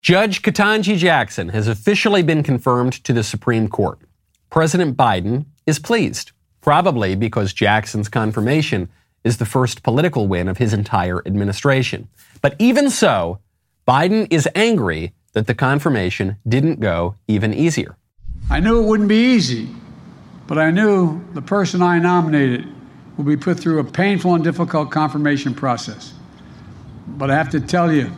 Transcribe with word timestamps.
Judge 0.00 0.42
Ketanji 0.42 0.96
Jackson 0.96 1.48
has 1.48 1.66
officially 1.66 2.22
been 2.22 2.42
confirmed 2.42 2.92
to 3.04 3.12
the 3.12 3.24
Supreme 3.24 3.68
Court. 3.68 3.98
President 4.48 4.96
Biden 4.96 5.44
is 5.66 5.78
pleased, 5.78 6.30
probably 6.60 7.16
because 7.16 7.52
Jackson's 7.52 8.08
confirmation 8.08 8.88
is 9.24 9.38
the 9.38 9.44
first 9.44 9.82
political 9.82 10.28
win 10.28 10.48
of 10.48 10.56
his 10.56 10.72
entire 10.72 11.20
administration. 11.26 12.08
But 12.40 12.54
even 12.60 12.90
so, 12.90 13.40
Biden 13.86 14.28
is 14.30 14.48
angry 14.54 15.12
that 15.32 15.48
the 15.48 15.54
confirmation 15.54 16.36
didn't 16.46 16.80
go 16.80 17.16
even 17.26 17.52
easier. 17.52 17.96
I 18.50 18.60
knew 18.60 18.80
it 18.80 18.86
wouldn't 18.86 19.08
be 19.08 19.34
easy, 19.34 19.68
but 20.46 20.58
I 20.58 20.70
knew 20.70 21.20
the 21.34 21.42
person 21.42 21.82
I 21.82 21.98
nominated 21.98 22.66
would 23.16 23.26
be 23.26 23.36
put 23.36 23.58
through 23.58 23.80
a 23.80 23.84
painful 23.84 24.34
and 24.34 24.44
difficult 24.44 24.92
confirmation 24.92 25.54
process. 25.54 26.14
But 27.08 27.30
I 27.30 27.34
have 27.34 27.50
to 27.50 27.60
tell 27.60 27.92
you, 27.92 28.12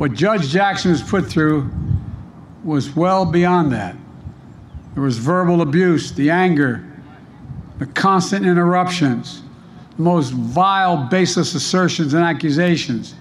what 0.00 0.14
Judge 0.14 0.48
Jackson 0.48 0.92
was 0.92 1.02
put 1.02 1.26
through 1.26 1.70
was 2.64 2.96
well 2.96 3.26
beyond 3.26 3.70
that. 3.72 3.94
There 4.94 5.02
was 5.02 5.18
verbal 5.18 5.60
abuse, 5.60 6.10
the 6.12 6.30
anger, 6.30 6.82
the 7.78 7.84
constant 7.84 8.46
interruptions, 8.46 9.42
the 9.98 10.02
most 10.02 10.30
vile, 10.30 11.06
baseless 11.10 11.54
assertions 11.54 12.14
and 12.14 12.24
accusations. 12.24 13.14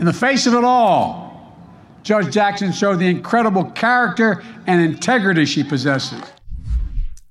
In 0.00 0.04
the 0.04 0.12
face 0.12 0.46
of 0.46 0.52
it 0.52 0.64
all, 0.64 1.56
Judge 2.02 2.30
Jackson 2.30 2.72
showed 2.72 2.98
the 2.98 3.08
incredible 3.08 3.64
character 3.70 4.44
and 4.66 4.82
integrity 4.82 5.46
she 5.46 5.64
possesses. 5.64 6.20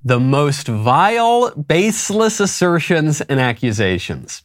The 0.06 0.20
most 0.20 0.67
vile, 0.67 1.52
baseless 1.52 2.39
assertions 2.39 3.22
and 3.22 3.39
accusations 3.39 4.42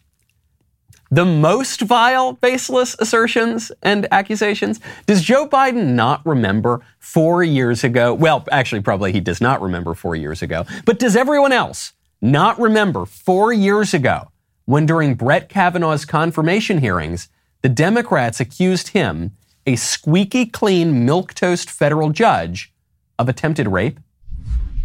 the 1.12 1.27
most 1.27 1.82
vile, 1.82 2.32
baseless 2.32 2.96
assertions 2.98 3.70
and 3.82 4.08
accusations? 4.10 4.80
Does 5.05 5.22
Joe 5.22 5.46
Biden 5.46 5.88
not 5.88 6.24
remember 6.24 6.80
four 6.98 7.44
years 7.44 7.84
ago? 7.84 8.14
Well, 8.14 8.46
actually, 8.50 8.80
probably 8.80 9.12
he 9.12 9.20
does 9.20 9.41
not 9.41 9.60
remember 9.60 9.94
four 9.94 10.16
years 10.16 10.41
ago. 10.41 10.64
But 10.86 10.98
does 10.98 11.14
everyone 11.14 11.52
else 11.52 11.92
not 12.22 12.58
remember 12.58 13.04
four 13.04 13.52
years 13.52 13.92
ago 13.92 14.30
when 14.64 14.86
during 14.86 15.14
Brett 15.14 15.50
Kavanaugh's 15.50 16.06
confirmation 16.06 16.78
hearings, 16.78 17.28
the 17.60 17.69
Democrats 17.69 18.41
accused 18.41 18.88
him, 18.88 19.32
a 19.66 19.76
squeaky 19.76 20.47
clean 20.47 21.06
milquetoast 21.06 21.69
federal 21.69 22.08
judge, 22.08 22.72
of 23.19 23.28
attempted 23.28 23.69
rape? 23.69 24.00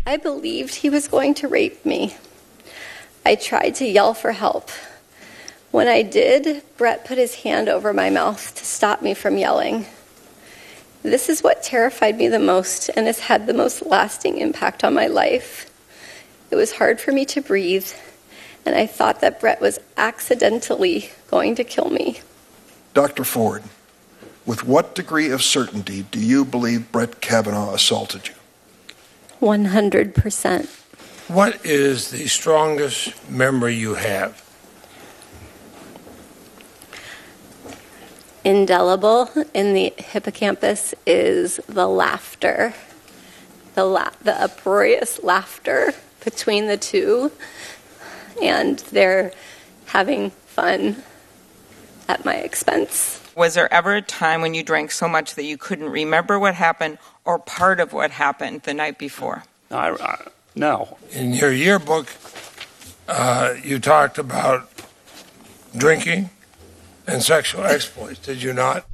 I 0.06 0.17
believed 0.17 0.75
he 0.75 0.89
was 0.89 1.08
going 1.08 1.36
to 1.36 1.47
rape 1.47 1.86
me. 1.86 2.17
I 3.25 3.36
tried 3.36 3.75
to 3.75 3.86
yell 3.86 4.14
for 4.14 4.34
help. 4.34 4.69
When 5.78 5.88
I 5.88 6.02
did, 6.02 6.64
Brett 6.75 7.06
put 7.06 7.20
his 7.20 7.44
hand 7.44 7.70
over 7.70 7.94
my 7.94 8.09
mouth 8.09 8.56
to 8.56 8.66
stop 8.66 9.03
me 9.03 9.14
from 9.14 9.38
yelling. 9.38 9.86
This 11.03 11.30
is 11.30 11.44
what 11.44 11.61
terrified 11.61 12.17
me 12.17 12.28
the 12.30 12.39
most 12.39 12.89
and 12.95 13.06
has 13.06 13.19
had 13.19 13.45
the 13.45 13.53
most 13.53 13.86
lasting 13.86 14.39
impact 14.39 14.84
on 14.84 14.95
my 14.95 15.06
life. 15.06 15.69
It 16.50 16.56
was 16.56 16.78
hard 16.78 17.00
for 17.00 17.11
me 17.11 17.25
to 17.25 17.42
breathe, 17.42 17.88
and 18.66 18.74
I 18.74 18.88
thought 18.88 19.22
that 19.22 19.40
Brett 19.40 19.62
was 19.62 19.78
accidentally 19.97 21.12
going 21.29 21.53
to 21.53 21.63
kill 21.63 21.91
me. 21.91 22.22
Dr. 22.96 23.23
Ford, 23.23 23.62
with 24.47 24.63
what 24.63 24.96
degree 24.96 25.29
of 25.29 25.44
certainty 25.44 26.07
do 26.09 26.19
you 26.19 26.44
believe 26.44 26.91
Brett 26.91 27.22
Kavanaugh 27.22 27.75
assaulted 27.75 28.29
you? 28.29 28.34
100%. 29.41 30.66
What 31.28 31.63
is 31.63 32.09
the 32.09 32.25
strongest 32.25 33.29
memory 33.29 33.75
you 33.75 33.94
have? 33.94 34.47
Indelible 38.47 39.30
in 39.53 39.74
the 39.74 39.94
hippocampus 39.97 40.96
is 41.06 41.58
the 41.68 41.85
laughter, 41.85 42.74
the, 43.75 43.84
la- 43.84 44.09
the 44.24 44.41
uproarious 44.41 45.22
laughter 45.22 45.91
between 46.24 46.68
the 46.68 46.78
two, 46.78 47.30
and 48.41 48.80
they're 48.91 49.34
having 49.88 50.30
fun 50.30 50.96
at 52.08 52.24
my 52.24 52.35
expense. 52.35 53.22
Was 53.35 53.56
there 53.56 53.72
ever 53.72 53.96
a 53.96 54.02
time 54.02 54.40
when 54.41 54.53
you 54.53 54.64
drank 54.64 54.91
so 54.91 55.09
much 55.09 55.35
that 55.35 55.44
you 55.44 55.58
couldn't 55.58 55.90
remember 55.90 56.40
what 56.40 56.56
happened 56.56 57.00
or 57.25 57.40
part 57.40 57.81
of 57.81 57.91
what 57.91 58.12
happened 58.12 58.62
the 58.62 58.74
night 58.74 58.97
before? 58.97 59.44
I, 59.69 59.90
I, 59.90 60.28
no. 60.56 60.97
In 61.12 61.34
your 61.34 61.52
yearbook, 61.52 62.08
uh, 63.09 63.56
you 63.62 63.79
talked 63.79 64.18
about 64.18 64.69
drinking 65.75 66.29
and 67.07 67.23
sexual 67.23 67.63
exploits, 67.63 68.19
did 68.19 68.44
you 68.44 68.53
not? 68.53 68.88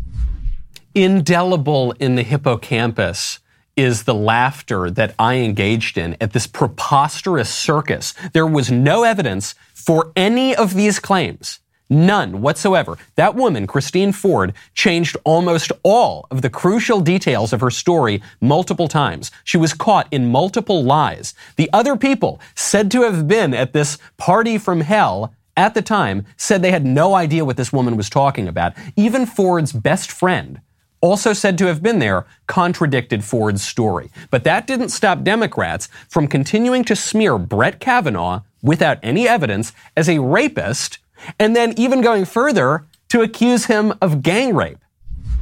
Indelible 0.95 1.91
in 1.93 2.15
the 2.15 2.23
hippocampus 2.23 3.39
is 3.75 4.03
the 4.03 4.13
laughter 4.13 4.91
that 4.91 5.15
I 5.17 5.35
engaged 5.35 5.97
in 5.97 6.15
at 6.21 6.33
this 6.33 6.45
preposterous 6.45 7.49
circus. 7.49 8.13
There 8.33 8.45
was 8.45 8.69
no 8.69 9.03
evidence 9.03 9.55
for 9.73 10.11
any 10.15 10.55
of 10.55 10.75
these 10.75 10.99
claims. 10.99 11.59
None 11.89 12.41
whatsoever. 12.41 12.97
That 13.15 13.35
woman, 13.35 13.67
Christine 13.67 14.13
Ford, 14.13 14.53
changed 14.73 15.17
almost 15.25 15.71
all 15.83 16.27
of 16.31 16.41
the 16.41 16.49
crucial 16.49 17.01
details 17.01 17.53
of 17.53 17.61
her 17.61 17.69
story 17.69 18.21
multiple 18.39 18.87
times. 18.87 19.31
She 19.43 19.57
was 19.57 19.73
caught 19.73 20.07
in 20.11 20.31
multiple 20.31 20.83
lies. 20.83 21.33
The 21.55 21.69
other 21.73 21.95
people 21.95 22.39
said 22.55 22.89
to 22.91 23.01
have 23.01 23.27
been 23.27 23.53
at 23.53 23.73
this 23.73 23.97
party 24.17 24.57
from 24.57 24.81
hell 24.81 25.33
at 25.55 25.73
the 25.73 25.81
time 25.81 26.25
said 26.37 26.61
they 26.61 26.71
had 26.71 26.85
no 26.85 27.15
idea 27.15 27.45
what 27.45 27.57
this 27.57 27.73
woman 27.73 27.95
was 27.95 28.09
talking 28.09 28.47
about. 28.47 28.73
Even 28.95 29.25
Ford's 29.25 29.71
best 29.71 30.11
friend, 30.11 30.61
also 31.01 31.33
said 31.33 31.57
to 31.57 31.65
have 31.65 31.83
been 31.83 31.99
there, 31.99 32.25
contradicted 32.47 33.23
Ford's 33.23 33.61
story. 33.61 34.09
But 34.31 34.45
that 34.45 34.65
didn't 34.65 34.89
stop 34.89 35.23
Democrats 35.23 35.89
from 36.07 36.27
continuing 36.27 36.83
to 36.85 36.95
smear 36.95 37.37
Brett 37.37 37.79
Kavanaugh 37.79 38.41
without 38.61 38.99
any 39.03 39.27
evidence 39.27 39.73
as 39.97 40.07
a 40.07 40.19
rapist, 40.19 40.99
and 41.37 41.55
then 41.55 41.73
even 41.77 42.01
going 42.01 42.25
further 42.25 42.85
to 43.09 43.21
accuse 43.21 43.65
him 43.65 43.93
of 44.01 44.21
gang 44.21 44.55
rape. 44.55 44.82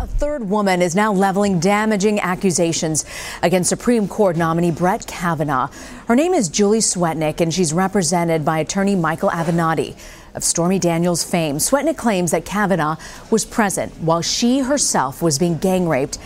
A 0.01 0.07
third 0.07 0.49
woman 0.49 0.81
is 0.81 0.95
now 0.95 1.13
leveling 1.13 1.59
damaging 1.59 2.19
accusations 2.19 3.05
against 3.43 3.69
Supreme 3.69 4.07
Court 4.07 4.35
nominee 4.35 4.71
Brett 4.71 5.05
Kavanaugh. 5.05 5.67
Her 6.07 6.15
name 6.15 6.33
is 6.33 6.49
Julie 6.49 6.79
Swetnick, 6.79 7.39
and 7.39 7.53
she's 7.53 7.71
represented 7.71 8.43
by 8.43 8.57
attorney 8.57 8.95
Michael 8.95 9.29
Avenatti. 9.29 9.95
Of 10.33 10.43
Stormy 10.43 10.79
Daniels 10.79 11.23
fame, 11.23 11.57
Swetnick 11.57 11.97
claims 11.97 12.31
that 12.31 12.45
Kavanaugh 12.45 12.95
was 13.29 13.45
present 13.45 13.93
while 14.01 14.23
she 14.23 14.61
herself 14.61 15.21
was 15.21 15.37
being 15.37 15.59
gang 15.59 15.87
raped 15.87 16.17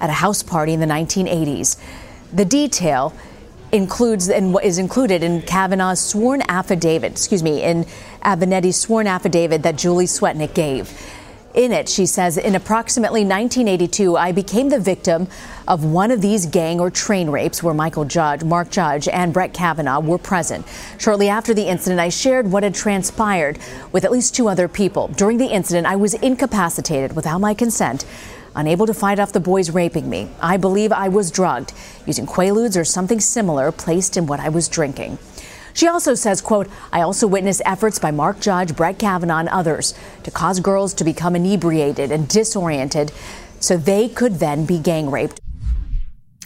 at 0.00 0.10
a 0.10 0.14
house 0.14 0.42
party 0.42 0.72
in 0.72 0.80
the 0.80 0.86
1980s. 0.86 1.80
The 2.32 2.44
detail 2.44 3.14
includes 3.70 4.28
and 4.28 4.58
is 4.64 4.78
included 4.78 5.22
in 5.22 5.42
Kavanaugh's 5.42 6.00
sworn 6.00 6.42
affidavit, 6.48 7.12
excuse 7.12 7.44
me, 7.44 7.62
in 7.62 7.86
Avenatti's 8.24 8.76
sworn 8.76 9.06
affidavit 9.06 9.62
that 9.62 9.76
Julie 9.76 10.06
Swetnick 10.06 10.52
gave. 10.52 10.90
In 11.52 11.72
it, 11.72 11.88
she 11.88 12.06
says, 12.06 12.36
in 12.36 12.54
approximately 12.54 13.22
1982, 13.22 14.16
I 14.16 14.30
became 14.30 14.68
the 14.68 14.78
victim 14.78 15.26
of 15.66 15.84
one 15.84 16.12
of 16.12 16.20
these 16.20 16.46
gang 16.46 16.78
or 16.78 16.90
train 16.90 17.28
rapes 17.28 17.60
where 17.60 17.74
Michael 17.74 18.04
Judge, 18.04 18.44
Mark 18.44 18.70
Judge, 18.70 19.08
and 19.08 19.32
Brett 19.32 19.52
Kavanaugh 19.52 19.98
were 19.98 20.18
present. 20.18 20.64
Shortly 20.98 21.28
after 21.28 21.52
the 21.52 21.66
incident, 21.66 22.00
I 22.00 22.08
shared 22.08 22.52
what 22.52 22.62
had 22.62 22.74
transpired 22.74 23.58
with 23.90 24.04
at 24.04 24.12
least 24.12 24.36
two 24.36 24.48
other 24.48 24.68
people. 24.68 25.08
During 25.08 25.38
the 25.38 25.48
incident, 25.48 25.88
I 25.88 25.96
was 25.96 26.14
incapacitated 26.14 27.16
without 27.16 27.40
my 27.40 27.52
consent, 27.52 28.06
unable 28.54 28.86
to 28.86 28.94
fight 28.94 29.18
off 29.18 29.32
the 29.32 29.40
boys 29.40 29.70
raping 29.70 30.08
me. 30.08 30.30
I 30.40 30.56
believe 30.56 30.92
I 30.92 31.08
was 31.08 31.32
drugged 31.32 31.72
using 32.06 32.26
Quaaludes 32.26 32.80
or 32.80 32.84
something 32.84 33.18
similar 33.18 33.72
placed 33.72 34.16
in 34.16 34.26
what 34.26 34.38
I 34.38 34.50
was 34.50 34.68
drinking. 34.68 35.18
She 35.74 35.86
also 35.86 36.14
says, 36.14 36.40
quote, 36.40 36.68
I 36.92 37.02
also 37.02 37.26
witnessed 37.26 37.62
efforts 37.64 37.98
by 37.98 38.10
Mark 38.10 38.40
Judge, 38.40 38.74
Brett 38.76 38.98
Kavanaugh, 38.98 39.38
and 39.38 39.48
others 39.48 39.94
to 40.24 40.30
cause 40.30 40.60
girls 40.60 40.94
to 40.94 41.04
become 41.04 41.36
inebriated 41.36 42.10
and 42.10 42.28
disoriented 42.28 43.12
so 43.60 43.76
they 43.76 44.08
could 44.08 44.34
then 44.34 44.66
be 44.66 44.78
gang 44.78 45.10
raped. 45.10 45.40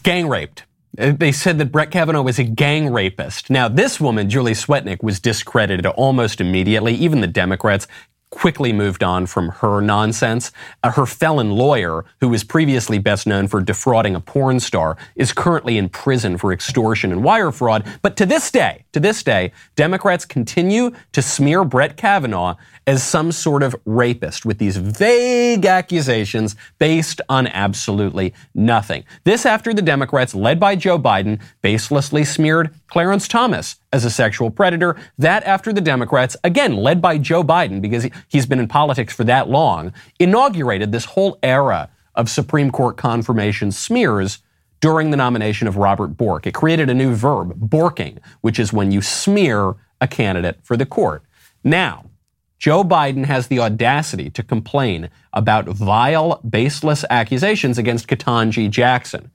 Gang 0.02 0.28
raped. 0.28 0.64
Uh, 0.98 1.12
they 1.12 1.32
said 1.32 1.58
that 1.58 1.72
Brett 1.72 1.90
Kavanaugh 1.90 2.22
was 2.22 2.38
a 2.38 2.44
gang 2.44 2.92
rapist. 2.92 3.50
Now, 3.50 3.68
this 3.68 4.00
woman, 4.00 4.30
Julie 4.30 4.52
Swetnick, 4.52 5.02
was 5.02 5.18
discredited 5.18 5.86
almost 5.86 6.40
immediately. 6.40 6.94
Even 6.94 7.20
the 7.20 7.26
Democrats 7.26 7.88
quickly 8.34 8.72
moved 8.72 9.04
on 9.04 9.26
from 9.26 9.48
her 9.48 9.80
nonsense. 9.80 10.50
Uh, 10.82 10.90
her 10.90 11.06
felon 11.06 11.52
lawyer, 11.52 12.04
who 12.20 12.28
was 12.28 12.42
previously 12.42 12.98
best 12.98 13.28
known 13.28 13.46
for 13.46 13.60
defrauding 13.60 14.16
a 14.16 14.20
porn 14.20 14.58
star, 14.58 14.96
is 15.14 15.32
currently 15.32 15.78
in 15.78 15.88
prison 15.88 16.36
for 16.36 16.52
extortion 16.52 17.12
and 17.12 17.22
wire 17.22 17.52
fraud. 17.52 17.86
But 18.02 18.16
to 18.16 18.26
this 18.26 18.50
day, 18.50 18.84
to 18.92 18.98
this 18.98 19.22
day, 19.22 19.52
Democrats 19.76 20.24
continue 20.24 20.90
to 21.12 21.22
smear 21.22 21.64
Brett 21.64 21.96
Kavanaugh 21.96 22.56
as 22.86 23.02
some 23.02 23.30
sort 23.32 23.62
of 23.62 23.74
rapist 23.84 24.44
with 24.44 24.58
these 24.58 24.76
vague 24.76 25.64
accusations 25.64 26.56
based 26.78 27.20
on 27.28 27.46
absolutely 27.46 28.34
nothing. 28.54 29.04
This 29.22 29.46
after 29.46 29.72
the 29.72 29.80
Democrats, 29.80 30.34
led 30.34 30.58
by 30.58 30.76
Joe 30.76 30.98
Biden, 30.98 31.40
baselessly 31.62 32.26
smeared 32.26 32.74
Clarence 32.88 33.28
Thomas 33.28 33.76
as 33.94 34.04
a 34.04 34.10
sexual 34.10 34.50
predator. 34.50 34.96
That 35.18 35.44
after 35.44 35.72
the 35.72 35.80
Democrats, 35.80 36.36
again 36.42 36.76
led 36.76 37.00
by 37.00 37.16
Joe 37.16 37.44
Biden, 37.44 37.80
because 37.80 38.08
he's 38.28 38.44
been 38.44 38.58
in 38.58 38.66
politics 38.66 39.14
for 39.14 39.22
that 39.24 39.48
long, 39.48 39.92
inaugurated 40.18 40.90
this 40.90 41.04
whole 41.04 41.38
era 41.42 41.88
of 42.16 42.28
Supreme 42.28 42.70
Court 42.70 42.96
confirmation 42.96 43.70
smears 43.70 44.40
during 44.80 45.10
the 45.12 45.16
nomination 45.16 45.68
of 45.68 45.76
Robert 45.76 46.08
Bork. 46.08 46.46
It 46.46 46.54
created 46.54 46.90
a 46.90 46.94
new 46.94 47.14
verb, 47.14 47.58
borking, 47.58 48.18
which 48.40 48.58
is 48.58 48.72
when 48.72 48.90
you 48.90 49.00
smear 49.00 49.76
a 50.00 50.08
candidate 50.08 50.58
for 50.62 50.76
the 50.76 50.84
court. 50.84 51.22
Now, 51.62 52.10
Joe 52.58 52.82
Biden 52.82 53.26
has 53.26 53.46
the 53.46 53.60
audacity 53.60 54.28
to 54.30 54.42
complain 54.42 55.08
about 55.32 55.66
vile, 55.66 56.40
baseless 56.48 57.04
accusations 57.10 57.78
against 57.78 58.08
Ketanji 58.08 58.68
Jackson, 58.70 59.30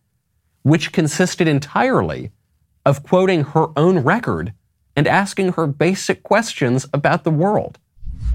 which 0.63 0.91
consisted 0.91 1.47
entirely 1.47 2.31
of 2.85 3.03
quoting 3.03 3.43
her 3.43 3.67
own 3.77 3.99
record 3.99 4.53
and 4.95 5.07
asking 5.07 5.53
her 5.53 5.67
basic 5.67 6.23
questions 6.23 6.85
about 6.93 7.23
the 7.23 7.31
world. 7.31 7.79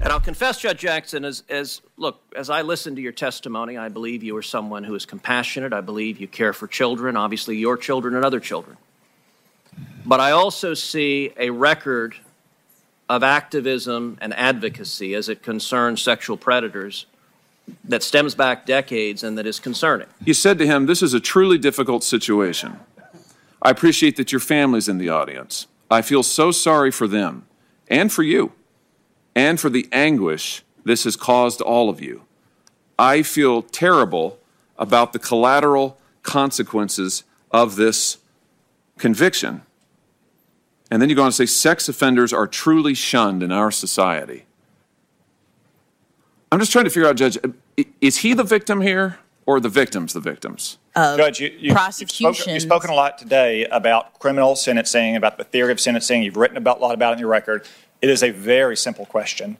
And 0.01 0.11
I'll 0.11 0.19
confess, 0.19 0.59
Judge 0.59 0.79
Jackson, 0.79 1.23
as, 1.23 1.43
as 1.49 1.81
look, 1.97 2.21
as 2.35 2.49
I 2.49 2.61
listen 2.61 2.95
to 2.95 3.01
your 3.01 3.11
testimony, 3.11 3.77
I 3.77 3.89
believe 3.89 4.23
you 4.23 4.35
are 4.35 4.41
someone 4.41 4.83
who 4.83 4.93
is 4.95 5.05
compassionate. 5.05 5.73
I 5.73 5.81
believe 5.81 6.19
you 6.19 6.27
care 6.27 6.53
for 6.53 6.67
children, 6.67 7.15
obviously 7.15 7.57
your 7.57 7.77
children 7.77 8.15
and 8.15 8.25
other 8.25 8.39
children. 8.39 8.77
But 10.05 10.19
I 10.19 10.31
also 10.31 10.73
see 10.73 11.31
a 11.37 11.49
record 11.49 12.15
of 13.09 13.23
activism 13.23 14.17
and 14.21 14.33
advocacy 14.33 15.13
as 15.13 15.29
it 15.29 15.43
concerns 15.43 16.01
sexual 16.01 16.37
predators 16.37 17.05
that 17.85 18.03
stems 18.03 18.35
back 18.35 18.65
decades 18.65 19.23
and 19.23 19.37
that 19.37 19.47
is 19.47 19.59
concerning. 19.59 20.07
You 20.23 20.33
said 20.33 20.57
to 20.59 20.67
him, 20.67 20.85
This 20.85 21.01
is 21.01 21.13
a 21.13 21.19
truly 21.19 21.57
difficult 21.57 22.03
situation. 22.03 22.79
I 23.65 23.71
appreciate 23.71 24.15
that 24.17 24.31
your 24.31 24.39
family's 24.39 24.87
in 24.87 24.99
the 24.99 25.09
audience. 25.09 25.65
I 25.89 26.03
feel 26.03 26.21
so 26.21 26.51
sorry 26.51 26.91
for 26.91 27.07
them 27.07 27.47
and 27.87 28.13
for 28.13 28.21
you 28.21 28.51
and 29.35 29.59
for 29.59 29.71
the 29.71 29.89
anguish 29.91 30.63
this 30.83 31.03
has 31.05 31.15
caused 31.15 31.61
all 31.61 31.89
of 31.89 31.99
you. 31.99 32.21
I 32.99 33.23
feel 33.23 33.63
terrible 33.63 34.37
about 34.77 35.13
the 35.13 35.19
collateral 35.19 35.97
consequences 36.21 37.23
of 37.49 37.75
this 37.75 38.19
conviction. 38.99 39.63
And 40.91 41.01
then 41.01 41.09
you 41.09 41.15
go 41.15 41.23
on 41.23 41.31
to 41.31 41.35
say 41.35 41.47
sex 41.47 41.89
offenders 41.89 42.31
are 42.31 42.45
truly 42.45 42.93
shunned 42.93 43.41
in 43.41 43.51
our 43.51 43.71
society. 43.71 44.45
I'm 46.51 46.59
just 46.59 46.71
trying 46.71 46.85
to 46.85 46.91
figure 46.91 47.09
out, 47.09 47.15
Judge, 47.15 47.39
is 47.99 48.17
he 48.17 48.35
the 48.35 48.43
victim 48.43 48.81
here 48.81 49.17
or 49.47 49.59
the 49.59 49.69
victims 49.69 50.13
the 50.13 50.19
victims? 50.19 50.77
Uh, 50.95 51.17
Judge, 51.17 51.41
you, 51.41 51.53
you, 51.59 51.73
prosecution. 51.73 52.25
You've, 52.25 52.35
spoken, 52.37 52.53
you've 52.53 52.63
spoken 52.63 52.89
a 52.89 52.93
lot 52.93 53.17
today 53.17 53.65
about 53.65 54.17
criminal 54.19 54.55
sentencing, 54.55 55.17
about 55.17 55.37
the 55.37 55.43
theory 55.43 55.71
of 55.71 55.79
sentencing. 55.79 56.23
You've 56.23 56.37
written 56.37 56.55
about, 56.55 56.77
a 56.77 56.81
lot 56.81 56.93
about 56.93 57.11
it 57.11 57.13
in 57.13 57.19
your 57.19 57.29
record. 57.29 57.67
It 58.01 58.09
is 58.09 58.23
a 58.23 58.29
very 58.31 58.77
simple 58.77 59.05
question. 59.05 59.57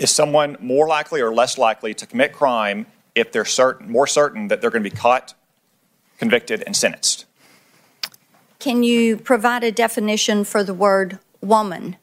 Is 0.00 0.10
someone 0.10 0.56
more 0.60 0.88
likely 0.88 1.20
or 1.20 1.32
less 1.32 1.58
likely 1.58 1.94
to 1.94 2.06
commit 2.06 2.32
crime 2.32 2.86
if 3.14 3.30
they're 3.30 3.44
certain, 3.44 3.90
more 3.90 4.06
certain 4.06 4.48
that 4.48 4.60
they're 4.60 4.70
going 4.70 4.82
to 4.82 4.90
be 4.90 4.96
caught, 4.96 5.34
convicted, 6.18 6.62
and 6.66 6.74
sentenced? 6.74 7.24
Can 8.58 8.82
you 8.82 9.16
provide 9.16 9.62
a 9.62 9.70
definition 9.70 10.44
for 10.44 10.64
the 10.64 10.74
word 10.74 11.20
woman? 11.40 11.96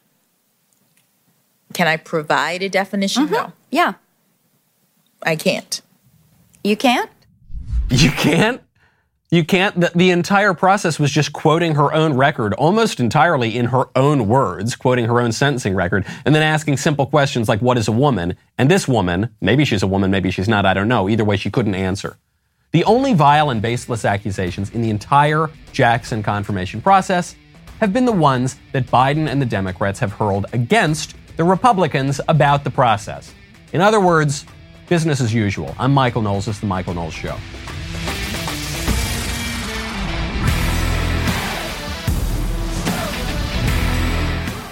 Can 1.74 1.88
I 1.88 1.98
provide 1.98 2.64
a 2.64 2.70
definition? 2.70 3.26
Mm-hmm. 3.26 3.34
No. 3.34 3.54
Yeah. 3.70 3.94
I 5.22 5.36
can't. 5.36 5.82
You 6.64 6.78
can't? 6.78 7.10
You 7.90 8.10
can't? 8.12 8.62
You 9.32 9.44
can't. 9.44 9.80
The, 9.80 9.92
the, 9.96 10.12
entire 10.12 10.54
process 10.54 11.00
was 11.00 11.12
just 11.12 11.34
quoting 11.34 11.76
her 11.76 11.94
own 11.94 12.14
record, 12.14 12.54
almost 12.54 13.00
entirely 13.00 13.58
in 13.58 13.68
her 13.68 13.86
own 13.96 14.28
words, 14.28 14.76
quoting 14.76 15.06
her 15.06 15.20
own 15.20 15.32
sentencing 15.32 15.76
record, 15.76 16.06
and 16.26 16.34
then 16.34 16.44
asking 16.44 16.78
simple 16.78 17.06
questions 17.06 17.50
like, 17.50 17.62
What 17.62 17.78
is 17.78 17.88
a 17.88 17.92
woman? 17.92 18.38
And 18.58 18.70
this 18.70 18.88
woman, 18.88 19.30
maybe 19.42 19.66
she's 19.66 19.84
a 19.84 19.88
woman, 19.88 20.12
maybe 20.12 20.32
she's 20.32 20.48
not, 20.48 20.66
I 20.66 20.74
don't 20.74 20.88
know. 20.88 21.10
Either 21.10 21.26
way, 21.26 21.38
she 21.38 21.52
couldn't 21.52 21.76
answer. 21.76 22.18
The 22.72 22.84
only 22.86 23.14
vile 23.14 23.50
and 23.50 23.62
baseless 23.62 24.04
accusations 24.04 24.70
in 24.72 24.82
the 24.82 24.90
entire 24.90 25.50
Jackson 25.72 26.24
confirmation 26.24 26.82
process 26.82 27.36
have 27.80 27.94
been 27.94 28.06
the 28.06 28.12
ones 28.12 28.58
that 28.72 28.86
Biden 28.88 29.28
and 29.28 29.42
the 29.42 29.46
Democrats 29.46 30.00
have 30.00 30.12
hurled 30.12 30.46
against 30.54 31.16
the 31.38 31.44
Republicans 31.44 32.22
about 32.28 32.64
the 32.64 32.72
process. 32.72 33.34
In 33.74 33.82
other 33.82 34.00
words, 34.00 34.46
business 34.88 35.20
as 35.22 35.34
usual. 35.34 35.76
I'm 35.80 35.94
Michael 35.94 36.22
Knowles. 36.22 36.46
This 36.46 36.56
is 36.56 36.62
The 36.62 36.68
Michael 36.68 36.94
Knowles 36.94 37.14
Show. 37.14 37.38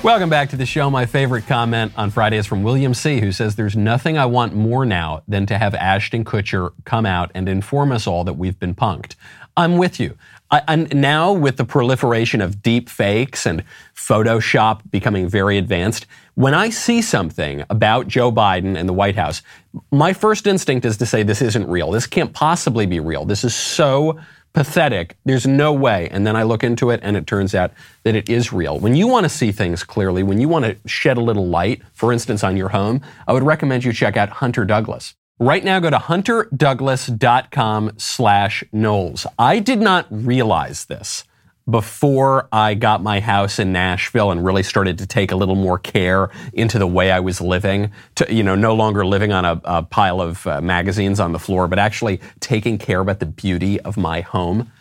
Welcome 0.03 0.29
back 0.29 0.50
to 0.50 0.57
the 0.57 0.65
show. 0.65 0.89
My 0.89 1.05
favorite 1.05 1.47
comment 1.47 1.94
on 1.95 2.09
Friday 2.09 2.35
is 2.35 2.45
from 2.45 2.61
William 2.61 2.94
C., 2.94 3.21
who 3.21 3.31
says, 3.31 3.55
There's 3.55 3.77
nothing 3.77 4.17
I 4.17 4.25
want 4.25 4.53
more 4.53 4.85
now 4.85 5.23
than 5.29 5.45
to 5.45 5.57
have 5.57 5.73
Ashton 5.73 6.25
Kutcher 6.25 6.73
come 6.83 7.05
out 7.05 7.31
and 7.33 7.47
inform 7.47 7.94
us 7.94 8.05
all 8.05 8.25
that 8.25 8.33
we've 8.33 8.59
been 8.59 8.75
punked. 8.75 9.15
I'm 9.55 9.77
with 9.77 10.01
you. 10.01 10.17
I, 10.51 10.75
now, 10.75 11.31
with 11.31 11.55
the 11.55 11.63
proliferation 11.63 12.41
of 12.41 12.61
deep 12.61 12.89
fakes 12.89 13.45
and 13.45 13.63
Photoshop 13.95 14.81
becoming 14.91 15.29
very 15.29 15.57
advanced, 15.57 16.05
when 16.35 16.53
I 16.53 16.69
see 16.69 17.01
something 17.01 17.63
about 17.69 18.09
Joe 18.09 18.29
Biden 18.29 18.77
and 18.77 18.89
the 18.89 18.94
White 18.94 19.15
House, 19.15 19.41
my 19.89 20.11
first 20.11 20.47
instinct 20.47 20.85
is 20.85 20.97
to 20.97 21.05
say, 21.05 21.23
This 21.23 21.41
isn't 21.41 21.69
real. 21.69 21.91
This 21.91 22.07
can't 22.07 22.33
possibly 22.33 22.85
be 22.85 23.00
real. 23.00 23.23
This 23.23 23.45
is 23.45 23.55
so 23.55 24.19
pathetic. 24.53 25.17
There's 25.25 25.45
no 25.45 25.73
way. 25.73 26.07
And 26.09 26.25
then 26.25 26.35
I 26.35 26.44
look 26.44 26.63
into 26.63 26.89
it 26.91 27.00
and 27.03 27.17
it 27.17 27.27
turns 27.27 27.53
out 27.53 27.71
that 28.03 28.15
it 28.15 28.29
is 28.29 28.53
real. 28.53 28.79
When 28.79 28.95
you 28.95 29.07
want 29.07 29.25
to 29.25 29.29
see 29.29 29.51
things 29.51 29.83
clearly, 29.83 30.23
when 30.23 30.39
you 30.39 30.47
want 30.47 30.65
to 30.65 30.77
shed 30.88 31.17
a 31.17 31.21
little 31.21 31.47
light, 31.47 31.81
for 31.94 32.13
instance, 32.13 32.44
on 32.44 32.55
your 32.55 32.69
home, 32.69 33.01
I 33.27 33.33
would 33.33 33.44
recommend 33.44 33.83
you 33.83 33.94
check 33.94 34.15
out 34.15 34.29
Hunter 34.29 34.65
Douglas. 34.65 35.15
Right 35.39 35.63
now, 35.63 35.79
go 35.79 35.89
to 35.89 35.97
hunterdouglas.com 35.97 37.91
slash 37.97 38.63
Knowles. 38.71 39.25
I 39.39 39.60
did 39.60 39.81
not 39.81 40.05
realize 40.10 40.86
this 40.86 41.24
before 41.70 42.48
I 42.51 42.74
got 42.74 43.01
my 43.01 43.20
house 43.20 43.58
in 43.58 43.72
Nashville 43.72 44.32
and 44.32 44.43
really 44.43 44.63
started 44.63 44.98
to 44.98 45.08
take 45.08 45.32
a 45.32 45.36
little 45.36 45.55
more 45.55 45.79
care 45.79 46.29
into 46.51 46.77
the 46.77 46.88
way 46.88 47.12
I 47.12 47.20
was 47.20 47.39
living, 47.39 47.91
to, 48.15 48.34
you 48.34 48.43
know, 48.43 48.55
no 48.55 48.75
longer 48.75 49.05
living 49.05 49.32
on 49.32 49.46
a, 49.46 49.62
a 49.63 49.84
pile 49.84 50.22
of 50.22 50.46
uh, 50.46 50.62
magazines 50.62 51.20
on 51.20 51.32
the 51.32 51.39
floor, 51.39 51.67
but 51.67 51.79
actually 51.79 52.20
taking 52.39 52.77
care 52.77 53.00
about 53.00 53.20
the 53.20 53.25
beauty 53.25 53.79
of 53.82 53.96
my 53.96 54.22
home. 54.22 54.72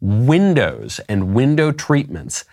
Windows 0.00 1.00
and 1.08 1.32
window 1.32 1.70
treatments 1.70 2.44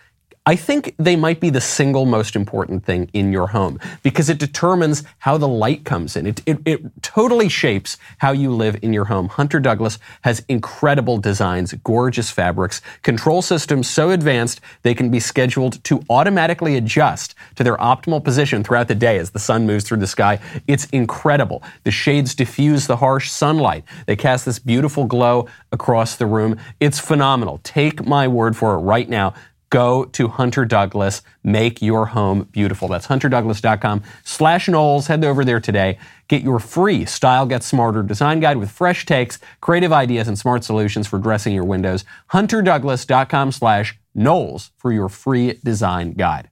I 0.46 0.56
think 0.56 0.94
they 0.98 1.16
might 1.16 1.38
be 1.38 1.50
the 1.50 1.60
single 1.60 2.06
most 2.06 2.34
important 2.34 2.82
thing 2.82 3.10
in 3.12 3.30
your 3.30 3.48
home 3.48 3.78
because 4.02 4.30
it 4.30 4.38
determines 4.38 5.04
how 5.18 5.36
the 5.36 5.46
light 5.46 5.84
comes 5.84 6.16
in. 6.16 6.26
It, 6.26 6.40
it, 6.46 6.58
it, 6.64 7.02
totally 7.02 7.50
shapes 7.50 7.98
how 8.18 8.32
you 8.32 8.50
live 8.50 8.78
in 8.82 8.94
your 8.94 9.04
home. 9.04 9.28
Hunter 9.28 9.60
Douglas 9.60 9.98
has 10.22 10.42
incredible 10.48 11.18
designs, 11.18 11.74
gorgeous 11.84 12.30
fabrics, 12.30 12.80
control 13.02 13.42
systems 13.42 13.88
so 13.90 14.10
advanced 14.10 14.62
they 14.82 14.94
can 14.94 15.10
be 15.10 15.20
scheduled 15.20 15.82
to 15.84 16.02
automatically 16.08 16.76
adjust 16.76 17.34
to 17.56 17.62
their 17.62 17.76
optimal 17.76 18.24
position 18.24 18.64
throughout 18.64 18.88
the 18.88 18.94
day 18.94 19.18
as 19.18 19.30
the 19.30 19.38
sun 19.38 19.66
moves 19.66 19.84
through 19.84 19.98
the 19.98 20.06
sky. 20.06 20.38
It's 20.66 20.86
incredible. 20.86 21.62
The 21.84 21.90
shades 21.90 22.34
diffuse 22.34 22.86
the 22.86 22.96
harsh 22.96 23.30
sunlight. 23.30 23.84
They 24.06 24.16
cast 24.16 24.46
this 24.46 24.58
beautiful 24.58 25.04
glow 25.04 25.48
across 25.70 26.16
the 26.16 26.26
room. 26.26 26.58
It's 26.80 26.98
phenomenal. 26.98 27.60
Take 27.62 28.06
my 28.06 28.26
word 28.26 28.56
for 28.56 28.74
it 28.74 28.78
right 28.78 29.08
now. 29.08 29.34
Go 29.70 30.04
to 30.04 30.28
Hunter 30.28 30.64
Douglas. 30.64 31.22
Make 31.44 31.80
your 31.80 32.06
home 32.06 32.48
beautiful. 32.50 32.88
That's 32.88 33.06
hunterdouglas.com 33.06 34.02
slash 34.24 34.68
Knowles. 34.68 35.06
Head 35.06 35.24
over 35.24 35.44
there 35.44 35.60
today. 35.60 35.98
Get 36.28 36.42
your 36.42 36.58
free 36.58 37.04
Style 37.04 37.46
Gets 37.46 37.66
Smarter 37.66 38.02
design 38.02 38.40
guide 38.40 38.56
with 38.56 38.70
fresh 38.70 39.06
takes, 39.06 39.38
creative 39.60 39.92
ideas, 39.92 40.26
and 40.26 40.38
smart 40.38 40.64
solutions 40.64 41.06
for 41.06 41.18
dressing 41.18 41.54
your 41.54 41.64
windows. 41.64 42.04
hunterdouglas.com 42.32 43.52
slash 43.52 43.96
Knowles 44.12 44.72
for 44.76 44.92
your 44.92 45.08
free 45.08 45.58
design 45.64 46.14
guide. 46.14 46.50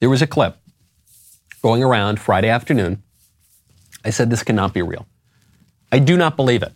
There 0.00 0.10
was 0.10 0.20
a 0.20 0.26
clip 0.26 0.56
going 1.62 1.82
around 1.82 2.20
Friday 2.20 2.48
afternoon. 2.48 3.02
I 4.04 4.10
said, 4.10 4.28
this 4.30 4.42
cannot 4.42 4.74
be 4.74 4.82
real. 4.82 5.06
I 5.90 5.98
do 5.98 6.16
not 6.16 6.36
believe 6.36 6.62
it 6.62 6.74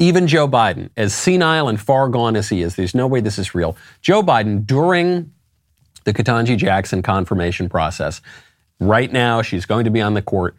even 0.00 0.26
Joe 0.26 0.48
Biden, 0.48 0.88
as 0.96 1.14
senile 1.14 1.68
and 1.68 1.80
far 1.80 2.08
gone 2.08 2.34
as 2.34 2.48
he 2.48 2.62
is, 2.62 2.74
there's 2.74 2.94
no 2.94 3.06
way 3.06 3.20
this 3.20 3.38
is 3.38 3.54
real. 3.54 3.76
Joe 4.00 4.22
Biden, 4.22 4.66
during 4.66 5.30
the 6.04 6.14
Ketanji 6.14 6.56
Jackson 6.56 7.02
confirmation 7.02 7.68
process, 7.68 8.22
right 8.80 9.12
now, 9.12 9.42
she's 9.42 9.66
going 9.66 9.84
to 9.84 9.90
be 9.90 10.00
on 10.00 10.14
the 10.14 10.22
court. 10.22 10.56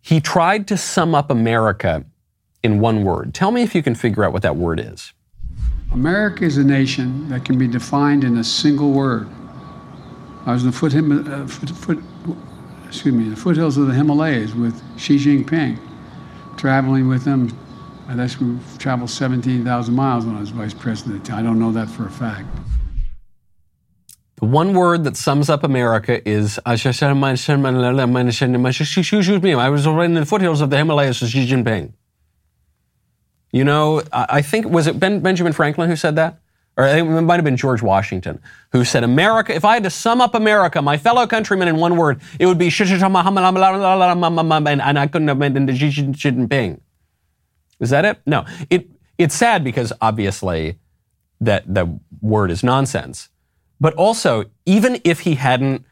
He 0.00 0.20
tried 0.20 0.68
to 0.68 0.76
sum 0.76 1.14
up 1.14 1.30
America 1.30 2.04
in 2.62 2.78
one 2.78 3.02
word. 3.02 3.34
Tell 3.34 3.50
me 3.50 3.62
if 3.62 3.74
you 3.74 3.82
can 3.82 3.96
figure 3.96 4.24
out 4.24 4.32
what 4.32 4.42
that 4.42 4.56
word 4.56 4.78
is. 4.80 5.12
America 5.92 6.44
is 6.44 6.56
a 6.56 6.64
nation 6.64 7.28
that 7.30 7.44
can 7.44 7.58
be 7.58 7.66
defined 7.66 8.22
in 8.22 8.36
a 8.38 8.44
single 8.44 8.92
word. 8.92 9.28
I 10.46 10.52
was 10.52 10.62
in 10.62 10.70
the 10.70 10.76
foot, 10.76 10.94
uh, 10.94 11.46
foot, 11.46 11.70
foot, 11.70 11.98
excuse 12.86 13.14
me, 13.14 13.28
the 13.28 13.36
foothills 13.36 13.76
of 13.76 13.88
the 13.88 13.94
Himalayas 13.94 14.54
with 14.54 14.80
Xi 14.98 15.16
Jinping, 15.16 15.78
traveling 16.56 17.08
with 17.08 17.24
him. 17.24 17.50
I 18.08 18.16
guess 18.16 18.40
we 18.40 18.56
traveled 18.78 19.10
17,000 19.10 19.94
miles 19.94 20.24
when 20.24 20.34
I 20.34 20.40
was 20.40 20.48
vice 20.48 20.72
president. 20.72 21.30
I 21.30 21.42
don't 21.42 21.58
know 21.58 21.72
that 21.72 21.90
for 21.90 22.06
a 22.06 22.10
fact. 22.10 22.46
The 24.36 24.46
one 24.46 24.72
word 24.72 25.04
that 25.04 25.18
sums 25.18 25.50
up 25.50 25.62
America 25.62 26.26
is 26.26 26.58
I 26.64 26.72
was 26.72 26.82
already 29.86 30.06
in 30.06 30.14
the 30.14 30.24
foothills 30.24 30.62
of 30.62 30.70
the 30.70 30.78
Himalayas 30.78 31.20
with 31.20 31.30
Xi 31.30 31.46
Jinping. 31.46 31.92
You 33.52 33.64
know, 33.64 34.02
I 34.10 34.40
think, 34.40 34.66
was 34.66 34.86
it 34.86 34.98
ben, 34.98 35.20
Benjamin 35.20 35.52
Franklin 35.52 35.90
who 35.90 35.96
said 35.96 36.16
that? 36.16 36.40
Or 36.78 36.86
it 36.86 37.04
might 37.04 37.34
have 37.34 37.44
been 37.44 37.58
George 37.58 37.82
Washington 37.82 38.40
who 38.72 38.84
said, 38.84 39.04
America, 39.04 39.54
if 39.54 39.66
I 39.66 39.74
had 39.74 39.82
to 39.82 39.90
sum 39.90 40.22
up 40.22 40.34
America, 40.34 40.80
my 40.80 40.96
fellow 40.96 41.26
countrymen 41.26 41.68
in 41.68 41.76
one 41.76 41.96
word, 41.96 42.22
it 42.38 42.46
would 42.46 42.56
be 42.56 42.70
and 42.70 42.80
I 42.80 45.06
couldn't 45.08 45.28
have 45.28 45.38
mentioned 45.38 45.76
Xi 45.76 45.90
Jinping. 45.90 46.80
Is 47.80 47.90
that 47.90 48.04
it? 48.04 48.20
No. 48.26 48.44
It, 48.70 48.88
it's 49.18 49.34
sad 49.34 49.64
because 49.64 49.92
obviously 50.00 50.78
that 51.40 51.72
the 51.72 51.98
word 52.20 52.50
is 52.50 52.62
nonsense. 52.62 53.28
But 53.80 53.94
also, 53.94 54.46
even 54.66 55.00
if 55.04 55.20
he 55.20 55.36
hadn't 55.36 55.84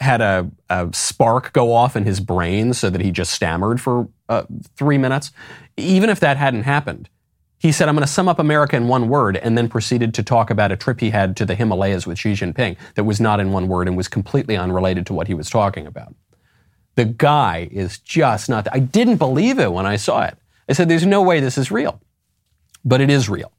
had 0.00 0.20
a, 0.20 0.50
a, 0.68 0.88
spark 0.92 1.52
go 1.52 1.72
off 1.72 1.96
in 1.96 2.04
his 2.04 2.20
brain 2.20 2.74
so 2.74 2.90
that 2.90 3.00
he 3.00 3.10
just 3.10 3.32
stammered 3.32 3.80
for 3.80 4.08
uh, 4.28 4.44
three 4.76 4.98
minutes, 4.98 5.30
even 5.76 6.10
if 6.10 6.20
that 6.20 6.36
hadn't 6.36 6.64
happened, 6.64 7.08
he 7.58 7.72
said, 7.72 7.88
I'm 7.88 7.94
going 7.94 8.06
to 8.06 8.12
sum 8.12 8.28
up 8.28 8.38
America 8.38 8.76
in 8.76 8.88
one 8.88 9.08
word, 9.08 9.38
and 9.38 9.56
then 9.56 9.68
proceeded 9.68 10.12
to 10.14 10.22
talk 10.22 10.50
about 10.50 10.70
a 10.70 10.76
trip 10.76 11.00
he 11.00 11.10
had 11.10 11.36
to 11.38 11.46
the 11.46 11.54
Himalayas 11.54 12.06
with 12.06 12.18
Xi 12.18 12.32
Jinping 12.32 12.76
that 12.94 13.04
was 13.04 13.20
not 13.20 13.40
in 13.40 13.52
one 13.52 13.68
word 13.68 13.88
and 13.88 13.96
was 13.96 14.06
completely 14.06 14.56
unrelated 14.56 15.06
to 15.06 15.14
what 15.14 15.28
he 15.28 15.34
was 15.34 15.48
talking 15.48 15.86
about. 15.86 16.14
The 16.96 17.06
guy 17.06 17.68
is 17.72 17.98
just 17.98 18.48
not. 18.48 18.68
I 18.70 18.80
didn't 18.80 19.16
believe 19.16 19.58
it 19.58 19.72
when 19.72 19.86
I 19.86 19.96
saw 19.96 20.24
it. 20.24 20.36
I 20.68 20.72
said, 20.72 20.88
There's 20.88 21.06
no 21.06 21.22
way 21.22 21.40
this 21.40 21.58
is 21.58 21.70
real. 21.70 22.00
But 22.84 23.00
it 23.00 23.10
is 23.10 23.28
real. 23.28 23.52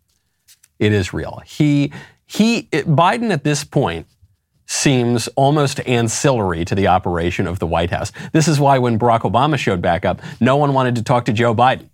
It 0.78 0.92
is 0.92 1.14
real. 1.14 1.42
He, 1.46 1.92
he, 2.26 2.68
it, 2.72 2.86
Biden 2.88 3.32
at 3.32 3.44
this 3.44 3.64
point 3.64 4.08
seems 4.68 5.28
almost 5.30 5.80
ancillary 5.82 6.66
to 6.66 6.76
the 6.76 6.88
operation 6.88 7.48
of 7.48 7.60
the 7.60 7.68
White 7.68 7.92
House. 7.92 8.12
This 8.34 8.48
is 8.48 8.60
why 8.60 8.78
when 8.80 9.00
Barack 9.00 9.22
Obama 9.22 9.58
showed 9.58 9.82
back 9.82 10.06
up, 10.06 10.22
no 10.40 10.58
one 10.58 10.74
wanted 10.74 10.96
to 10.96 11.04
talk 11.04 11.26
to 11.26 11.34
Joe 11.34 11.54
Biden. 11.54 11.90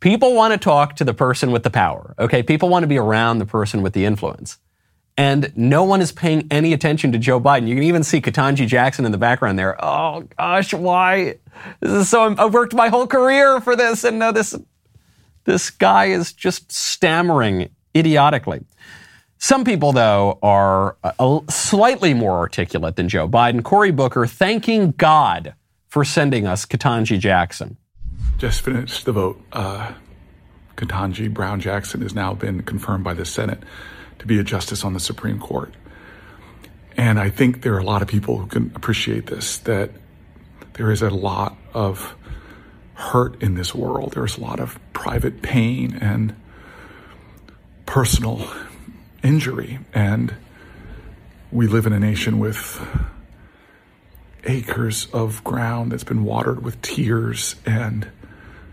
People 0.00 0.34
want 0.34 0.52
to 0.52 0.58
talk 0.58 0.96
to 0.96 1.04
the 1.04 1.14
person 1.14 1.50
with 1.50 1.64
the 1.64 1.70
power, 1.70 2.14
okay? 2.18 2.42
People 2.42 2.68
want 2.68 2.84
to 2.84 2.86
be 2.86 2.98
around 2.98 3.38
the 3.38 3.46
person 3.46 3.82
with 3.82 3.94
the 3.94 4.04
influence. 4.04 4.58
And 5.18 5.52
no 5.56 5.82
one 5.82 6.00
is 6.00 6.12
paying 6.12 6.46
any 6.48 6.72
attention 6.72 7.10
to 7.10 7.18
Joe 7.18 7.40
Biden. 7.40 7.66
You 7.66 7.74
can 7.74 7.82
even 7.82 8.04
see 8.04 8.20
Ketanji 8.20 8.68
Jackson 8.68 9.04
in 9.04 9.10
the 9.10 9.18
background 9.18 9.58
there. 9.58 9.76
Oh 9.84 10.22
gosh, 10.38 10.72
why? 10.72 11.34
This 11.80 11.90
is 11.90 12.08
so. 12.08 12.36
I've 12.38 12.54
worked 12.54 12.72
my 12.72 12.88
whole 12.88 13.08
career 13.08 13.60
for 13.60 13.74
this, 13.74 14.04
and 14.04 14.20
now 14.20 14.30
this 14.30 14.56
this 15.42 15.70
guy 15.70 16.06
is 16.06 16.32
just 16.32 16.70
stammering 16.70 17.68
idiotically. 17.96 18.64
Some 19.38 19.64
people, 19.64 19.92
though, 19.92 20.38
are 20.40 20.96
slightly 21.48 22.14
more 22.14 22.36
articulate 22.36 22.94
than 22.94 23.08
Joe 23.08 23.28
Biden. 23.28 23.64
Cory 23.64 23.90
Booker 23.90 24.24
thanking 24.26 24.92
God 24.92 25.54
for 25.88 26.04
sending 26.04 26.46
us 26.46 26.64
Ketanji 26.64 27.18
Jackson. 27.18 27.76
Just 28.36 28.60
finished 28.60 29.04
the 29.04 29.12
vote. 29.12 29.40
Uh, 29.52 29.94
Ketanji 30.76 31.32
Brown 31.32 31.60
Jackson 31.60 32.02
has 32.02 32.14
now 32.14 32.34
been 32.34 32.62
confirmed 32.62 33.02
by 33.02 33.14
the 33.14 33.24
Senate 33.24 33.64
to 34.18 34.26
be 34.26 34.38
a 34.38 34.44
justice 34.44 34.84
on 34.84 34.94
the 34.94 35.00
Supreme 35.00 35.38
Court. 35.38 35.74
And 36.96 37.18
I 37.18 37.30
think 37.30 37.62
there 37.62 37.74
are 37.74 37.78
a 37.78 37.84
lot 37.84 38.02
of 38.02 38.08
people 38.08 38.38
who 38.38 38.46
can 38.46 38.72
appreciate 38.74 39.26
this, 39.26 39.58
that 39.58 39.90
there 40.74 40.90
is 40.90 41.02
a 41.02 41.10
lot 41.10 41.56
of 41.72 42.14
hurt 42.94 43.40
in 43.42 43.54
this 43.54 43.74
world. 43.74 44.12
There's 44.14 44.36
a 44.36 44.40
lot 44.40 44.58
of 44.58 44.78
private 44.92 45.40
pain 45.40 45.96
and 46.00 46.34
personal 47.86 48.48
injury. 49.22 49.78
And 49.94 50.34
we 51.52 51.68
live 51.68 51.86
in 51.86 51.92
a 51.92 52.00
nation 52.00 52.38
with 52.38 52.84
acres 54.44 55.06
of 55.12 55.44
ground 55.44 55.92
that's 55.92 56.04
been 56.04 56.24
watered 56.24 56.64
with 56.64 56.82
tears 56.82 57.54
and 57.64 58.08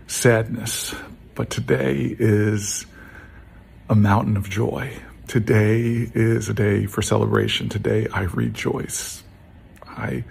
sadness. 0.08 0.94
But 1.34 1.50
today 1.50 2.16
is 2.18 2.86
a 3.88 3.94
mountain 3.94 4.36
of 4.36 4.50
joy. 4.50 4.96
Today 5.28 6.08
is 6.14 6.48
a 6.48 6.54
day 6.54 6.86
for 6.86 7.02
celebration. 7.02 7.68
Today 7.68 8.06
I 8.12 8.22
rejoice. 8.22 9.24
I 9.84 10.22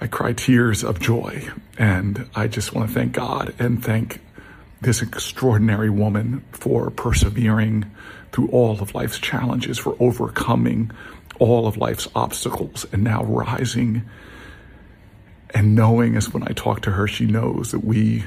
I 0.00 0.06
cry 0.06 0.32
tears 0.32 0.82
of 0.82 0.98
joy 0.98 1.50
and 1.78 2.28
I 2.34 2.48
just 2.48 2.74
want 2.74 2.88
to 2.88 2.94
thank 2.94 3.12
God 3.12 3.54
and 3.58 3.84
thank 3.84 4.20
this 4.80 5.02
extraordinary 5.02 5.90
woman 5.90 6.42
for 6.52 6.90
persevering 6.90 7.90
through 8.32 8.48
all 8.48 8.80
of 8.80 8.94
life's 8.94 9.18
challenges, 9.18 9.78
for 9.78 9.94
overcoming 10.00 10.90
all 11.38 11.66
of 11.66 11.76
life's 11.76 12.08
obstacles, 12.14 12.86
and 12.92 13.04
now 13.04 13.24
rising 13.24 14.08
and 15.54 15.74
knowing 15.74 16.16
as 16.16 16.32
when 16.32 16.42
I 16.42 16.52
talk 16.52 16.82
to 16.82 16.90
her, 16.92 17.06
she 17.06 17.26
knows 17.26 17.70
that 17.72 17.84
we 17.84 18.24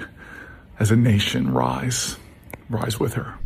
as 0.79 0.91
a 0.91 0.95
nation 0.95 1.51
rise, 1.53 2.17
rise 2.69 2.99
with 2.99 3.15
her. 3.15 3.37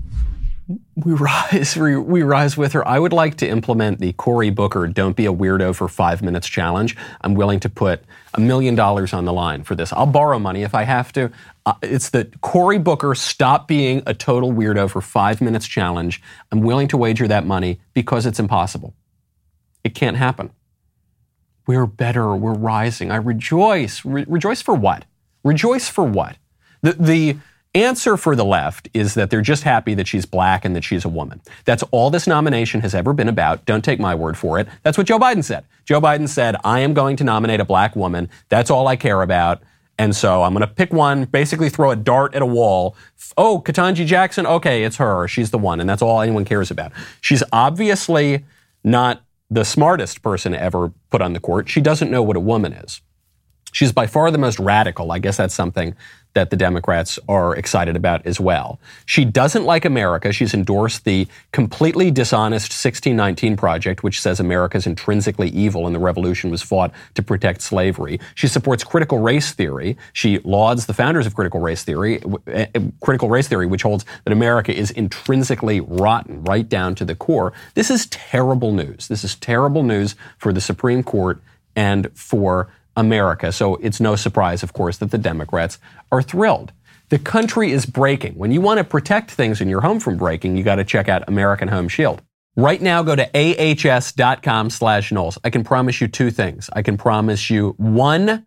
We 0.96 1.14
rise, 1.14 1.76
we, 1.76 1.98
we, 1.98 2.24
rise 2.24 2.56
with 2.58 2.74
her. 2.74 2.88
I 2.88 3.00
would 3.00 3.14
like 3.14 3.36
to 3.38 3.48
implement 3.48 4.00
the 4.00 4.14
Cory 4.14 4.50
Booker 4.50 4.88
"Don't 4.88 5.16
be 5.16 5.26
a 5.26 5.34
weirdo 5.34 5.76
for 5.76 5.88
five 5.88 6.22
minutes" 6.22 6.48
challenge. 6.48 6.96
I'm 7.22 7.34
willing 7.34 7.60
to 7.62 7.70
put 7.70 8.04
a 8.34 8.40
million 8.40 8.76
dollars 8.76 9.14
on 9.14 9.26
the 9.26 9.34
line 9.34 9.64
for 9.64 9.76
this. 9.76 9.92
I'll 9.94 10.06
borrow 10.06 10.40
money 10.40 10.64
if 10.64 10.74
I 10.76 10.84
have 10.84 11.12
to. 11.14 11.32
Uh, 11.66 11.74
it's 11.82 12.10
the 12.10 12.30
Cory 12.42 12.78
Booker 12.78 13.16
"Stop 13.16 13.68
being 13.68 14.04
a 14.06 14.14
total 14.14 14.52
weirdo 14.52 14.90
for 14.90 15.02
five 15.02 15.42
minutes" 15.42 15.68
challenge. 15.68 16.22
I'm 16.52 16.62
willing 16.62 16.88
to 16.90 16.98
wager 16.98 17.28
that 17.28 17.46
money 17.46 17.80
because 17.94 18.26
it's 18.26 18.40
impossible. 18.40 18.94
It 19.84 19.96
can't 19.96 20.18
happen. 20.18 20.52
We're 21.68 21.86
better. 21.86 22.36
We're 22.36 22.54
rising. 22.54 23.12
I 23.12 23.18
rejoice. 23.18 24.04
Re- 24.04 24.26
rejoice 24.28 24.62
for 24.62 24.74
what? 24.76 25.06
Rejoice 25.44 25.90
for 25.90 26.04
what? 26.04 26.38
The, 26.82 26.94
the 26.94 27.38
answer 27.74 28.18
for 28.18 28.36
the 28.36 28.46
left 28.46 28.90
is 28.94 29.14
that 29.14 29.30
they're 29.30 29.42
just 29.42 29.64
happy 29.64 29.94
that 29.94 30.08
she's 30.08 30.26
black 30.26 30.66
and 30.66 30.76
that 30.76 30.84
she's 30.84 31.06
a 31.06 31.10
woman. 31.10 31.42
That's 31.66 31.84
all 31.92 32.10
this 32.10 32.28
nomination 32.28 32.82
has 32.82 32.94
ever 32.94 33.14
been 33.14 33.30
about. 33.30 33.66
Don't 33.66 33.84
take 33.84 34.00
my 34.00 34.14
word 34.14 34.38
for 34.38 34.60
it. 34.60 34.68
That's 34.84 34.98
what 34.98 35.08
Joe 35.08 35.20
Biden 35.20 35.44
said. 35.44 35.66
Joe 35.86 36.02
Biden 36.02 36.28
said, 36.28 36.56
I 36.64 36.80
am 36.80 36.94
going 36.94 37.16
to 37.18 37.24
nominate 37.24 37.60
a 37.60 37.66
black 37.66 37.96
woman. 37.96 38.30
That's 38.50 38.70
all 38.70 38.88
I 38.88 38.96
care 38.96 39.22
about. 39.22 39.62
And 39.98 40.16
so 40.16 40.44
I'm 40.44 40.54
going 40.54 40.68
to 40.68 40.74
pick 40.74 40.92
one, 40.92 41.26
basically 41.26 41.70
throw 41.70 41.92
a 41.92 41.96
dart 41.96 42.34
at 42.34 42.42
a 42.42 42.46
wall. 42.46 42.96
Oh, 43.38 43.62
Ketanji 43.64 44.06
Jackson. 44.06 44.46
Okay, 44.48 44.84
it's 44.84 44.98
her. 44.98 45.28
She's 45.28 45.52
the 45.52 45.58
one. 45.58 45.80
And 45.80 45.90
that's 45.90 46.02
all 46.02 46.22
anyone 46.22 46.44
cares 46.44 46.72
about. 46.72 46.92
She's 47.22 47.44
obviously 47.52 48.44
not 48.84 49.22
the 49.50 49.64
smartest 49.64 50.22
person 50.22 50.56
ever 50.56 50.92
put 51.10 51.22
on 51.22 51.34
the 51.34 51.40
court. 51.40 51.70
She 51.70 51.82
doesn't 51.82 52.10
know 52.10 52.24
what 52.24 52.36
a 52.36 52.40
woman 52.40 52.74
is. 52.74 53.02
She's 53.74 53.92
by 53.92 54.08
far 54.08 54.32
the 54.32 54.38
most 54.38 54.60
radical. 54.60 55.12
I 55.12 55.20
guess 55.20 55.38
that's 55.38 55.54
something 55.54 55.96
that 56.34 56.50
the 56.50 56.56
Democrats 56.56 57.20
are 57.28 57.56
excited 57.56 57.96
about 57.96 58.26
as 58.26 58.40
well. 58.40 58.80
She 59.06 59.26
doesn't 59.26 59.66
like 59.66 59.86
America. 59.86 60.32
She's 60.32 60.54
endorsed 60.54 61.04
the 61.04 61.28
completely 61.52 62.10
dishonest 62.12 62.72
1619 62.72 63.58
Project, 63.58 64.04
which 64.04 64.22
says 64.22 64.40
America 64.40 64.78
is 64.78 64.88
intrinsically 64.88 65.50
evil 65.50 65.86
and 65.86 65.96
the 65.96 66.00
revolution 66.00 66.50
was 66.50 66.62
fought 66.62 66.92
to 67.16 67.22
protect 67.24 67.62
slavery. 67.62 68.20
She 68.36 68.48
supports 68.48 68.84
critical 68.84 69.20
race 69.20 69.52
theory. 69.52 69.98
She 70.14 70.40
lauds 70.40 70.86
the 70.86 70.94
founders 70.94 71.26
of 71.26 71.36
critical 71.36 71.60
race 71.60 71.84
theory, 71.84 72.22
uh, 72.54 72.66
critical 73.02 73.30
race 73.30 73.48
theory, 73.48 73.66
which 73.66 73.84
holds 73.84 74.06
that 74.24 74.32
America 74.32 74.74
is 74.74 74.92
intrinsically 74.92 75.82
rotten 75.82 76.44
right 76.44 76.68
down 76.68 76.96
to 76.96 77.06
the 77.06 77.16
core. 77.16 77.54
This 77.74 77.92
is 77.92 78.06
terrible 78.08 78.72
news. 78.72 79.08
This 79.08 79.24
is 79.24 79.36
terrible 79.36 79.84
news 79.84 80.16
for 80.38 80.54
the 80.54 80.62
Supreme 80.62 81.04
Court 81.04 81.42
and 81.76 82.10
for 82.14 82.70
America. 82.96 83.52
So 83.52 83.76
it's 83.76 84.00
no 84.00 84.16
surprise, 84.16 84.64
of 84.64 84.74
course, 84.74 84.98
that 84.98 85.12
the 85.12 85.18
Democrats 85.18 85.80
are 86.12 86.22
thrilled. 86.22 86.74
The 87.10 87.20
country 87.20 87.72
is 87.72 87.86
breaking. 87.86 88.36
When 88.36 88.52
you 88.52 88.62
want 88.62 88.78
to 88.78 88.84
protect 88.84 89.32
things 89.32 89.60
in 89.60 89.68
your 89.68 89.82
home 89.82 90.00
from 90.00 90.18
breaking, 90.18 90.56
you 90.56 90.64
got 90.64 90.76
to 90.76 90.86
check 90.86 91.10
out 91.10 91.28
American 91.28 91.68
Home 91.68 91.90
Shield. 91.90 92.22
Right 92.56 92.82
now, 92.82 93.02
go 93.04 93.16
to 93.16 93.30
ahs.com 93.34 94.70
slash 94.70 95.12
Knowles. 95.12 95.38
I 95.44 95.50
can 95.50 95.64
promise 95.64 96.02
you 96.02 96.08
two 96.08 96.32
things. 96.32 96.70
I 96.74 96.82
can 96.82 96.98
promise 96.98 97.50
you 97.50 97.76
one, 97.78 98.46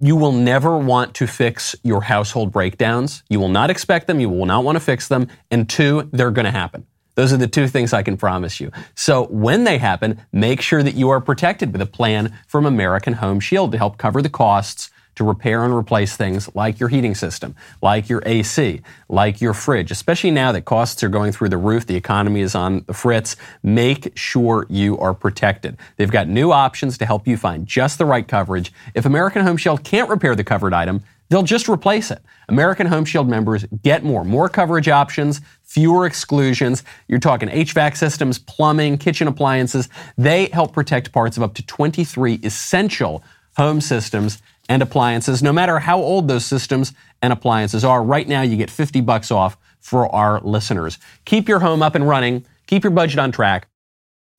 you 0.00 0.16
will 0.16 0.32
never 0.32 0.76
want 0.76 1.14
to 1.14 1.26
fix 1.26 1.74
your 1.82 2.02
household 2.02 2.52
breakdowns. 2.52 3.22
You 3.30 3.40
will 3.40 3.48
not 3.48 3.70
expect 3.70 4.06
them. 4.06 4.20
You 4.20 4.28
will 4.28 4.44
not 4.44 4.64
want 4.64 4.76
to 4.76 4.80
fix 4.80 5.08
them. 5.08 5.28
And 5.50 5.68
two, 5.68 6.08
they're 6.12 6.30
going 6.30 6.44
to 6.44 6.50
happen. 6.50 6.86
Those 7.16 7.32
are 7.32 7.38
the 7.38 7.48
two 7.48 7.66
things 7.66 7.92
I 7.92 8.02
can 8.02 8.16
promise 8.16 8.60
you. 8.60 8.70
So 8.94 9.24
when 9.26 9.64
they 9.64 9.78
happen, 9.78 10.20
make 10.32 10.60
sure 10.60 10.82
that 10.82 10.94
you 10.94 11.08
are 11.08 11.20
protected 11.20 11.72
with 11.72 11.80
a 11.80 11.86
plan 11.86 12.38
from 12.46 12.66
American 12.66 13.14
Home 13.14 13.40
Shield 13.40 13.72
to 13.72 13.78
help 13.78 13.96
cover 13.96 14.22
the 14.22 14.28
costs 14.28 14.90
to 15.16 15.24
repair 15.24 15.64
and 15.64 15.74
replace 15.74 16.14
things 16.14 16.54
like 16.54 16.78
your 16.78 16.90
heating 16.90 17.14
system, 17.14 17.56
like 17.80 18.10
your 18.10 18.22
AC, 18.26 18.82
like 19.08 19.40
your 19.40 19.54
fridge, 19.54 19.90
especially 19.90 20.30
now 20.30 20.52
that 20.52 20.66
costs 20.66 21.02
are 21.02 21.08
going 21.08 21.32
through 21.32 21.48
the 21.48 21.56
roof, 21.56 21.86
the 21.86 21.96
economy 21.96 22.42
is 22.42 22.54
on 22.54 22.84
the 22.86 22.92
fritz. 22.92 23.34
Make 23.62 24.12
sure 24.14 24.66
you 24.68 24.98
are 24.98 25.14
protected. 25.14 25.78
They've 25.96 26.10
got 26.10 26.28
new 26.28 26.52
options 26.52 26.98
to 26.98 27.06
help 27.06 27.26
you 27.26 27.38
find 27.38 27.66
just 27.66 27.96
the 27.96 28.04
right 28.04 28.28
coverage. 28.28 28.74
If 28.94 29.06
American 29.06 29.42
Home 29.42 29.56
Shield 29.56 29.84
can't 29.84 30.10
repair 30.10 30.36
the 30.36 30.44
covered 30.44 30.74
item, 30.74 31.02
They'll 31.28 31.42
just 31.42 31.68
replace 31.68 32.10
it. 32.10 32.22
American 32.48 32.86
Home 32.86 33.04
Shield 33.04 33.28
members 33.28 33.64
get 33.82 34.04
more, 34.04 34.24
more 34.24 34.48
coverage 34.48 34.88
options, 34.88 35.40
fewer 35.66 36.06
exclusions. 36.06 36.82
You're 37.08 37.18
talking 37.18 37.48
HVAC 37.48 37.96
systems, 37.96 38.38
plumbing, 38.38 38.98
kitchen 38.98 39.28
appliances. 39.28 39.88
They 40.16 40.46
help 40.46 40.72
protect 40.72 41.12
parts 41.12 41.36
of 41.36 41.42
up 41.42 41.54
to 41.54 41.66
23 41.66 42.40
essential 42.42 43.22
home 43.56 43.80
systems 43.80 44.40
and 44.68 44.82
appliances, 44.82 45.42
no 45.42 45.52
matter 45.52 45.78
how 45.78 45.98
old 45.98 46.28
those 46.28 46.44
systems 46.44 46.92
and 47.22 47.32
appliances 47.32 47.84
are. 47.84 48.02
Right 48.02 48.26
now, 48.26 48.42
you 48.42 48.56
get 48.56 48.70
50 48.70 49.00
bucks 49.02 49.30
off 49.30 49.56
for 49.80 50.12
our 50.14 50.40
listeners. 50.40 50.98
Keep 51.24 51.48
your 51.48 51.60
home 51.60 51.82
up 51.82 51.94
and 51.94 52.08
running. 52.08 52.44
Keep 52.66 52.84
your 52.84 52.90
budget 52.90 53.18
on 53.18 53.30
track 53.30 53.68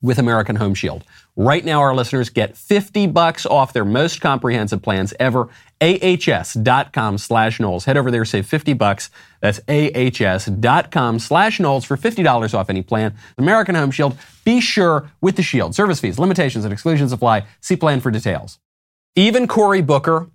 with 0.02 0.20
American 0.20 0.58
Home 0.58 0.74
Shield. 0.74 1.04
Right 1.36 1.64
now, 1.64 1.80
our 1.82 1.96
listeners 1.96 2.30
get 2.30 2.58
50 2.58 3.08
bucks 3.08 3.46
off 3.46 3.74
their 3.74 3.86
most 3.86 4.22
comprehensive 4.22 4.82
plans 4.82 5.14
ever. 5.20 5.50
AHS.com 5.82 7.18
slash 7.18 7.60
Knowles. 7.60 7.86
Head 7.86 7.98
over 7.98 8.12
there, 8.12 8.26
save 8.26 8.48
50 8.48 8.74
bucks. 8.74 9.10
That's 9.42 9.60
AHS.com 9.68 11.20
slash 11.20 11.60
Knowles 11.60 11.86
for 11.86 11.98
$50 11.98 12.54
off 12.54 12.70
any 12.70 12.82
plan. 12.82 13.16
American 13.38 13.76
Home 13.76 13.92
Shield. 13.92 14.18
Be 14.44 14.60
sure 14.62 15.12
with 15.22 15.36
the 15.36 15.44
shield. 15.44 15.76
Service 15.76 16.00
fees, 16.00 16.18
limitations, 16.18 16.66
and 16.66 16.74
exclusions 16.74 17.12
apply. 17.12 17.46
See 17.62 17.76
plan 17.76 18.00
for 18.02 18.12
details. 18.12 18.60
Even 19.16 19.48
Cory 19.48 19.82
Booker, 19.82 20.30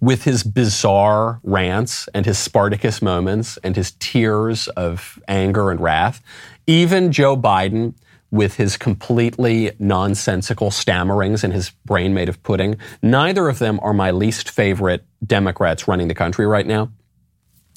with 0.00 0.24
his 0.24 0.42
bizarre 0.42 1.40
rants 1.42 2.08
and 2.14 2.26
his 2.26 2.38
Spartacus 2.38 3.00
moments 3.00 3.56
and 3.64 3.74
his 3.76 3.92
tears 3.98 4.68
of 4.68 5.18
anger 5.26 5.70
and 5.70 5.80
wrath, 5.80 6.22
even 6.66 7.12
Joe 7.12 7.36
Biden, 7.36 7.94
with 8.30 8.56
his 8.56 8.76
completely 8.76 9.72
nonsensical 9.78 10.70
stammerings 10.70 11.44
and 11.44 11.52
his 11.52 11.70
brain 11.84 12.12
made 12.12 12.28
of 12.28 12.42
pudding. 12.42 12.76
Neither 13.02 13.48
of 13.48 13.58
them 13.58 13.78
are 13.82 13.92
my 13.92 14.10
least 14.10 14.50
favorite 14.50 15.04
Democrats 15.24 15.86
running 15.86 16.08
the 16.08 16.14
country 16.14 16.46
right 16.46 16.66
now. 16.66 16.90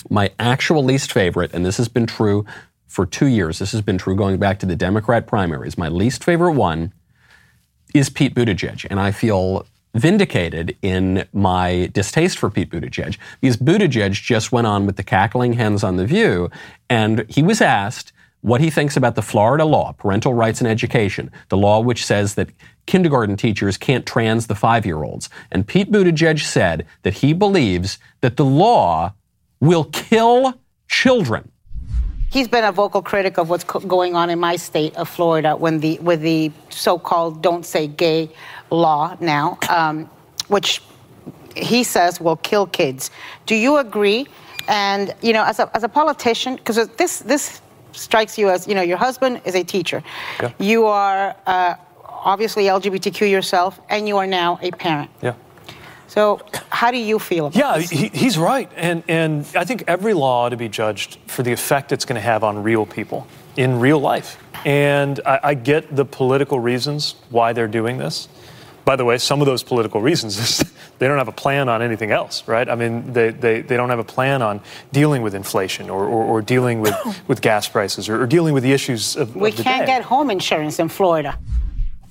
My 0.10 0.32
actual 0.40 0.84
least 0.84 1.12
favorite, 1.12 1.54
and 1.54 1.66
this 1.66 1.78
has 1.78 1.88
been 1.88 2.08
true 2.08 2.46
for 2.88 3.06
two 3.06 3.28
years, 3.28 3.60
this 3.60 3.72
has 3.72 3.82
been 3.82 3.98
true 3.98 4.16
going 4.16 4.38
back 4.38 4.60
to 4.60 4.66
the 4.66 4.76
Democrat 4.76 5.28
primaries, 5.28 5.78
my 5.78 5.90
least 5.90 6.24
favorite 6.24 6.54
one 6.54 6.94
is 7.94 8.10
Pete 8.10 8.34
Buttigieg. 8.34 8.86
And 8.90 9.00
I 9.00 9.12
feel 9.12 9.66
vindicated 9.96 10.78
in 10.82 11.28
my 11.34 11.90
distaste 11.94 12.38
for 12.38 12.50
Pete 12.50 12.70
Buttigieg 12.70 13.18
because 13.42 13.58
Buttigieg 13.58 14.14
just 14.14 14.52
went 14.52 14.68
on 14.68 14.86
with 14.86 14.96
the 14.96 15.04
cackling 15.04 15.54
hens 15.54 15.84
on 15.84 15.98
The 15.98 16.06
View, 16.06 16.50
and 16.90 17.26
he 17.30 17.44
was 17.44 17.62
asked 17.62 18.14
what 18.42 18.62
he 18.62 18.70
thinks 18.70 18.96
about 18.96 19.16
the 19.16 19.22
Florida 19.22 19.66
law, 19.66 19.92
parental 19.94 20.34
rights 20.34 20.62
and 20.62 20.68
education, 20.68 21.32
the 21.50 21.58
law 21.58 21.80
which 21.80 22.06
says 22.06 22.36
that 22.36 22.50
kindergarten 22.86 23.36
teachers 23.36 23.78
can't 23.78 24.06
trans 24.06 24.48
the 24.48 24.56
five 24.56 24.86
year 24.86 25.04
olds. 25.04 25.30
And 25.52 25.68
Pete 25.68 25.92
Buttigieg 25.92 26.40
said 26.40 26.86
that 27.04 27.16
he 27.16 27.34
believes 27.34 28.00
that 28.22 28.38
the 28.38 28.46
law 28.46 29.14
will 29.60 29.86
kill 29.86 30.56
children. 30.88 31.52
He's 32.32 32.48
been 32.48 32.64
a 32.64 32.72
vocal 32.72 33.02
critic 33.02 33.38
of 33.38 33.50
what's 33.50 33.64
going 33.64 34.16
on 34.16 34.30
in 34.30 34.40
my 34.40 34.56
state 34.56 34.96
of 34.96 35.10
Florida 35.10 35.56
when 35.56 35.80
the, 35.80 35.98
with 36.00 36.22
the 36.22 36.52
so 36.70 37.00
called 37.00 37.42
don't 37.42 37.66
say 37.66 37.88
gay 37.88 38.30
law 38.70 39.18
now, 39.20 39.58
um, 39.68 40.10
which 40.48 40.82
he 41.56 41.84
says 41.84 42.22
will 42.22 42.36
kill 42.38 42.68
kids. 42.68 43.10
Do 43.48 43.56
you 43.56 43.78
agree? 43.78 44.28
And, 44.68 45.14
you 45.22 45.34
know, 45.34 45.44
as 45.44 45.58
a, 45.58 45.76
as 45.76 45.84
a 45.84 45.90
politician, 45.90 46.56
because 46.56 46.88
this, 46.90 47.20
this 47.20 47.62
strikes 47.92 48.38
you 48.38 48.50
as, 48.50 48.68
you 48.68 48.76
know, 48.76 48.82
your 48.82 48.98
husband 48.98 49.42
is 49.46 49.56
a 49.56 49.64
teacher. 49.64 50.04
Yeah. 50.42 50.52
You 50.60 50.86
are 50.86 51.36
uh, 51.46 51.76
obviously 52.06 52.66
LGBTQ 52.66 53.30
yourself, 53.30 53.80
and 53.90 54.08
you 54.08 54.18
are 54.18 54.28
now 54.28 54.60
a 54.62 54.72
parent. 54.72 55.10
Yeah. 55.22 55.36
So, 56.08 56.42
how 56.70 56.90
do 56.90 56.98
you 56.98 57.20
feel 57.20 57.48
about 57.48 57.60
yeah, 57.60 57.78
this? 57.78 57.90
he, 57.92 58.08
he's 58.08 58.38
right. 58.38 58.70
And, 58.76 59.04
and 59.08 59.46
I 59.56 59.64
think 59.64 59.84
every 59.88 60.14
law 60.16 60.46
ought 60.46 60.50
to 60.50 60.58
be 60.58 60.68
judged 60.68 61.20
for 61.28 61.44
the 61.44 61.52
effect 61.52 61.92
it's 61.92 62.06
going 62.06 62.16
to 62.16 62.22
have 62.22 62.44
on 62.44 62.64
real 62.64 62.86
people 62.86 63.28
in 63.56 63.80
real 63.80 64.00
life. 64.00 64.42
And 64.66 65.20
I, 65.26 65.40
I 65.44 65.54
get 65.54 65.96
the 65.96 66.06
political 66.06 66.60
reasons 66.60 67.16
why 67.30 67.54
they're 67.54 67.68
doing 67.68 67.98
this. 68.00 68.28
By 68.90 68.96
the 68.96 69.06
way, 69.06 69.20
some 69.20 69.40
of 69.40 69.46
those 69.46 69.62
political 69.62 70.02
reasons 70.02 70.40
is 70.40 70.74
they 70.98 71.08
don't 71.08 71.20
have 71.20 71.28
a 71.28 71.32
plan 71.32 71.70
on 71.70 71.84
anything 71.84 72.10
else, 72.10 72.48
right? 72.48 72.68
I 72.68 72.74
mean, 72.74 73.14
they, 73.14 73.30
they, 73.30 73.62
they 73.62 73.78
don't 73.78 73.92
have 73.92 74.00
a 74.00 74.04
plan 74.04 74.42
on 74.42 74.62
dealing 74.92 75.22
with 75.22 75.36
inflation 75.36 75.92
or, 75.92 76.06
or, 76.06 76.24
or 76.24 76.42
dealing 76.42 76.82
with, 76.82 76.96
with 77.28 77.40
gas 77.40 77.68
prices 77.68 78.10
or, 78.10 78.24
or, 78.24 78.26
dealing 78.26 78.56
with 78.56 78.64
the 78.64 78.72
issues 78.72 79.16
of, 79.16 79.36
we 79.36 79.50
of 79.50 79.58
the 79.58 79.62
can't 79.62 79.82
day. 79.82 79.86
get 79.86 80.02
home 80.02 80.32
insurance 80.32 80.80
in 80.80 80.90
Florida. 80.90 81.38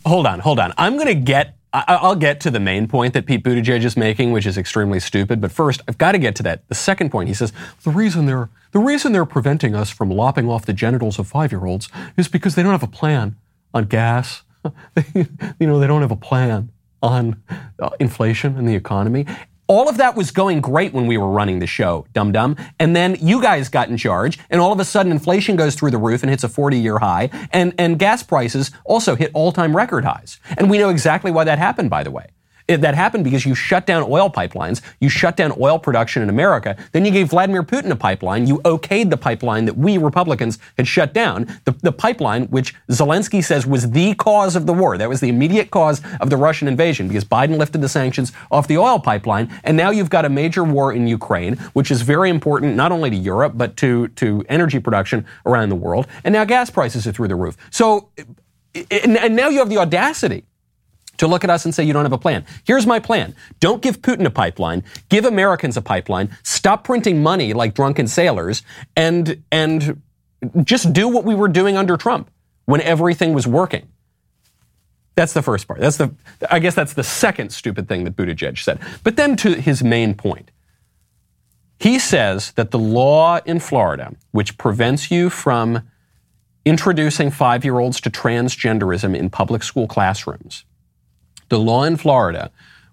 Hold 0.07 0.25
on, 0.25 0.39
hold 0.39 0.61
on. 0.61 0.73
I'm 0.79 0.95
going 0.95 1.09
to 1.09 1.17
get 1.17 1.57
I'll 1.73 2.15
get 2.15 2.39
to 2.43 2.51
the 2.53 2.61
main 2.61 2.87
point 2.87 3.13
that 3.15 3.27
Pete 3.27 3.43
Buttigieg 3.43 3.83
is 3.83 3.97
making, 3.97 4.31
which 4.31 4.47
is 4.47 4.57
extremely 4.57 5.01
stupid. 5.01 5.41
But 5.41 5.51
first, 5.51 5.83
I've 5.89 5.99
got 5.99 6.13
to 6.13 6.19
get 6.19 6.37
to 6.37 6.45
that. 6.45 6.67
The 6.69 6.77
second 6.77 7.11
point, 7.11 7.27
he 7.27 7.35
says 7.35 7.53
the 7.83 7.91
reason 7.91 8.27
they're 8.27 8.51
the 8.71 8.79
reason 8.79 9.11
they're 9.11 9.27
preventing 9.27 9.75
us 9.75 9.91
from 9.91 10.11
lopping 10.11 10.49
off 10.49 10.65
the 10.65 10.73
genitals 10.73 11.19
of 11.19 11.27
five-year-olds 11.27 11.89
is 12.17 12.29
because 12.29 12.55
they 12.55 12.63
don't 12.63 12.71
have 12.71 12.85
a 12.85 12.87
plan 12.87 13.35
on 13.75 13.87
gas 13.87 14.45
you 15.15 15.67
know, 15.67 15.79
they 15.79 15.87
don't 15.87 16.03
have 16.03 16.11
a 16.11 16.17
plan 16.17 16.71
on 17.03 17.43
uh, 17.79 17.91
inflation 18.01 18.57
and 18.57 18.69
the 18.69 18.75
economy. 18.75 19.27
All 19.67 19.87
of 19.89 19.99
that 19.99 20.17
was 20.17 20.31
going 20.31 20.63
great 20.63 20.95
when 20.95 21.07
we 21.07 21.19
were 21.19 21.29
running 21.29 21.59
the 21.59 21.67
show, 21.67 22.07
dum 22.15 22.33
dum. 22.33 22.57
And 22.79 22.97
then 22.97 23.19
you 23.21 23.43
guys 23.43 23.69
got 23.69 23.91
in 23.91 23.99
charge, 23.99 24.39
and 24.49 24.63
all 24.63 24.73
of 24.73 24.81
a 24.81 24.85
sudden 24.85 25.13
inflation 25.13 25.57
goes 25.57 25.75
through 25.75 25.91
the 25.91 25.99
roof 25.99 26.23
and 26.23 26.31
hits 26.31 26.43
a 26.43 26.49
40 26.49 26.79
year 26.79 26.99
high, 26.99 27.29
and, 27.53 27.75
and 27.79 27.99
gas 27.99 28.23
prices 28.23 28.71
also 28.87 29.15
hit 29.15 29.31
all 29.35 29.53
time 29.53 29.77
record 29.77 30.05
highs. 30.07 30.41
And 30.57 30.71
we 30.71 30.79
know 30.79 30.89
exactly 30.89 31.31
why 31.31 31.45
that 31.45 31.59
happened, 31.59 31.91
by 31.91 32.03
the 32.03 32.11
way. 32.11 32.29
That 32.69 32.95
happened 32.95 33.25
because 33.25 33.47
you 33.47 33.55
shut 33.55 33.87
down 33.87 34.03
oil 34.03 34.29
pipelines, 34.29 34.83
you 35.01 35.09
shut 35.09 35.39
down 35.39 35.55
oil 35.59 35.79
production 35.79 36.23
in 36.23 36.29
America, 36.29 36.77
then 36.93 37.07
you 37.07 37.11
gave 37.11 37.31
Vladimir 37.31 37.63
Putin 37.63 37.91
a 37.91 37.97
pipeline, 37.97 38.47
you 38.47 38.59
okayed 38.59 39.09
the 39.09 39.17
pipeline 39.17 39.65
that 39.65 39.79
we 39.79 39.97
Republicans 39.97 40.59
had 40.77 40.87
shut 40.87 41.15
down, 41.15 41.47
the, 41.65 41.73
the 41.83 41.93
pipeline 41.93 42.45
which 42.49 42.75
Zelensky 42.91 43.43
says 43.43 43.67
was 43.67 43.93
the 43.93 44.15
cause 44.17 44.55
of 44.55 44.67
the 44.67 44.75
war. 44.75 44.99
That 44.99 45.09
was 45.09 45.21
the 45.21 45.31
immediate 45.31 45.71
cause 45.71 46.03
of 46.21 46.29
the 46.29 46.37
Russian 46.37 46.69
invasion 46.69 47.09
because 47.09 47.25
Biden 47.25 47.57
lifted 47.57 47.81
the 47.81 47.89
sanctions 47.89 48.33
off 48.51 48.69
the 48.69 48.77
oil 48.77 48.99
pipeline, 48.99 49.51
and 49.65 49.75
now 49.75 49.91
you've 49.91 50.11
got 50.11 50.27
a 50.27 50.29
major 50.29 50.63
war 50.63 50.93
in 50.93 51.09
Ukraine, 51.09 51.57
which 51.73 51.91
is 51.91 52.03
very 52.03 52.29
important 52.29 52.77
not 52.77 52.93
only 52.93 53.09
to 53.09 53.17
Europe, 53.17 53.55
but 53.57 53.79
to, 53.79 54.09
to 54.09 54.45
energy 54.51 54.79
production 54.79 55.25
around 55.47 55.71
the 55.71 55.75
world, 55.75 56.07
and 56.23 56.35
now 56.35 56.45
gas 56.45 56.69
prices 56.69 57.07
are 57.07 57.13
through 57.13 57.29
the 57.29 57.35
roof. 57.35 57.57
So, 57.71 58.11
and 58.91 59.35
now 59.35 59.49
you 59.49 59.59
have 59.61 59.71
the 59.71 59.79
audacity 59.79 60.45
to 61.19 61.27
look 61.27 61.45
at 61.45 61.51
us 61.51 61.65
and 61.65 61.75
say 61.75 61.85
you 61.85 61.93
don't 61.93 62.05
have 62.05 62.13
a 62.13 62.19
plan. 62.19 62.45
Here's 62.65 62.87
my 62.87 62.99
plan. 62.99 63.35
Don't 63.61 63.83
give 63.83 64.01
Putin 64.01 64.25
a 64.25 64.31
pipeline. 64.31 64.83
Give 65.09 65.25
Americans 65.25 65.77
a 65.77 65.83
pipeline. 65.83 66.37
Stop 66.43 66.85
printing 66.85 67.23
money 67.23 67.53
like 67.53 67.75
drunken 67.75 68.07
sailors 68.07 68.63
and, 68.97 69.43
and 69.53 70.03
just 70.65 70.93
do 70.93 71.09
what 71.09 71.25
we 71.25 71.35
were 71.35 71.49
doing 71.49 71.77
under 71.77 71.97
Trump 71.97 72.31
when 72.65 72.81
everything 72.81 73.33
was 73.35 73.47
working. 73.47 73.89
That's 75.15 75.33
the 75.33 75.43
first 75.43 75.67
part. 75.67 75.81
That's 75.81 75.97
the, 75.97 76.15
I 76.49 76.61
guess 76.61 76.77
that's 76.77 76.95
the 76.95 77.03
second 77.03 77.51
stupid 77.51 77.89
thing 77.89 78.05
that 78.05 78.15
Buttigieg 78.15 78.57
said. 78.59 78.79
But 79.03 79.17
then 79.17 79.37
to 79.37 79.55
his 79.55 79.83
main 79.83 80.15
point. 80.15 80.51
He 81.81 81.99
says 81.99 82.53
that 82.53 82.71
the 82.73 82.79
law 82.79 83.39
in 83.45 83.61
Florida, 83.61 84.15
which 84.33 84.59
prevents 84.59 85.11
you 85.11 85.31
from 85.31 85.89
introducing 86.65 87.31
five 87.31 87.65
year 87.65 87.79
olds 87.79 88.01
to 88.03 88.11
transgenderism 88.11 89.17
in 89.17 89.31
public 89.31 89.63
school 89.63 89.87
classrooms, 89.87 90.65
the 91.49 91.59
law 91.59 91.85
in 91.85 91.97
Florida 91.97 92.51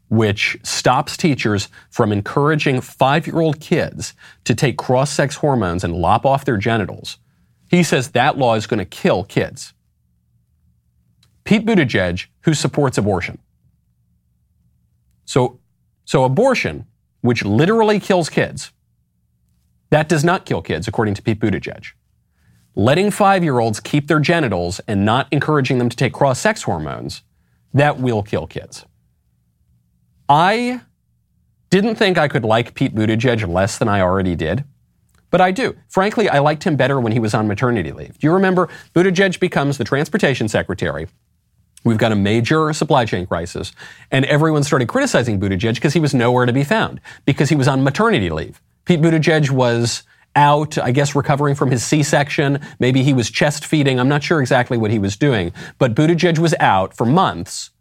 which 0.08 0.58
stops 0.64 1.18
teachers 1.18 1.68
from 1.90 2.12
encouraging 2.12 2.82
five 2.82 3.26
year 3.26 3.40
old 3.40 3.60
kids 3.60 4.14
to 4.44 4.54
take 4.54 4.78
cross 4.78 5.12
sex 5.12 5.36
hormones 5.36 5.84
and 5.84 5.96
lop 5.96 6.26
off 6.26 6.46
their 6.46 6.58
genitals. 6.58 7.18
He 7.70 7.84
says 7.84 8.10
that 8.12 8.38
law 8.38 8.56
is 8.56 8.68
going 8.68 8.78
to 8.80 8.86
kill 8.86 9.24
kids. 9.24 9.74
Pete 11.44 11.66
Buttigieg, 11.66 12.28
who 12.42 12.54
supports 12.54 12.98
abortion. 12.98 13.40
So, 15.26 15.60
so 16.06 16.24
abortion, 16.24 16.86
which 17.22 17.44
literally 17.44 18.00
kills 18.00 18.30
kids, 18.30 18.72
that 19.90 20.10
does 20.10 20.24
not 20.24 20.46
kill 20.46 20.62
kids, 20.62 20.88
according 20.88 21.14
to 21.16 21.22
Pete 21.22 21.40
Buttigieg. 21.40 21.88
Letting 22.76 23.10
five 23.10 23.44
year 23.44 23.60
olds 23.60 23.80
keep 23.80 24.08
their 24.08 24.20
genitals 24.20 24.80
and 24.88 25.06
not 25.06 25.28
encouraging 25.32 25.78
them 25.80 25.90
to 25.90 25.98
take 25.98 26.14
cross 26.14 26.40
sex 26.40 26.64
hormones 26.64 27.24
that 27.76 28.00
will 28.00 28.24
kill 28.24 28.48
kids. 28.48 28.86
I 30.28 30.82
didn't 31.70 31.96
think 31.96 32.18
I 32.18 32.28
could 32.28 32.44
like 32.44 32.74
Pete 32.74 32.96
Buttigieg 32.96 33.48
less 33.48 33.78
than 33.78 33.88
I 33.88 34.02
already 34.02 34.36
did, 34.36 34.64
but 35.30 35.42
I 35.42 35.52
do. 35.52 35.76
Frankly, 35.88 36.28
I 36.28 36.40
liked 36.40 36.64
him 36.64 36.76
better 36.76 37.00
when 37.00 37.12
he 37.12 37.20
was 37.20 37.36
on 37.36 37.48
maternity 37.48 37.92
leave. 37.92 38.18
Do 38.18 38.26
you 38.26 38.34
remember 38.34 38.70
Buttigieg 38.96 39.40
becomes 39.40 39.78
the 39.78 39.84
transportation 39.84 40.48
secretary 40.48 41.08
We've 41.86 42.00
got 42.00 42.12
a 42.12 42.16
major 42.16 42.74
supply 42.74 43.06
chain 43.06 43.28
crisis. 43.28 43.72
And 44.12 44.26
everyone 44.26 44.64
started 44.64 44.90
criticizing 44.90 45.40
Buttigieg 45.40 45.76
because 45.76 45.94
he 45.94 46.00
was 46.00 46.14
nowhere 46.14 46.48
to 46.48 46.52
be 46.52 46.64
found, 46.64 47.00
because 47.26 47.50
he 47.50 47.56
was 47.56 47.68
on 47.68 47.84
maternity 47.84 48.30
leave. 48.30 48.60
Pete 48.86 49.00
Buttigieg 49.00 49.52
was 49.52 50.04
out, 50.36 50.78
I 50.78 50.92
guess, 50.92 51.16
recovering 51.16 51.56
from 51.56 51.72
his 51.72 51.84
C 51.84 52.04
section. 52.04 52.60
Maybe 52.80 53.04
he 53.04 53.14
was 53.14 53.30
chest 53.30 53.66
feeding. 53.66 54.00
I'm 54.00 54.10
not 54.10 54.24
sure 54.24 54.42
exactly 54.42 54.78
what 54.78 54.92
he 54.92 55.00
was 55.00 55.16
doing. 55.16 55.52
But 55.78 55.96
Buttigieg 55.96 56.40
was 56.40 56.54
out 56.60 56.96
for 56.96 57.06
months, 57.06 57.72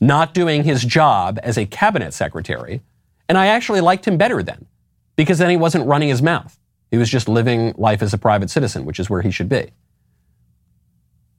not 0.00 0.34
doing 0.34 0.64
his 0.64 0.82
job 0.82 1.38
as 1.42 1.56
a 1.56 1.66
cabinet 1.66 2.12
secretary. 2.12 2.82
And 3.28 3.38
I 3.38 3.46
actually 3.46 3.80
liked 3.80 4.06
him 4.06 4.16
better 4.16 4.42
then, 4.42 4.66
because 5.16 5.38
then 5.38 5.50
he 5.50 5.56
wasn't 5.56 5.86
running 5.86 6.08
his 6.08 6.22
mouth. 6.22 6.58
He 6.90 6.98
was 6.98 7.08
just 7.08 7.28
living 7.28 7.74
life 7.76 8.02
as 8.02 8.12
a 8.12 8.18
private 8.18 8.50
citizen, 8.50 8.84
which 8.84 8.98
is 8.98 9.08
where 9.08 9.22
he 9.22 9.30
should 9.30 9.48
be. 9.48 9.70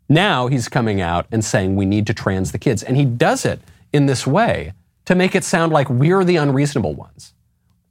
Now 0.08 0.48
he's 0.48 0.70
coming 0.70 1.02
out 1.02 1.26
and 1.32 1.44
saying 1.44 1.76
we 1.76 1.86
need 1.86 2.08
to 2.08 2.14
trans 2.14 2.52
the 2.52 2.58
kids. 2.58 2.84
And 2.84 2.96
he 2.96 3.06
does 3.06 3.46
it 3.46 3.60
in 3.92 4.06
this 4.06 4.26
way 4.26 4.74
to 5.06 5.16
make 5.16 5.36
it 5.36 5.44
sound 5.44 5.72
like 5.74 5.90
we're 5.90 6.24
the 6.24 6.38
unreasonable 6.38 6.94
ones 6.94 7.34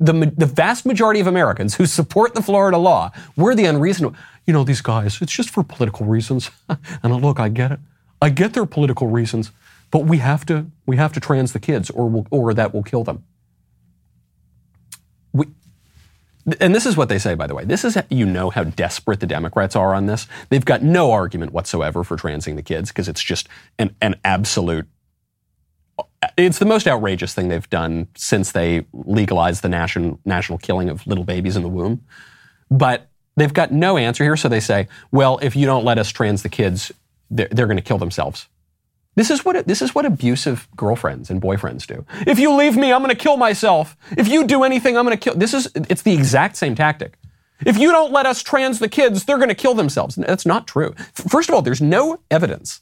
the, 0.01 0.33
the 0.37 0.47
vast 0.47 0.87
majority 0.87 1.21
of 1.21 1.27
Americans 1.27 1.75
who 1.75 1.85
support 1.85 2.35
the 2.35 2.43
Florida 2.43 2.79
law, 2.79 3.13
we're 3.37 3.55
the 3.55 3.67
unreasonable. 3.67 4.17
You 4.47 4.55
know, 4.55 4.65
these 4.65 4.81
guys, 4.81 5.21
it's 5.21 5.33
just 5.33 5.51
for 5.51 5.63
political 5.63 6.07
reasons. 6.07 6.51
and 7.03 7.15
look, 7.23 7.39
I 7.39 7.51
get 7.51 7.71
it. 7.71 7.81
I 8.23 8.31
get 8.31 8.55
their 8.55 8.67
political 8.67 9.09
reasons, 9.09 9.53
but 9.91 10.05
we 10.05 10.19
have 10.19 10.47
to, 10.47 10.67
we 10.87 10.97
have 10.97 11.13
to 11.13 11.21
trans 11.21 11.53
the 11.53 11.61
kids 11.61 11.91
or, 11.91 12.09
we'll, 12.09 12.27
or 12.31 12.55
that 12.55 12.75
will 12.75 12.83
kill 12.83 13.05
them. 13.05 13.25
We, 15.33 15.47
and 16.61 16.75
this 16.75 16.87
is 16.87 16.97
what 16.97 17.09
they 17.09 17.19
say, 17.19 17.35
by 17.35 17.47
the 17.47 17.55
way. 17.55 17.65
This 17.65 17.85
is, 17.85 17.97
you 18.09 18.27
know 18.27 18.51
how 18.51 18.65
desperate 18.65 19.21
the 19.21 19.27
Democrats 19.27 19.77
are 19.77 19.95
on 19.95 20.07
this. 20.07 20.27
They've 20.49 20.65
got 20.65 20.83
no 20.83 21.13
argument 21.13 21.53
whatsoever 21.53 22.05
for 22.05 22.17
transing 22.17 22.57
the 22.57 22.63
kids 22.63 22.91
because 22.91 23.09
it's 23.09 23.23
just 23.23 23.49
an, 23.79 23.95
an 24.01 24.17
absolute 24.25 24.89
it's 26.37 26.59
the 26.59 26.65
most 26.65 26.87
outrageous 26.87 27.35
thing 27.35 27.49
they've 27.49 27.71
done 27.71 28.09
since 28.17 28.53
they 28.53 28.87
legalized 28.93 29.63
the 29.63 29.69
national 29.69 30.21
national 30.25 30.59
killing 30.59 30.89
of 30.89 31.07
little 31.07 31.25
babies 31.25 31.57
in 31.57 31.63
the 31.63 31.69
womb. 31.69 32.05
But 32.71 33.09
they've 33.37 33.53
got 33.53 33.73
no 33.73 33.97
answer 33.97 34.25
here, 34.25 34.37
so 34.37 34.49
they 34.49 34.61
say, 34.61 34.89
"Well, 35.11 35.39
if 35.43 35.57
you 35.57 35.67
don't 35.67 35.85
let 35.85 35.99
us 35.99 36.11
trans 36.11 36.43
the 36.43 36.49
kids, 36.49 36.93
they're, 37.31 37.49
they're 37.51 37.67
going 37.67 37.77
to 37.77 37.83
kill 37.83 37.99
themselves." 37.99 38.49
This 39.17 39.31
is 39.31 39.45
what 39.45 39.67
this 39.67 39.83
is 39.83 39.95
what 39.95 40.07
abusive 40.07 40.69
girlfriends 40.77 41.31
and 41.31 41.43
boyfriends 41.43 41.87
do. 41.87 42.05
If 42.27 42.39
you 42.39 42.55
leave 42.55 42.77
me, 42.77 42.93
I'm 42.93 43.03
going 43.03 43.15
to 43.15 43.23
kill 43.23 43.37
myself. 43.37 43.97
If 44.17 44.29
you 44.29 44.47
do 44.47 44.63
anything, 44.63 44.97
I'm 44.97 45.05
going 45.05 45.17
to 45.17 45.23
kill. 45.23 45.35
This 45.35 45.53
is 45.53 45.71
it's 45.75 46.03
the 46.03 46.13
exact 46.13 46.57
same 46.57 46.75
tactic. 46.75 47.17
If 47.67 47.77
you 47.77 47.93
don't 47.93 48.13
let 48.13 48.27
us 48.27 48.43
trans 48.43 48.79
the 48.79 48.89
kids, 48.89 49.25
they're 49.25 49.37
going 49.37 49.49
to 49.49 49.55
kill 49.55 49.75
themselves. 49.75 50.15
That's 50.15 50.47
not 50.47 50.67
true. 50.67 50.95
First 51.13 51.49
of 51.49 51.55
all, 51.55 51.63
there's 51.63 51.83
no 51.83 52.21
evidence. 52.31 52.81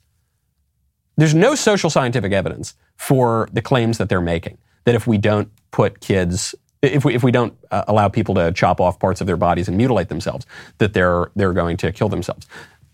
There's 1.18 1.34
no 1.34 1.56
social 1.56 1.90
scientific 1.90 2.32
evidence 2.32 2.74
for 2.96 3.48
the 3.52 3.60
claims 3.60 3.98
that 3.98 4.08
they're 4.08 4.20
making. 4.20 4.56
That 4.84 4.94
if 4.94 5.06
we 5.06 5.18
don't 5.18 5.50
put 5.72 6.00
kids, 6.00 6.54
if 6.80 7.04
we, 7.04 7.14
if 7.14 7.24
we 7.24 7.32
don't 7.32 7.52
uh, 7.72 7.84
allow 7.88 8.08
people 8.08 8.36
to 8.36 8.52
chop 8.52 8.80
off 8.80 9.00
parts 9.00 9.20
of 9.20 9.26
their 9.26 9.36
bodies 9.36 9.66
and 9.66 9.76
mutilate 9.76 10.08
themselves, 10.08 10.46
that 10.78 10.94
they're, 10.94 11.30
they're 11.34 11.52
going 11.52 11.76
to 11.78 11.90
kill 11.90 12.08
themselves. 12.08 12.46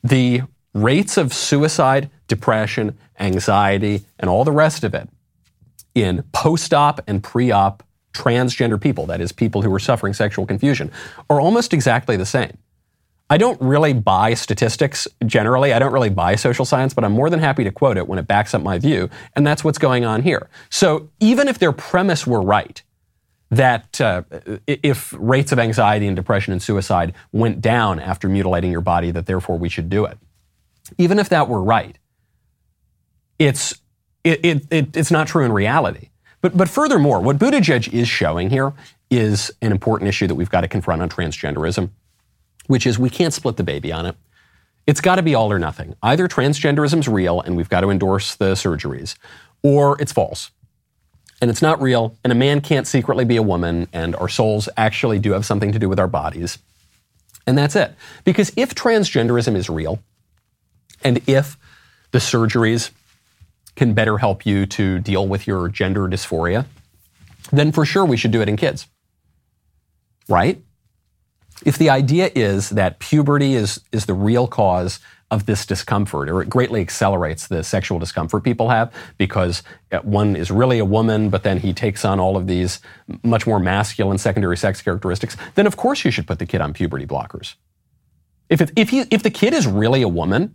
The 0.03 0.41
rates 0.73 1.19
of 1.19 1.35
suicide, 1.35 2.11
depression, 2.27 2.99
anxiety, 3.21 4.05
and 4.19 4.31
all 4.31 4.43
the 4.43 4.53
rest 4.53 4.85
of 4.85 4.95
it 4.95 5.09
in 5.95 6.25
post 6.33 6.73
op 6.73 7.03
and 7.07 7.23
pre 7.23 7.51
op 7.51 7.83
transgender 8.15 8.81
people, 8.81 9.05
that 9.07 9.21
is, 9.21 9.33
people 9.33 9.61
who 9.61 9.73
are 9.75 9.79
suffering 9.79 10.15
sexual 10.15 10.47
confusion, 10.47 10.91
are 11.29 11.41
almost 11.41 11.75
exactly 11.75 12.17
the 12.17 12.27
same. 12.27 12.57
I 13.31 13.39
don't 13.39 13.61
really 13.61 13.95
buy 13.95 14.35
statistics 14.35 15.09
generally. 15.25 15.73
I 15.73 15.79
don't 15.79 15.93
really 15.93 16.11
buy 16.11 16.35
social 16.35 16.65
science, 16.65 16.93
but 16.93 17.05
I'm 17.05 17.13
more 17.13 17.31
than 17.31 17.41
happy 17.41 17.65
to 17.65 17.71
quote 17.71 17.97
it 17.97 18.07
when 18.07 18.19
it 18.19 18.27
backs 18.27 18.53
up 18.53 18.63
my 18.63 18.79
view. 18.79 19.09
And 19.35 19.47
that's 19.47 19.65
what's 19.65 19.79
going 19.79 20.05
on 20.05 20.23
here. 20.23 20.49
So 20.69 21.11
even 21.21 21.49
if 21.49 21.59
their 21.59 21.73
premise 21.73 22.27
were 22.27 22.43
right, 22.43 22.83
that 23.51 24.01
uh, 24.01 24.23
if 24.67 25.15
rates 25.19 25.53
of 25.53 25.59
anxiety 25.59 26.07
and 26.07 26.17
depression 26.17 26.53
and 26.53 26.63
suicide 26.63 27.15
went 27.33 27.61
down 27.61 27.99
after 27.99 28.29
mutilating 28.29 28.71
your 28.71 28.81
body, 28.81 29.11
that 29.11 29.27
therefore 29.27 29.59
we 29.59 29.69
should 29.69 29.89
do 29.89 30.05
it. 30.05 30.19
Even 30.99 31.19
if 31.19 31.31
that 31.31 31.49
were 31.49 31.63
right, 31.63 31.99
it's, 33.39 33.81
it, 34.23 34.45
it, 34.45 34.67
it, 34.71 34.97
it's 34.97 35.11
not 35.11 35.29
true 35.29 35.45
in 35.45 35.53
reality. 35.53 36.11
But, 36.43 36.57
but 36.57 36.69
furthermore, 36.69 37.21
what 37.21 37.39
Buttigieg 37.39 37.91
is 37.93 38.07
showing 38.07 38.51
here 38.51 38.75
is 39.11 39.51
an 39.63 39.73
important 39.73 40.09
issue 40.09 40.27
that 40.27 40.35
we've 40.35 40.51
got 40.51 40.61
to 40.61 40.69
confront 40.69 41.01
on 41.01 41.09
transgenderism 41.09 41.91
which 42.67 42.87
is 42.87 42.99
we 42.99 43.11
can't 43.11 43.33
split 43.33 43.57
the 43.57 43.65
baby 43.65 43.93
on 43.93 44.07
it. 44.07 44.17
It's 44.87 45.01
got 45.01 45.17
to 45.17 45.23
be 45.23 45.35
all 45.35 45.51
or 45.51 45.59
nothing. 45.59 45.95
Either 46.03 46.29
transgenderism's 46.29 47.09
real 47.09 47.41
and 47.41 47.57
we've 47.57 47.69
got 47.69 47.81
to 47.81 47.91
endorse 47.91 48.35
the 48.35 48.53
surgeries, 48.53 49.17
or 49.63 50.01
it's 50.01 50.13
false. 50.13 50.51
And 51.41 51.51
it's 51.51 51.63
not 51.63 51.83
real, 51.83 52.17
and 52.23 52.33
a 52.33 52.37
man 52.37 52.61
can't 52.61 52.87
secretly 52.87 53.25
be 53.25 53.37
a 53.37 53.43
woman, 53.43 53.89
and 53.93 54.15
our 54.17 54.29
souls 54.29 54.69
actually 54.77 55.19
do 55.19 55.33
have 55.33 55.45
something 55.45 55.73
to 55.73 55.79
do 55.79 55.89
with 55.89 55.99
our 55.99 56.07
bodies. 56.09 56.59
And 57.47 57.59
that's 57.59 57.77
it. 57.77 57.95
Because 58.25 58.53
if 58.57 58.75
transgenderism 58.75 59.57
is 59.57 59.69
real, 59.69 60.01
and 61.03 61.21
if 61.29 61.59
the 62.13 62.19
surgeries 62.19 62.91
can 63.77 63.93
better 63.93 64.19
help 64.19 64.47
you 64.47 64.67
to 64.67 65.01
deal 65.01 65.27
with 65.27 65.47
your 65.47 65.69
gender 65.69 66.03
dysphoria, 66.09 66.67
then 67.51 67.73
for 67.73 67.85
sure 67.85 68.05
we 68.05 68.17
should 68.17 68.31
do 68.31 68.41
it 68.41 68.49
in 68.49 68.57
kids. 68.57 68.87
Right? 70.29 70.63
If 71.65 71.79
the 71.79 71.91
idea 71.91 72.31
is 72.35 72.71
that 72.71 72.99
puberty 72.99 73.55
is, 73.55 73.81
is 73.93 74.07
the 74.07 74.15
real 74.15 74.47
cause 74.47 75.01
of 75.31 75.47
this 75.47 75.67
discomfort, 75.67 76.29
or 76.29 76.43
it 76.43 76.49
greatly 76.49 76.81
accelerates 76.81 77.49
the 77.49 77.65
sexual 77.65 77.99
discomfort 77.99 78.45
people 78.45 78.69
have 78.69 78.93
because 79.19 79.63
uh, 79.91 79.99
one 80.01 80.37
is 80.37 80.51
really 80.51 80.79
a 80.79 80.85
woman, 80.85 81.31
but 81.31 81.43
then 81.43 81.59
he 81.59 81.73
takes 81.73 82.05
on 82.05 82.21
all 82.21 82.37
of 82.37 82.47
these 82.47 82.81
much 83.23 83.47
more 83.47 83.59
masculine 83.59 84.19
secondary 84.19 84.57
sex 84.57 84.83
characteristics, 84.83 85.37
then 85.55 85.67
of 85.67 85.77
course 85.77 86.05
you 86.05 86.11
should 86.11 86.27
put 86.27 86.39
the 86.39 86.47
kid 86.47 86.61
on 86.61 86.73
puberty 86.73 87.07
blockers. 87.07 87.55
If, 88.49 88.61
it, 88.61 88.73
if, 88.77 88.91
he, 88.91 89.05
if 89.11 89.23
the 89.23 89.31
kid 89.31 89.55
is 89.55 89.67
really 89.67 90.03
a 90.03 90.09
woman, 90.09 90.55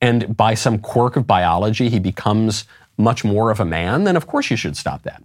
and 0.00 0.36
by 0.36 0.54
some 0.54 0.78
quirk 0.78 1.16
of 1.16 1.26
biology 1.26 1.88
he 1.88 1.98
becomes 1.98 2.64
much 2.96 3.24
more 3.24 3.50
of 3.50 3.60
a 3.60 3.64
man, 3.64 4.04
then 4.04 4.16
of 4.16 4.26
course 4.26 4.50
you 4.50 4.56
should 4.56 4.76
stop 4.76 5.02
that. 5.04 5.22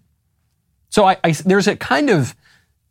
So 0.89 1.05
I, 1.05 1.17
I, 1.23 1.31
there's 1.31 1.67
a 1.67 1.75
kind 1.75 2.09
of 2.09 2.35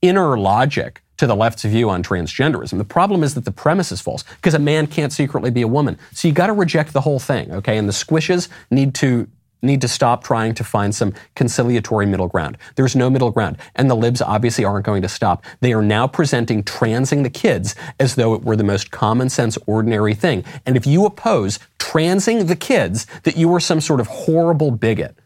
inner 0.03 0.37
logic 0.37 1.02
to 1.22 1.26
the 1.28 1.37
left's 1.37 1.62
view 1.62 1.88
on 1.88 2.02
transgenderism. 2.02 2.78
The 2.78 2.85
problem 2.85 3.22
is 3.22 3.35
that 3.35 3.44
the 3.44 3.52
premise 3.52 3.92
is 3.92 4.00
false 4.00 4.24
because 4.24 4.54
a 4.54 4.58
man 4.58 4.88
can't 4.88 5.12
secretly 5.12 5.52
be 5.52 5.62
a 5.62 5.68
woman. 5.68 5.96
So 6.11 6.26
you 6.26 6.35
got 6.35 6.48
to 6.48 6.52
reject 6.52 6.92
the 6.92 7.00
whole 7.00 7.20
thing, 7.20 7.52
okay? 7.52 7.78
And 7.78 7.88
the 7.88 7.92
squishes 7.92 8.48
need 8.72 8.92
to 8.96 9.28
need 9.62 9.80
to 9.82 9.87
stop 9.87 10.24
trying 10.24 10.52
to 10.54 10.64
find 10.64 10.92
some 10.92 11.14
conciliatory 11.37 12.06
middle 12.06 12.26
ground. 12.26 12.58
There's 12.74 12.96
no 12.96 13.08
middle 13.08 13.30
ground. 13.30 13.56
And 13.76 13.88
the 13.88 13.94
libs 13.94 14.20
obviously 14.20 14.64
aren't 14.64 14.85
going 14.85 15.02
to 15.02 15.08
stop. 15.08 15.44
They 15.61 15.72
are 15.72 15.82
now 15.82 16.08
presenting 16.08 16.64
transing 16.64 17.22
the 17.22 17.30
kids 17.30 17.76
as 18.00 18.16
though 18.16 18.35
it 18.35 18.42
were 18.42 18.56
the 18.56 18.64
most 18.64 18.90
common 18.90 19.28
sense, 19.28 19.56
ordinary 19.68 20.14
thing. 20.14 20.44
And 20.66 20.76
if 20.76 20.88
you 20.88 21.06
oppose 21.06 21.61
transing 21.78 22.48
the 22.48 22.56
kids, 22.56 23.06
that 23.22 23.37
you 23.37 23.54
are 23.54 23.61
some 23.61 23.80
sort 23.80 24.00
of 24.00 24.08
horrible 24.08 24.72
bigot 24.72 25.16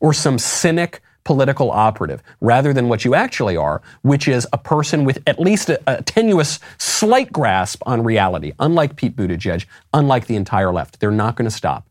or 0.00 0.14
some 0.14 0.38
cynic 0.38 1.02
political 1.24 1.70
operative 1.70 2.22
rather 2.40 2.72
than 2.72 2.88
what 2.88 3.04
you 3.04 3.14
actually 3.14 3.56
are, 3.56 3.82
which 4.02 4.28
is 4.28 4.46
a 4.52 4.58
person 4.58 5.04
with 5.04 5.22
at 5.26 5.38
least 5.38 5.68
a, 5.68 5.80
a, 5.86 6.02
tenuous, 6.02 6.58
slight 6.78 7.32
grasp 7.32 7.82
on 7.86 8.02
reality. 8.02 8.52
Unlike 8.58 8.96
Pete 8.96 9.16
Buttigieg, 9.16 9.66
unlike 9.94 10.26
the 10.26 10.36
entire 10.36 10.72
left, 10.72 11.00
they're 11.00 11.10
not 11.10 11.36
going 11.36 11.48
to 11.48 11.54
stop. 11.54 11.86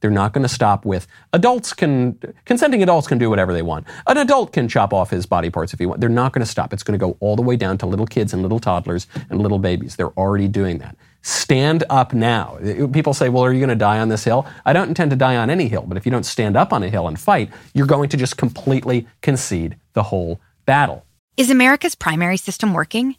They're 0.00 0.10
not 0.10 0.32
going 0.32 0.42
to 0.42 0.48
stop 0.48 0.84
with 0.84 1.06
adults 1.32 1.72
can, 1.72 2.18
consenting 2.44 2.82
adults 2.82 3.08
can 3.08 3.18
do 3.18 3.30
whatever 3.30 3.52
they 3.52 3.62
want. 3.62 3.86
An 4.06 4.18
adult 4.18 4.52
can 4.52 4.68
chop 4.68 4.92
off 4.92 5.10
his 5.10 5.26
body 5.26 5.50
parts 5.50 5.72
if 5.72 5.78
he 5.78 5.86
wants. 5.86 6.00
They're 6.00 6.08
not 6.08 6.32
going 6.32 6.44
to 6.44 6.50
stop. 6.50 6.72
It's 6.72 6.82
going 6.82 6.98
to 6.98 7.04
go 7.04 7.16
all 7.20 7.34
the 7.34 7.42
way 7.42 7.56
down 7.56 7.78
to 7.78 7.86
little 7.86 8.06
kids 8.06 8.32
and 8.32 8.42
little 8.42 8.60
toddlers 8.60 9.06
and 9.30 9.40
little 9.40 9.58
babies. 9.58 9.96
They're 9.96 10.10
already 10.10 10.48
doing 10.48 10.78
that. 10.78 10.96
Stand 11.26 11.82
up 11.90 12.14
now. 12.14 12.56
People 12.92 13.12
say, 13.12 13.28
well, 13.28 13.42
are 13.42 13.52
you 13.52 13.58
going 13.58 13.68
to 13.68 13.74
die 13.74 13.98
on 13.98 14.08
this 14.08 14.22
hill? 14.22 14.46
I 14.64 14.72
don't 14.72 14.86
intend 14.86 15.10
to 15.10 15.16
die 15.16 15.34
on 15.34 15.50
any 15.50 15.66
hill, 15.66 15.82
but 15.84 15.96
if 15.96 16.06
you 16.06 16.12
don't 16.12 16.24
stand 16.24 16.56
up 16.56 16.72
on 16.72 16.84
a 16.84 16.88
hill 16.88 17.08
and 17.08 17.18
fight, 17.18 17.50
you're 17.74 17.84
going 17.84 18.08
to 18.10 18.16
just 18.16 18.36
completely 18.36 19.08
concede 19.22 19.74
the 19.94 20.04
whole 20.04 20.40
battle. 20.66 21.04
Is 21.36 21.50
America's 21.50 21.96
primary 21.96 22.36
system 22.36 22.72
working? 22.72 23.16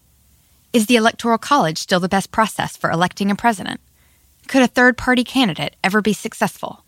Is 0.72 0.86
the 0.86 0.96
Electoral 0.96 1.38
College 1.38 1.78
still 1.78 2.00
the 2.00 2.08
best 2.08 2.32
process 2.32 2.78
for 2.78 2.90
electing 2.90 3.30
a 3.30 3.36
president? 3.36 3.82
Could 4.48 4.62
a 4.62 4.68
third 4.68 4.98
party 4.98 5.26
candidate 5.26 5.76
ever 5.84 6.02
be 6.02 6.14
successful? 6.14 6.86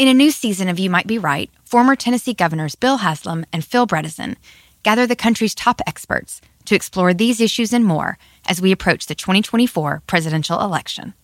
In 0.00 0.08
a 0.08 0.14
new 0.14 0.32
season 0.32 0.68
of 0.68 0.80
You 0.80 0.90
Might 0.90 1.06
Be 1.06 1.18
Right, 1.18 1.48
former 1.64 1.94
Tennessee 1.94 2.34
governors 2.34 2.74
Bill 2.74 2.96
Haslam 2.96 3.46
and 3.52 3.64
Phil 3.64 3.86
Bredesen 3.86 4.34
gather 4.82 5.06
the 5.06 5.14
country's 5.14 5.54
top 5.54 5.80
experts 5.86 6.40
to 6.64 6.74
explore 6.74 7.14
these 7.14 7.40
issues 7.40 7.72
and 7.72 7.84
more 7.84 8.18
as 8.48 8.60
we 8.60 8.72
approach 8.72 9.06
the 9.06 9.14
2024 9.14 10.02
presidential 10.06 10.60
election. 10.60 11.14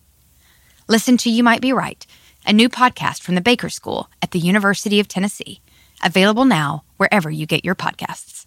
Listen 0.87 1.17
to 1.17 1.29
You 1.29 1.43
Might 1.43 1.61
Be 1.61 1.73
Right, 1.73 2.05
a 2.45 2.53
new 2.53 2.69
podcast 2.69 3.21
from 3.21 3.35
the 3.35 3.41
Baker 3.41 3.69
School 3.69 4.09
at 4.21 4.31
the 4.31 4.39
University 4.39 4.99
of 4.99 5.07
Tennessee, 5.07 5.61
available 6.03 6.45
now 6.45 6.83
wherever 6.97 7.29
you 7.29 7.45
get 7.45 7.65
your 7.65 7.75
podcasts. 7.75 8.45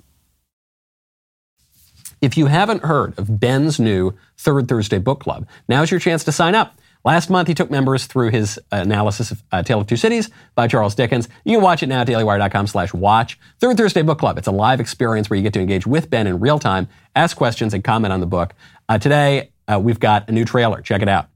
If 2.20 2.36
you 2.36 2.46
haven't 2.46 2.84
heard 2.84 3.18
of 3.18 3.38
Ben's 3.38 3.78
new 3.78 4.14
Third 4.38 4.68
Thursday 4.68 4.98
Book 4.98 5.20
Club, 5.20 5.46
now's 5.68 5.90
your 5.90 6.00
chance 6.00 6.24
to 6.24 6.32
sign 6.32 6.54
up. 6.54 6.78
Last 7.08 7.30
month, 7.30 7.48
he 7.48 7.54
took 7.54 7.70
members 7.70 8.04
through 8.04 8.32
his 8.32 8.60
analysis 8.70 9.30
of 9.30 9.42
uh, 9.50 9.62
Tale 9.62 9.80
of 9.80 9.86
Two 9.86 9.96
Cities 9.96 10.28
by 10.54 10.68
Charles 10.68 10.94
Dickens. 10.94 11.26
You 11.42 11.56
can 11.56 11.62
watch 11.62 11.82
it 11.82 11.86
now 11.86 12.02
at 12.02 12.06
dailywire.com 12.06 12.66
slash 12.66 12.92
watch. 12.92 13.38
Third 13.60 13.78
Thursday 13.78 14.02
Book 14.02 14.18
Club. 14.18 14.36
It's 14.36 14.46
a 14.46 14.52
live 14.52 14.78
experience 14.78 15.30
where 15.30 15.38
you 15.38 15.42
get 15.42 15.54
to 15.54 15.60
engage 15.60 15.86
with 15.86 16.10
Ben 16.10 16.26
in 16.26 16.38
real 16.38 16.58
time, 16.58 16.86
ask 17.16 17.34
questions, 17.34 17.72
and 17.72 17.82
comment 17.82 18.12
on 18.12 18.20
the 18.20 18.26
book. 18.26 18.52
Uh, 18.90 18.98
today, 18.98 19.52
uh, 19.66 19.80
we've 19.82 19.98
got 19.98 20.28
a 20.28 20.32
new 20.32 20.44
trailer. 20.44 20.82
Check 20.82 21.00
it 21.00 21.08
out. 21.08 21.30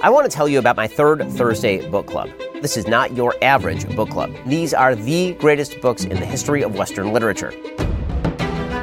I 0.00 0.08
want 0.08 0.30
to 0.30 0.36
tell 0.36 0.46
you 0.46 0.60
about 0.60 0.76
my 0.76 0.86
third 0.86 1.28
Thursday 1.32 1.90
book 1.90 2.06
club. 2.06 2.30
This 2.62 2.76
is 2.76 2.86
not 2.86 3.16
your 3.16 3.34
average 3.42 3.92
book 3.96 4.10
club. 4.10 4.32
These 4.46 4.72
are 4.72 4.94
the 4.94 5.32
greatest 5.40 5.80
books 5.80 6.04
in 6.04 6.20
the 6.20 6.26
history 6.26 6.62
of 6.62 6.76
Western 6.76 7.12
literature. 7.12 7.52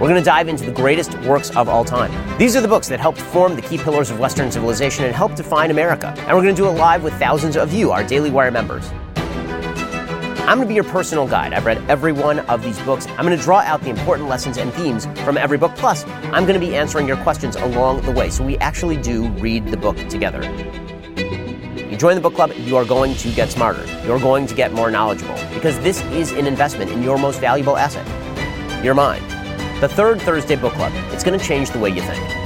We're 0.02 0.08
going 0.08 0.20
to 0.20 0.26
dive 0.26 0.48
into 0.48 0.66
the 0.66 0.72
greatest 0.72 1.14
works 1.20 1.56
of 1.56 1.70
all 1.70 1.86
time. 1.86 2.12
These 2.40 2.56
are 2.56 2.62
the 2.62 2.68
books 2.68 2.88
that 2.88 3.00
helped 3.00 3.22
form 3.22 3.56
the 3.56 3.62
key 3.62 3.78
pillars 3.78 4.10
of 4.10 4.18
Western 4.18 4.52
civilization 4.52 5.06
and 5.06 5.14
helped 5.14 5.36
define 5.36 5.70
America. 5.70 6.08
And 6.18 6.36
we're 6.36 6.42
going 6.42 6.56
to 6.56 6.60
do 6.60 6.68
it 6.68 6.72
live 6.72 7.04
with 7.04 7.14
thousands 7.20 7.56
of 7.56 7.72
you, 7.72 7.92
our 7.92 8.04
Daily 8.04 8.32
Wire 8.32 8.50
members. 8.50 8.90
I'm 9.16 10.58
going 10.58 10.62
to 10.62 10.66
be 10.66 10.74
your 10.74 10.86
personal 10.86 11.28
guide. 11.28 11.54
I've 11.54 11.68
read 11.68 11.88
every 11.88 12.14
one 12.14 12.40
of 12.40 12.64
these 12.64 12.80
books. 12.80 13.06
I'm 13.10 13.28
going 13.28 13.38
to 13.38 13.44
draw 13.44 13.60
out 13.60 13.84
the 13.84 13.92
important 13.92 14.28
lessons 14.28 14.58
and 14.58 14.74
themes 14.74 15.06
from 15.24 15.38
every 15.38 15.60
book. 15.60 15.76
Plus, 15.76 16.04
I'm 16.08 16.48
going 16.48 16.60
to 16.60 16.66
be 16.66 16.76
answering 16.76 17.08
your 17.08 17.18
questions 17.18 17.56
along 17.56 18.02
the 18.02 18.12
way. 18.12 18.32
So 18.32 18.44
we 18.44 18.58
actually 18.58 18.98
do 18.98 19.28
read 19.34 19.68
the 19.68 19.78
book 19.78 19.98
together. 20.10 20.42
You 21.78 21.96
join 21.96 22.16
the 22.16 22.22
book 22.22 22.34
club, 22.34 22.54
you 22.58 22.76
are 22.76 22.86
going 22.86 23.14
to 23.18 23.32
get 23.34 23.52
smarter. 23.52 23.86
You're 24.04 24.20
going 24.20 24.48
to 24.48 24.56
get 24.56 24.74
more 24.74 24.90
knowledgeable 24.90 25.36
because 25.54 25.80
this 25.82 26.02
is 26.06 26.32
an 26.32 26.48
investment 26.48 26.90
in 26.90 27.04
your 27.04 27.20
most 27.20 27.40
valuable 27.40 27.78
asset, 27.78 28.08
your 28.84 28.96
mind. 28.96 29.41
The 29.82 29.90
third 29.90 30.22
Thursday 30.22 30.56
book 30.56 30.74
club. 30.74 30.94
It's 31.12 31.24
going 31.24 31.38
to 31.38 31.44
change 31.44 31.72
the 31.72 31.80
way 31.80 31.90
you 31.90 32.02
think. 32.02 32.42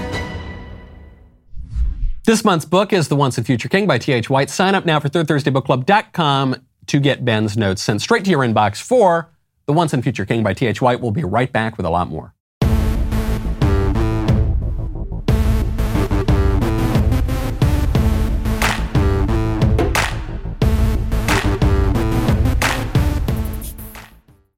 This 2.25 2.43
month's 2.43 2.65
book 2.65 2.91
is 2.91 3.07
The 3.09 3.15
Once 3.15 3.37
and 3.37 3.45
Future 3.45 3.69
King 3.69 3.85
by 3.85 3.97
T.H. 3.97 4.29
White. 4.29 4.49
Sign 4.49 4.73
up 4.73 4.85
now 4.85 4.99
for 4.99 5.09
thirdthursdaybookclub.com 5.09 6.55
to 6.87 6.99
get 6.99 7.25
Ben's 7.25 7.57
notes 7.57 7.81
sent 7.81 8.01
straight 8.01 8.23
to 8.25 8.31
your 8.31 8.39
inbox 8.39 8.81
for 8.81 9.31
The 9.65 9.73
Once 9.73 9.93
and 9.93 10.01
Future 10.01 10.25
King 10.25 10.43
by 10.43 10.53
T.H. 10.53 10.81
White. 10.81 11.01
We'll 11.01 11.11
be 11.11 11.23
right 11.23 11.51
back 11.51 11.77
with 11.77 11.85
a 11.85 11.89
lot 11.89 12.09
more. 12.09 12.34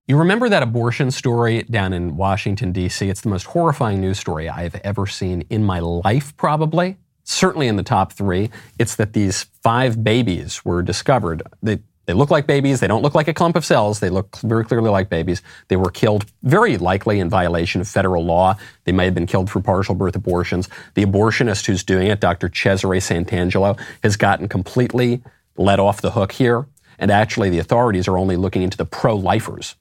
You 0.09 0.15
remember 0.15 0.47
that 0.47 0.63
abortion 0.63 1.11
story 1.11 1.63
down 1.63 1.91
in 1.91 2.15
Washington, 2.15 2.71
D.C.? 2.71 3.09
It's 3.09 3.19
the 3.19 3.27
most 3.27 3.47
horrifying 3.47 3.99
news 3.99 4.17
story 4.17 4.47
I've 4.47 4.75
ever 4.75 5.05
seen 5.05 5.43
in 5.49 5.65
my 5.65 5.79
life, 5.79 6.35
probably. 6.37 6.95
Certainly 7.25 7.67
in 7.67 7.75
the 7.75 7.83
top 7.83 8.13
three. 8.13 8.49
It's 8.79 8.95
that 8.95 9.11
these 9.11 9.47
five 9.61 10.05
babies 10.05 10.63
were 10.63 10.81
discovered. 10.81 11.43
They, 11.61 11.79
they 12.05 12.13
look 12.13 12.31
like 12.31 12.47
babies. 12.47 12.79
They 12.79 12.87
don't 12.87 13.01
look 13.01 13.15
like 13.15 13.27
a 13.27 13.33
clump 13.33 13.57
of 13.57 13.65
cells. 13.65 13.99
They 13.99 14.09
look 14.09 14.37
very 14.37 14.63
clearly 14.63 14.89
like 14.89 15.09
babies. 15.09 15.41
They 15.67 15.75
were 15.75 15.91
killed 15.91 16.25
very 16.41 16.77
likely 16.77 17.19
in 17.19 17.29
violation 17.29 17.81
of 17.81 17.89
federal 17.89 18.23
law. 18.23 18.55
They 18.85 18.93
may 18.93 19.03
have 19.03 19.13
been 19.13 19.27
killed 19.27 19.49
for 19.49 19.59
partial 19.59 19.93
birth 19.93 20.15
abortions. 20.15 20.69
The 20.93 21.03
abortionist 21.03 21.65
who's 21.65 21.83
doing 21.83 22.07
it, 22.07 22.21
Dr. 22.21 22.47
Cesare 22.47 23.01
Santangelo, 23.01 23.77
has 24.03 24.15
gotten 24.15 24.47
completely 24.47 25.21
let 25.57 25.81
off 25.81 25.99
the 25.99 26.11
hook 26.11 26.31
here. 26.31 26.65
And 26.97 27.11
actually, 27.11 27.49
the 27.49 27.59
authorities 27.59 28.07
are 28.07 28.17
only 28.17 28.37
looking 28.37 28.61
into 28.61 28.77
the 28.77 28.85
pro 28.85 29.13
lifers 29.13 29.75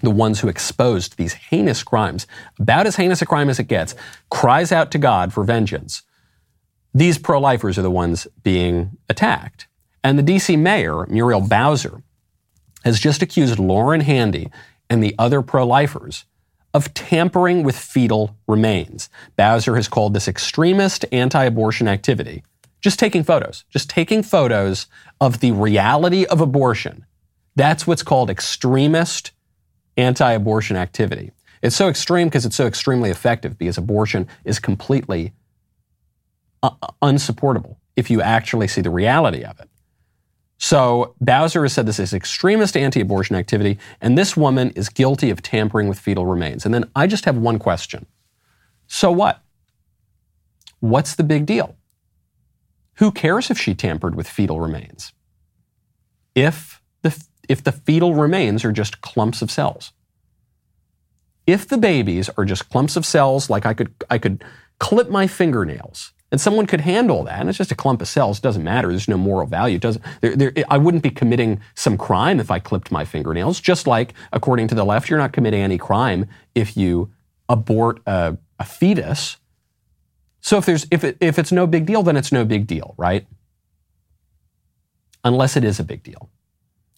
the 0.00 0.10
ones 0.10 0.40
who 0.40 0.48
exposed 0.48 1.16
these 1.16 1.34
heinous 1.34 1.82
crimes, 1.82 2.26
about 2.58 2.86
as 2.86 2.96
heinous 2.96 3.22
a 3.22 3.26
crime 3.26 3.48
as 3.48 3.58
it 3.58 3.64
gets, 3.68 3.94
cries 4.30 4.72
out 4.72 4.90
to 4.90 4.98
God 4.98 5.32
for 5.32 5.44
vengeance. 5.44 6.02
These 6.92 7.18
pro 7.18 7.40
lifers 7.40 7.78
are 7.78 7.82
the 7.82 7.90
ones 7.90 8.26
being 8.42 8.96
attacked. 9.08 9.66
And 10.02 10.18
the 10.18 10.22
DC 10.22 10.58
mayor, 10.58 11.06
Muriel 11.06 11.40
Bowser, 11.40 12.02
has 12.84 12.98
just 12.98 13.22
accused 13.22 13.58
Lauren 13.58 14.00
Handy 14.00 14.50
and 14.88 15.02
the 15.02 15.14
other 15.18 15.42
pro 15.42 15.66
lifers 15.66 16.24
of 16.72 16.94
tampering 16.94 17.62
with 17.62 17.76
fetal 17.76 18.36
remains. 18.46 19.10
Bowser 19.36 19.76
has 19.76 19.88
called 19.88 20.14
this 20.14 20.28
extremist 20.28 21.04
anti 21.12 21.44
abortion 21.44 21.88
activity 21.88 22.42
just 22.80 22.98
taking 22.98 23.22
photos, 23.22 23.64
just 23.70 23.90
taking 23.90 24.22
photos 24.22 24.86
of 25.20 25.40
the 25.40 25.52
reality 25.52 26.24
of 26.26 26.40
abortion. 26.40 27.04
That's 27.56 27.86
what's 27.86 28.02
called 28.02 28.30
extremist 28.30 29.32
anti 29.96 30.32
abortion 30.32 30.76
activity. 30.76 31.32
It's 31.62 31.76
so 31.76 31.88
extreme 31.88 32.28
because 32.28 32.46
it's 32.46 32.56
so 32.56 32.66
extremely 32.66 33.10
effective 33.10 33.58
because 33.58 33.76
abortion 33.76 34.26
is 34.44 34.58
completely 34.58 35.32
uh, 36.62 36.70
unsupportable 37.02 37.78
if 37.96 38.10
you 38.10 38.22
actually 38.22 38.68
see 38.68 38.80
the 38.80 38.90
reality 38.90 39.42
of 39.42 39.60
it. 39.60 39.68
So 40.58 41.14
Bowser 41.20 41.62
has 41.62 41.72
said 41.72 41.86
this 41.86 41.98
is 41.98 42.12
extremist 42.12 42.76
anti 42.76 43.00
abortion 43.00 43.34
activity, 43.36 43.78
and 44.00 44.16
this 44.16 44.36
woman 44.36 44.70
is 44.70 44.88
guilty 44.88 45.30
of 45.30 45.42
tampering 45.42 45.88
with 45.88 45.98
fetal 45.98 46.26
remains. 46.26 46.64
And 46.64 46.74
then 46.74 46.84
I 46.94 47.06
just 47.06 47.24
have 47.24 47.36
one 47.36 47.58
question. 47.58 48.06
So 48.86 49.10
what? 49.10 49.42
What's 50.80 51.14
the 51.14 51.24
big 51.24 51.46
deal? 51.46 51.76
Who 52.96 53.10
cares 53.10 53.50
if 53.50 53.58
she 53.58 53.74
tampered 53.74 54.14
with 54.14 54.28
fetal 54.28 54.60
remains? 54.60 55.14
If 56.34 56.79
if 57.50 57.64
the 57.64 57.72
fetal 57.72 58.14
remains 58.14 58.64
are 58.64 58.70
just 58.70 59.00
clumps 59.00 59.42
of 59.42 59.50
cells. 59.50 59.92
If 61.48 61.66
the 61.66 61.78
babies 61.78 62.30
are 62.36 62.44
just 62.44 62.68
clumps 62.68 62.94
of 62.94 63.04
cells, 63.04 63.50
like 63.50 63.66
I 63.66 63.74
could, 63.74 63.92
I 64.08 64.18
could 64.18 64.44
clip 64.78 65.10
my 65.10 65.26
fingernails, 65.26 66.12
and 66.30 66.40
someone 66.40 66.66
could 66.66 66.80
handle 66.80 67.24
that, 67.24 67.40
and 67.40 67.48
it's 67.48 67.58
just 67.58 67.72
a 67.72 67.74
clump 67.74 68.00
of 68.00 68.06
cells, 68.06 68.38
it 68.38 68.42
doesn't 68.42 68.62
matter. 68.62 68.88
There's 68.88 69.08
no 69.08 69.16
moral 69.16 69.48
value. 69.48 69.76
It 69.76 69.82
doesn't, 69.82 70.04
there, 70.20 70.36
there, 70.36 70.52
I 70.68 70.78
wouldn't 70.78 71.02
be 71.02 71.10
committing 71.10 71.60
some 71.74 71.98
crime 71.98 72.38
if 72.38 72.52
I 72.52 72.60
clipped 72.60 72.92
my 72.92 73.04
fingernails, 73.04 73.60
just 73.60 73.84
like, 73.88 74.14
according 74.32 74.68
to 74.68 74.76
the 74.76 74.84
left, 74.84 75.10
you're 75.10 75.18
not 75.18 75.32
committing 75.32 75.60
any 75.60 75.76
crime 75.76 76.26
if 76.54 76.76
you 76.76 77.10
abort 77.48 78.00
a, 78.06 78.38
a 78.60 78.64
fetus. 78.64 79.38
So 80.40 80.56
if, 80.58 80.66
there's, 80.66 80.86
if, 80.92 81.02
it, 81.02 81.16
if 81.20 81.36
it's 81.36 81.50
no 81.50 81.66
big 81.66 81.84
deal, 81.84 82.04
then 82.04 82.16
it's 82.16 82.30
no 82.30 82.44
big 82.44 82.68
deal, 82.68 82.94
right? 82.96 83.26
Unless 85.24 85.56
it 85.56 85.64
is 85.64 85.80
a 85.80 85.84
big 85.84 86.04
deal. 86.04 86.30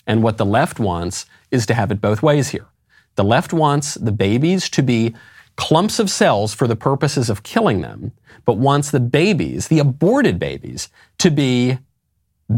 And 0.07 0.23
what 0.23 0.37
the 0.37 0.47
left 0.47 0.81
wants 0.81 1.27
is 1.51 1.67
to 1.67 1.75
have 1.75 1.91
it 1.91 2.01
both 2.01 2.23
ways 2.23 2.51
here. 2.51 2.67
The 3.15 3.25
left 3.25 3.53
wants 3.53 3.95
the 3.95 4.12
babies 4.12 4.69
to 4.71 4.83
be 4.83 5.15
clumps 5.57 5.99
of 5.99 6.11
cells 6.11 6.55
for 6.55 6.67
the 6.67 6.77
purposes 6.77 7.29
of 7.29 7.43
killing 7.43 7.83
them, 7.83 8.12
but 8.45 8.57
wants 8.57 8.91
the 8.91 9.01
babies, 9.01 9.69
the 9.69 9.79
aborted 9.79 10.38
babies, 10.38 10.88
to 11.19 11.31
be 11.31 11.79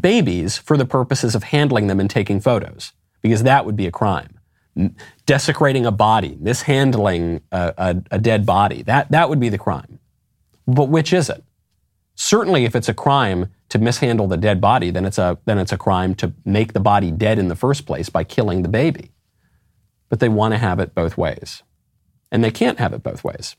babies 0.01 0.57
for 0.57 0.77
the 0.77 0.87
purposes 0.87 1.35
of 1.35 1.43
handling 1.45 1.89
them 1.89 2.01
and 2.01 2.09
taking 2.09 2.41
photos, 2.41 2.93
because 3.21 3.43
that 3.43 3.67
would 3.67 3.77
be 3.77 3.87
a 3.87 3.91
crime. 3.91 4.39
Desecrating 5.27 5.87
a 5.87 5.93
body, 5.93 6.37
mishandling 6.41 7.41
a, 7.53 7.75
a, 7.77 7.97
a 8.13 8.19
dead 8.19 8.47
body, 8.47 8.83
that, 8.83 9.11
that 9.11 9.29
would 9.29 9.41
be 9.41 9.49
the 9.49 9.59
crime. 9.59 9.99
But 10.67 10.89
which 10.89 11.13
is 11.13 11.29
it? 11.29 11.45
Certainly, 12.15 12.65
if 12.65 12.77
it's 12.77 12.89
a 12.89 12.95
crime 12.95 13.53
to 13.69 13.79
mishandle 13.79 14.29
the 14.29 14.37
dead 14.37 14.61
body, 14.61 14.91
then 14.91 15.05
it's 15.05 15.19
a 15.19 15.39
then 15.47 15.59
it's 15.59 15.73
a 15.73 15.79
crime 15.79 16.15
to 16.17 16.33
make 16.45 16.73
the 16.73 16.81
body 16.81 17.11
dead 17.11 17.39
in 17.39 17.49
the 17.49 17.57
first 17.57 17.87
place 17.87 18.09
by 18.09 18.23
killing 18.23 18.63
the 18.63 18.69
baby. 18.69 19.11
But 20.09 20.21
they 20.21 20.29
want 20.29 20.53
to 20.55 20.59
have 20.59 20.79
it 20.79 20.95
both 20.95 21.17
ways. 21.17 21.63
And 22.31 22.43
they 22.43 22.51
can't 22.51 22.79
have 22.79 22.93
it 22.93 23.03
both 23.03 23.25
ways. 23.25 23.57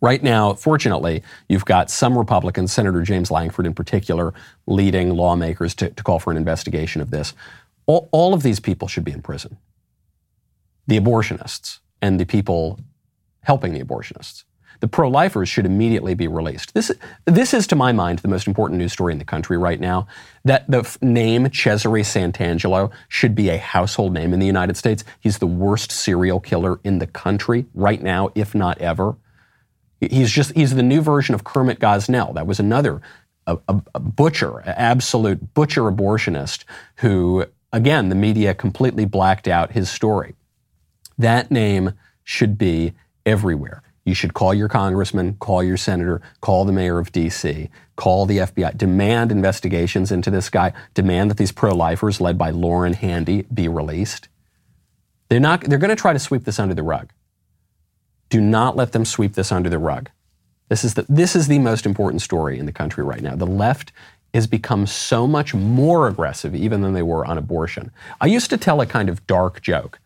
Right 0.00 0.22
now, 0.22 0.54
fortunately, 0.54 1.22
you've 1.48 1.64
got 1.64 1.88
some 1.88 2.18
Republicans, 2.18 2.72
Senator 2.72 3.02
James 3.02 3.30
Lankford 3.30 3.66
in 3.66 3.74
particular, 3.74 4.34
leading 4.66 5.10
lawmakers 5.10 5.76
to, 5.76 5.90
to 5.90 6.02
call 6.02 6.18
for 6.18 6.32
an 6.32 6.36
investigation 6.36 7.00
of 7.00 7.10
this. 7.10 7.34
All, 7.86 8.08
all 8.10 8.34
of 8.34 8.42
these 8.42 8.58
people 8.58 8.88
should 8.88 9.04
be 9.04 9.12
in 9.12 9.22
prison. 9.22 9.58
The 10.88 10.98
abortionists 10.98 11.78
and 12.00 12.18
the 12.18 12.26
people 12.26 12.80
helping 13.42 13.74
the 13.74 13.84
abortionists 13.84 14.42
the 14.82 14.88
pro 14.88 15.08
lifers 15.08 15.48
should 15.48 15.64
immediately 15.64 16.12
be 16.14 16.26
released. 16.26 16.74
This, 16.74 16.90
this 17.24 17.54
is, 17.54 17.68
to 17.68 17.76
my 17.76 17.92
mind, 17.92 18.18
the 18.18 18.26
most 18.26 18.48
important 18.48 18.78
news 18.78 18.92
story 18.92 19.12
in 19.12 19.20
the 19.20 19.24
country 19.24 19.56
right 19.56 19.78
now. 19.78 20.08
That 20.44 20.68
the 20.68 20.80
f- 20.80 21.00
name 21.00 21.44
Cesare 21.44 22.02
Santangelo 22.02 22.90
should 23.08 23.36
be 23.36 23.48
a 23.48 23.58
household 23.58 24.12
name 24.12 24.32
in 24.34 24.40
the 24.40 24.46
United 24.46 24.76
States. 24.76 25.04
He's 25.20 25.38
the 25.38 25.46
worst 25.46 25.92
serial 25.92 26.40
killer 26.40 26.80
in 26.82 26.98
the 26.98 27.06
country 27.06 27.66
right 27.74 28.02
now, 28.02 28.30
if 28.34 28.56
not 28.56 28.76
ever. 28.78 29.14
He's 30.00 30.32
just, 30.32 30.52
he's 30.56 30.74
the 30.74 30.82
new 30.82 31.00
version 31.00 31.36
of 31.36 31.44
Kermit 31.44 31.78
Gosnell. 31.78 32.34
That 32.34 32.48
was 32.48 32.58
another 32.58 33.00
a, 33.46 33.58
a, 33.68 33.80
a 33.94 34.00
butcher, 34.00 34.64
absolute 34.66 35.54
butcher 35.54 35.82
abortionist 35.82 36.64
who, 36.96 37.46
again, 37.72 38.08
the 38.08 38.16
media 38.16 38.52
completely 38.52 39.04
blacked 39.04 39.46
out 39.46 39.70
his 39.70 39.88
story. 39.88 40.34
That 41.16 41.52
name 41.52 41.92
should 42.24 42.58
be 42.58 42.94
everywhere. 43.24 43.84
You 44.04 44.14
should 44.14 44.34
call 44.34 44.52
your 44.52 44.68
congressman, 44.68 45.34
call 45.34 45.62
your 45.62 45.76
senator, 45.76 46.20
call 46.40 46.64
the 46.64 46.72
mayor 46.72 46.98
of 46.98 47.12
D.C., 47.12 47.70
call 47.94 48.26
the 48.26 48.38
FBI, 48.38 48.76
demand 48.76 49.30
investigations 49.30 50.10
into 50.10 50.30
this 50.30 50.50
guy, 50.50 50.72
demand 50.94 51.30
that 51.30 51.36
these 51.36 51.52
pro 51.52 51.72
lifers 51.72 52.20
led 52.20 52.36
by 52.36 52.50
Lauren 52.50 52.94
Handy 52.94 53.42
be 53.42 53.68
released. 53.68 54.28
They're, 55.28 55.40
not, 55.40 55.62
they're 55.62 55.78
going 55.78 55.90
to 55.90 55.96
try 55.96 56.12
to 56.12 56.18
sweep 56.18 56.44
this 56.44 56.58
under 56.58 56.74
the 56.74 56.82
rug. 56.82 57.12
Do 58.28 58.40
not 58.40 58.76
let 58.76 58.92
them 58.92 59.04
sweep 59.04 59.34
this 59.34 59.52
under 59.52 59.70
the 59.70 59.78
rug. 59.78 60.10
This 60.68 60.84
is 60.84 60.94
the, 60.94 61.06
this 61.08 61.36
is 61.36 61.46
the 61.46 61.58
most 61.58 61.86
important 61.86 62.22
story 62.22 62.58
in 62.58 62.66
the 62.66 62.72
country 62.72 63.04
right 63.04 63.22
now. 63.22 63.36
The 63.36 63.46
left 63.46 63.92
has 64.34 64.46
become 64.46 64.86
so 64.86 65.26
much 65.26 65.54
more 65.54 66.08
aggressive 66.08 66.54
even 66.54 66.80
than 66.80 66.94
they 66.94 67.02
were 67.02 67.24
on 67.24 67.38
abortion. 67.38 67.92
I 68.20 68.26
used 68.26 68.50
to 68.50 68.56
tell 68.56 68.80
a 68.80 68.86
kind 68.86 69.08
of 69.08 69.26
dark 69.26 69.60
joke. 69.60 70.00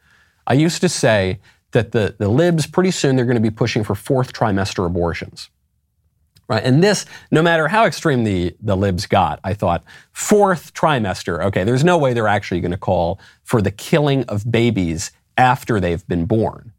I 0.47 0.55
used 0.55 0.81
to 0.81 0.89
say 0.89 1.39
that 1.77 1.93
the, 1.93 2.17
the 2.19 2.29
libs, 2.29 2.67
pretty 2.67 2.91
soon, 2.91 3.17
they're 3.17 3.27
going 3.27 3.37
to 3.37 3.41
be 3.41 3.51
pushing 3.51 3.85
for 3.85 3.95
fourth 3.95 4.33
trimester 4.33 4.87
abortions. 4.87 5.51
Right? 6.49 6.63
And 6.65 6.83
this, 6.83 7.05
no 7.31 7.43
matter 7.43 7.69
how 7.69 7.85
extreme 7.85 8.25
the, 8.25 8.57
the 8.63 8.77
libs 8.77 9.05
got, 9.05 9.41
I 9.45 9.53
thought, 9.53 9.85
fourth 10.11 10.73
trimester, 10.73 11.45
okay, 11.45 11.65
there's 11.65 11.85
no 11.85 11.99
way 11.99 12.15
they're 12.15 12.29
actually 12.29 12.61
going 12.61 12.71
to 12.71 12.79
call 12.79 13.21
for 13.45 13.61
the 13.61 13.71
killing 13.71 14.25
of 14.25 14.51
babies 14.51 15.11
after 15.37 15.79
they've 15.79 16.07
been 16.09 16.25
born. 16.25 16.73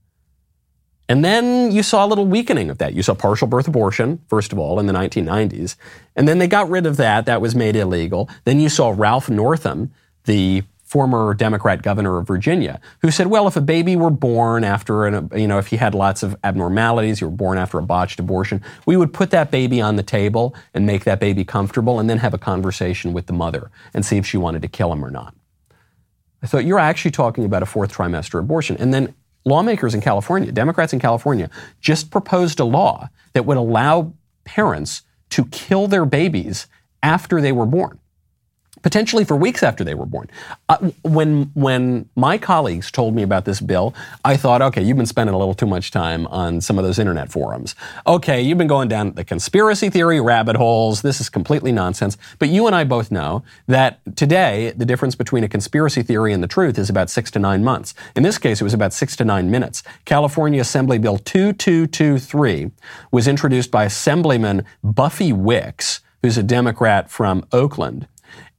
And 1.07 1.23
then 1.23 1.71
you 1.71 1.83
saw 1.83 2.03
a 2.03 2.07
little 2.07 2.25
weakening 2.25 2.71
of 2.71 2.79
that. 2.79 2.95
You 2.95 3.03
saw 3.03 3.13
partial 3.13 3.47
birth 3.47 3.67
abortion, 3.67 4.19
first 4.27 4.51
of 4.51 4.57
all, 4.57 4.79
in 4.79 4.87
the 4.87 4.93
1990s. 4.93 5.75
And 6.15 6.27
then 6.27 6.39
they 6.39 6.47
got 6.47 6.69
rid 6.69 6.87
of 6.87 6.97
that. 6.97 7.27
That 7.27 7.39
was 7.39 7.53
made 7.53 7.75
illegal. 7.75 8.29
Then 8.45 8.59
you 8.59 8.67
saw 8.67 8.93
Ralph 8.97 9.29
Northam, 9.29 9.91
the 10.25 10.63
former 10.87 11.33
Democrat 11.33 11.81
governor 11.81 12.17
of 12.17 12.25
Virginia, 12.25 12.79
who 13.01 13.11
said, 13.11 13.27
well, 13.27 13.45
if 13.45 13.57
a 13.57 13.61
baby 13.61 13.97
were 13.97 14.09
born 14.09 14.63
after, 14.63 15.05
an, 15.05 15.29
you 15.35 15.45
know, 15.45 15.57
if 15.57 15.67
he 15.67 15.75
had 15.75 15.93
lots 15.93 16.23
of 16.23 16.33
abnormalities, 16.45 17.19
you 17.19 17.27
were 17.27 17.35
born 17.35 17.57
after 17.57 17.77
a 17.77 17.83
botched 17.83 18.21
abortion, 18.21 18.63
we 18.85 18.95
would 18.95 19.13
put 19.13 19.29
that 19.31 19.51
baby 19.51 19.81
on 19.81 19.97
the 19.97 20.03
table 20.03 20.55
and 20.73 20.85
make 20.85 21.03
that 21.03 21.19
baby 21.19 21.43
comfortable 21.43 21.99
and 21.99 22.09
then 22.09 22.19
have 22.19 22.33
a 22.33 22.37
conversation 22.37 23.11
with 23.11 23.25
the 23.25 23.33
mother 23.33 23.69
and 23.93 24.05
see 24.05 24.15
if 24.15 24.25
she 24.25 24.37
wanted 24.37 24.61
to 24.61 24.69
kill 24.69 24.93
him 24.93 25.03
or 25.03 25.11
not. 25.11 25.35
I 26.41 26.47
thought, 26.47 26.63
you're 26.63 26.79
actually 26.79 27.11
talking 27.11 27.43
about 27.43 27.63
a 27.63 27.65
fourth 27.65 27.91
trimester 27.91 28.39
abortion. 28.39 28.77
And 28.77 28.93
then 28.93 29.13
lawmakers 29.43 29.93
in 29.93 29.99
California, 29.99 30.53
Democrats 30.53 30.93
in 30.93 30.99
California, 30.99 31.49
just 31.81 32.11
proposed 32.11 32.61
a 32.61 32.65
law 32.65 33.09
that 33.33 33.45
would 33.45 33.57
allow 33.57 34.13
parents 34.45 35.01
to 35.31 35.43
kill 35.47 35.87
their 35.87 36.05
babies 36.05 36.67
after 37.03 37.41
they 37.41 37.51
were 37.51 37.65
born 37.65 37.99
potentially 38.87 39.25
for 39.25 39.35
weeks 39.35 39.63
after 39.63 39.83
they 39.83 39.93
were 39.93 40.05
born. 40.05 40.29
Uh, 40.69 40.77
when 41.03 41.51
when 41.55 42.07
my 42.15 42.37
colleagues 42.37 42.89
told 42.89 43.13
me 43.13 43.21
about 43.21 43.43
this 43.43 43.59
bill, 43.59 43.93
I 44.23 44.37
thought, 44.37 44.61
okay, 44.61 44.81
you've 44.81 44.95
been 44.95 45.05
spending 45.05 45.35
a 45.35 45.37
little 45.37 45.53
too 45.53 45.65
much 45.65 45.91
time 45.91 46.25
on 46.27 46.61
some 46.61 46.79
of 46.79 46.85
those 46.85 46.97
internet 46.97 47.29
forums. 47.29 47.75
Okay, 48.07 48.41
you've 48.41 48.57
been 48.57 48.69
going 48.69 48.87
down 48.87 49.11
the 49.11 49.25
conspiracy 49.25 49.89
theory 49.89 50.21
rabbit 50.21 50.55
holes. 50.55 51.01
This 51.01 51.19
is 51.19 51.27
completely 51.27 51.73
nonsense. 51.73 52.17
But 52.39 52.47
you 52.47 52.65
and 52.65 52.73
I 52.73 52.85
both 52.85 53.11
know 53.11 53.43
that 53.67 53.99
today 54.15 54.71
the 54.73 54.85
difference 54.85 55.15
between 55.15 55.43
a 55.43 55.49
conspiracy 55.49 56.01
theory 56.01 56.31
and 56.31 56.41
the 56.41 56.47
truth 56.47 56.79
is 56.79 56.89
about 56.89 57.09
6 57.09 57.29
to 57.31 57.39
9 57.39 57.65
months. 57.65 57.93
In 58.15 58.23
this 58.23 58.37
case, 58.37 58.61
it 58.61 58.63
was 58.63 58.73
about 58.73 58.93
6 58.93 59.17
to 59.17 59.25
9 59.25 59.51
minutes. 59.51 59.83
California 60.05 60.61
Assembly 60.61 60.97
Bill 60.97 61.17
2223 61.17 62.71
was 63.11 63.27
introduced 63.27 63.69
by 63.69 63.83
Assemblyman 63.83 64.63
Buffy 64.81 65.33
Wicks, 65.33 65.99
who's 66.21 66.37
a 66.37 66.43
Democrat 66.43 67.11
from 67.11 67.45
Oakland. 67.51 68.07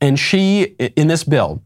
And 0.01 0.19
she, 0.19 0.77
in 0.97 1.09
this 1.09 1.25
bill, 1.25 1.63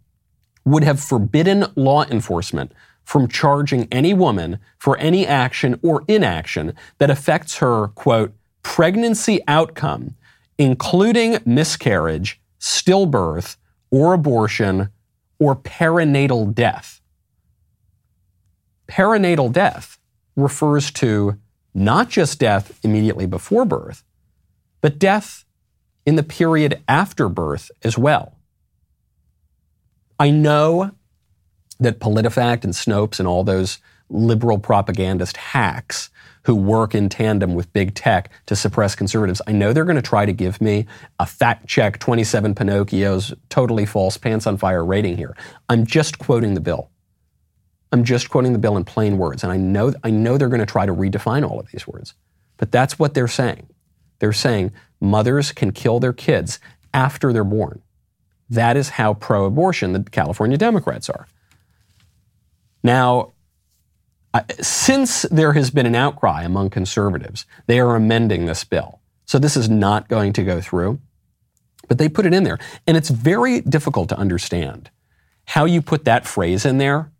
would 0.64 0.84
have 0.84 1.00
forbidden 1.00 1.66
law 1.74 2.04
enforcement 2.04 2.72
from 3.04 3.28
charging 3.28 3.88
any 3.90 4.14
woman 4.14 4.58
for 4.78 4.96
any 4.98 5.26
action 5.26 5.78
or 5.82 6.04
inaction 6.08 6.74
that 6.98 7.10
affects 7.10 7.58
her, 7.58 7.88
quote, 7.88 8.32
pregnancy 8.62 9.40
outcome, 9.48 10.14
including 10.56 11.38
miscarriage, 11.44 12.40
stillbirth, 12.60 13.56
or 13.90 14.14
abortion, 14.14 14.88
or 15.38 15.56
perinatal 15.56 16.54
death. 16.54 17.00
Perinatal 18.88 19.52
death 19.52 19.98
refers 20.36 20.90
to 20.92 21.38
not 21.74 22.08
just 22.08 22.38
death 22.38 22.78
immediately 22.82 23.26
before 23.26 23.64
birth, 23.64 24.04
but 24.80 24.98
death 24.98 25.41
in 26.04 26.16
the 26.16 26.22
period 26.22 26.82
after 26.88 27.28
birth 27.28 27.70
as 27.82 27.96
well. 27.96 28.36
I 30.18 30.30
know 30.30 30.92
that 31.80 31.98
PolitiFact 31.98 32.64
and 32.64 32.72
Snopes 32.72 33.18
and 33.18 33.26
all 33.26 33.44
those 33.44 33.78
liberal 34.08 34.58
propagandist 34.58 35.36
hacks 35.36 36.10
who 36.44 36.54
work 36.54 36.94
in 36.94 37.08
tandem 37.08 37.54
with 37.54 37.72
big 37.72 37.94
tech 37.94 38.30
to 38.46 38.56
suppress 38.56 38.94
conservatives. 38.94 39.40
I 39.46 39.52
know 39.52 39.72
they're 39.72 39.84
going 39.84 39.96
to 39.96 40.02
try 40.02 40.26
to 40.26 40.32
give 40.32 40.60
me 40.60 40.86
a 41.18 41.26
fact 41.26 41.66
check 41.66 41.98
27 41.98 42.54
Pinocchios, 42.54 43.34
totally 43.48 43.86
false, 43.86 44.16
pants 44.16 44.46
on 44.46 44.56
fire 44.56 44.84
rating 44.84 45.16
here. 45.16 45.36
I'm 45.68 45.86
just 45.86 46.18
quoting 46.18 46.54
the 46.54 46.60
bill. 46.60 46.90
I'm 47.92 48.04
just 48.04 48.30
quoting 48.30 48.52
the 48.52 48.58
bill 48.58 48.76
in 48.76 48.84
plain 48.84 49.18
words. 49.18 49.44
And 49.44 49.52
I 49.52 49.56
know, 49.56 49.92
I 50.02 50.10
know 50.10 50.36
they're 50.36 50.48
going 50.48 50.60
to 50.60 50.66
try 50.66 50.86
to 50.86 50.94
redefine 50.94 51.48
all 51.48 51.60
of 51.60 51.70
these 51.70 51.86
words. 51.86 52.14
But 52.56 52.72
that's 52.72 52.98
what 52.98 53.14
they're 53.14 53.28
saying. 53.28 53.68
They're 54.18 54.32
saying 54.32 54.72
mothers 55.02 55.52
can 55.52 55.72
kill 55.72 56.00
their 56.00 56.12
kids 56.12 56.58
after 56.94 57.32
they're 57.32 57.44
born. 57.44 57.82
That 58.48 58.76
is 58.76 58.90
how 58.90 59.14
pro 59.14 59.44
abortion 59.44 59.92
the 59.92 60.02
California 60.02 60.56
Democrats 60.56 61.10
are. 61.10 61.26
Now, 62.82 63.32
since 64.60 65.22
there 65.22 65.52
has 65.52 65.70
been 65.70 65.86
an 65.86 65.94
outcry 65.94 66.42
among 66.42 66.70
conservatives, 66.70 67.44
they 67.66 67.80
are 67.80 67.96
amending 67.96 68.46
this 68.46 68.64
bill. 68.64 69.00
So 69.26 69.38
this 69.38 69.56
is 69.56 69.68
not 69.68 70.08
going 70.08 70.32
to 70.34 70.44
go 70.44 70.60
through, 70.60 71.00
but 71.88 71.98
they 71.98 72.08
put 72.08 72.26
it 72.26 72.34
in 72.34 72.44
there. 72.44 72.58
And 72.86 72.96
it's 72.96 73.10
very 73.10 73.60
difficult 73.60 74.08
to 74.10 74.18
understand 74.18 74.90
how 75.46 75.64
you 75.64 75.82
put 75.82 76.04
that 76.04 76.26
phrase 76.26 76.64
in 76.64 76.78
there 76.78 77.10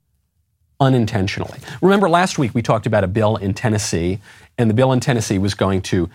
unintentionally. 0.81 1.59
Remember 1.81 2.09
last 2.09 2.39
week 2.39 2.55
we 2.55 2.63
talked 2.63 2.87
about 2.87 3.05
a 3.05 3.09
bill 3.09 3.37
in 3.37 3.55
Tennessee, 3.55 4.21
and 4.59 4.69
the 4.69 4.75
bill 4.75 4.93
in 4.93 5.01
Tennessee 5.01 5.39
was 5.39 5.55
going 5.55 5.83
to 5.83 6.11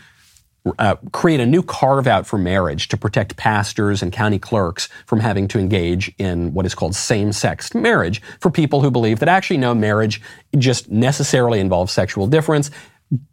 uh, 0.80 0.96
create 1.12 1.40
a 1.40 1.46
new 1.46 1.64
carve 1.64 2.08
out 2.08 2.28
for 2.28 2.38
marriage 2.38 2.88
to 2.90 2.98
protect 2.98 3.38
pastors 3.38 4.02
and 4.02 4.12
county 4.12 4.40
clerks 4.40 4.90
from 5.06 5.20
having 5.20 5.48
to 5.48 5.60
engage 5.60 6.14
in 6.18 6.54
what 6.54 6.66
is 6.66 6.76
called 6.76 6.96
same 6.96 7.32
sex 7.32 7.74
marriage 7.74 8.22
for 8.40 8.50
people 8.50 8.82
who 8.82 8.92
believe 8.92 9.20
that 9.20 9.30
actually 9.30 9.58
no 9.58 9.74
marriage 9.74 10.22
just 10.58 10.90
necessarily 10.90 11.60
involves 11.60 11.94
sexual 11.94 12.28
difference. 12.28 12.70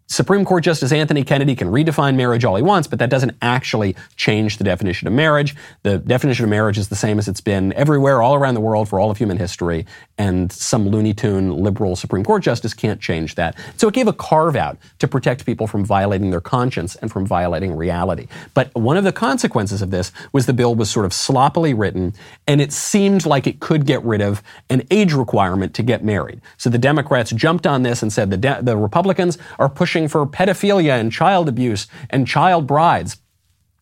Supreme 0.07 0.45
Court 0.45 0.63
Justice 0.63 0.93
Anthony 0.93 1.25
Kennedy 1.25 1.57
can 1.57 1.69
redefine 1.69 2.15
marriage 2.15 2.45
all 2.45 2.57
he 2.57 2.63
wants, 2.63 2.87
but 2.87 2.99
that 2.99 3.09
doesn't 3.09 3.35
actually 3.41 3.97
change 4.17 4.59
the 4.59 4.65
definition 4.65 5.09
of 5.09 5.15
marriage. 5.15 5.57
The 5.83 5.99
definition 5.99 6.45
of 6.45 6.51
marriage 6.51 6.77
is 6.77 6.89
the 6.89 6.97
same 6.97 7.19
as 7.19 7.27
it's 7.27 7.41
been 7.41 7.73
everywhere, 7.73 8.21
all 8.21 8.35
around 8.35 8.55
the 8.55 8.61
world 8.61 8.89
for 8.89 9.01
all 9.01 9.11
of 9.11 9.17
human 9.17 9.39
history, 9.39 9.87
and 10.19 10.53
some 10.53 10.89
Looney 10.89 11.15
Tune 11.15 11.57
liberal 11.57 11.97
Supreme 11.97 12.23
Court 12.23 12.43
justice 12.43 12.75
can't 12.75 13.01
change 13.01 13.35
that. 13.37 13.57
So 13.79 13.89
it 13.89 13.95
gave 13.95 14.07
a 14.07 14.13
carve 14.13 14.57
out 14.57 14.77
to 14.99 15.09
protect 15.09 15.47
people 15.47 15.67
from 15.67 15.87
violating 15.87 16.31
their 16.31 16.41
conscience 16.41 16.97
and 16.97 17.11
from 17.11 17.25
violating 17.25 17.75
reality. 17.75 18.29
But 18.53 18.75
one 18.75 18.99
of 18.99 19.05
the 19.05 19.13
consequences 19.13 19.81
of 19.81 19.91
this 19.91 20.13
was 20.33 20.45
the 20.45 20.53
bill 20.53 20.75
was 20.75 20.91
sort 20.91 21.07
of 21.07 21.15
sloppily 21.15 21.73
written, 21.73 22.13
and 22.47 22.61
it 22.61 22.73
seemed 22.73 23.25
like 23.25 23.47
it 23.47 23.59
could 23.59 23.87
get 23.87 24.05
rid 24.05 24.21
of 24.21 24.43
an 24.69 24.83
age 24.91 25.15
requirement 25.15 25.75
to 25.75 25.83
get 25.83 26.05
married. 26.05 26.43
So 26.59 26.69
the 26.69 26.79
Democrats 26.79 27.31
jumped 27.31 27.67
on 27.67 27.85
this 27.85 28.03
and 28.03 28.13
said 28.13 28.31
the, 28.31 28.37
de- 28.37 28.61
the 28.63 28.77
Republicans 28.77 29.39
are 29.59 29.71
pushing 29.71 29.94
for 30.09 30.27
pedophilia 30.27 30.99
and 30.99 31.13
child 31.13 31.49
abuse 31.49 31.87
and 32.11 32.27
child 32.27 32.67
brides. 32.67 33.17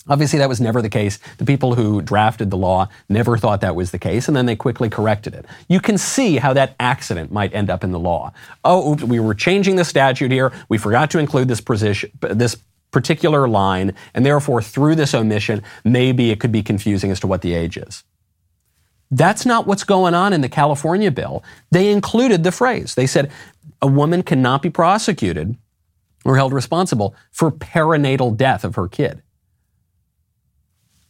Obviously, 0.09 0.41
that 0.41 0.49
was 0.49 0.61
never 0.61 0.83
the 0.83 0.91
case. 0.91 1.21
The 1.39 1.45
people 1.45 1.75
who 1.75 2.03
drafted 2.03 2.51
the 2.51 2.57
law 2.57 2.89
never 3.09 3.37
thought 3.39 3.61
that 3.61 3.77
was 3.77 3.93
the 3.93 3.99
case, 3.99 4.27
and 4.27 4.37
then 4.37 4.47
they 4.47 4.57
quickly 4.57 4.91
corrected 4.91 5.33
it. 5.33 5.47
You 5.69 5.81
can 5.81 5.97
see 5.97 6.39
how 6.39 6.53
that 6.55 6.75
accident 6.81 7.31
might 7.31 7.55
end 7.55 7.71
up 7.71 7.85
in 7.85 7.93
the 7.93 8.01
law. 8.01 8.33
Oh, 8.65 8.93
oops, 8.93 9.05
we 9.05 9.21
were 9.21 9.35
changing 9.35 9.77
the 9.77 9.85
statute 9.85 10.33
here. 10.33 10.53
We 10.69 10.77
forgot 10.77 11.11
to 11.13 11.19
include 11.19 11.47
this 11.47 11.61
position, 11.61 12.11
this 12.21 12.57
particular 12.91 13.49
line, 13.49 13.95
and 14.13 14.27
therefore, 14.27 14.61
through 14.61 14.97
this 14.97 15.15
omission, 15.15 15.63
maybe 15.85 16.31
it 16.31 16.41
could 16.41 16.53
be 16.53 16.65
confusing 16.65 17.13
as 17.13 17.21
to 17.21 17.29
what 17.29 17.43
the 17.43 17.55
age 17.55 17.77
is. 17.77 18.03
That's 19.13 19.47
not 19.47 19.67
what's 19.67 19.85
going 19.85 20.15
on 20.15 20.33
in 20.33 20.41
the 20.41 20.49
California 20.49 21.11
bill. 21.11 21.45
They 21.71 21.93
included 21.93 22.45
the 22.45 22.53
phrase. 22.53 22.95
They 22.95 23.07
said 23.07 23.31
a 23.81 23.87
woman 23.87 24.23
cannot 24.23 24.63
be 24.63 24.71
prosecuted 24.71 25.57
were 26.25 26.37
held 26.37 26.53
responsible 26.53 27.15
for 27.31 27.51
perinatal 27.51 28.37
death 28.37 28.65
of 28.65 28.75
her 28.77 28.89
kid. 28.89 29.23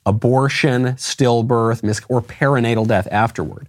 Abortion, 0.04 0.84
stillbirth, 0.94 1.82
mis- 1.82 2.02
or 2.08 2.20
perinatal 2.20 2.86
death 2.86 3.06
afterward. 3.10 3.68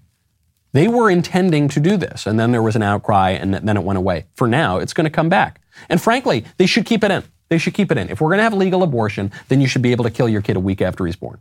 They 0.72 0.88
were 0.88 1.10
intending 1.10 1.68
to 1.70 1.80
do 1.80 1.98
this, 1.98 2.26
and 2.26 2.40
then 2.40 2.52
there 2.52 2.64
was 2.64 2.76
an 2.76 2.82
outcry, 2.82 3.32
and 3.32 3.54
then 3.54 3.78
it 3.78 3.84
went 3.84 3.98
away. 3.98 4.26
For 4.34 4.48
now, 4.48 4.80
it's 4.80 4.94
going 4.94 5.06
to 5.06 5.12
come 5.12 5.30
back. 5.30 5.62
And 5.88 6.02
frankly, 6.02 6.46
they 6.58 6.66
should 6.66 6.86
keep 6.86 7.04
it 7.04 7.12
in. 7.12 7.24
They 7.50 7.60
should 7.60 7.76
keep 7.76 7.92
it 7.92 7.98
in. 8.00 8.10
If 8.10 8.20
we're 8.20 8.30
going 8.30 8.40
to 8.40 8.44
have 8.44 8.54
legal 8.54 8.82
abortion, 8.82 9.32
then 9.50 9.62
you 9.62 9.68
should 9.68 9.84
be 9.84 9.92
able 9.92 10.04
to 10.06 10.10
kill 10.10 10.28
your 10.28 10.42
kid 10.42 10.56
a 10.56 10.60
week 10.60 10.82
after 10.82 11.06
he's 11.06 11.16
born. 11.16 11.40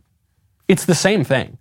It's 0.67 0.85
the 0.85 0.95
same 0.95 1.23
thing. 1.23 1.57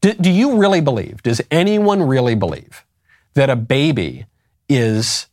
Do, 0.00 0.14
do 0.14 0.30
you 0.30 0.56
really 0.56 0.80
believe, 0.80 1.22
does 1.22 1.42
anyone 1.50 2.02
really 2.02 2.34
believe 2.34 2.86
that 3.34 3.50
a 3.50 3.56
baby 3.56 4.26
is 4.68 5.27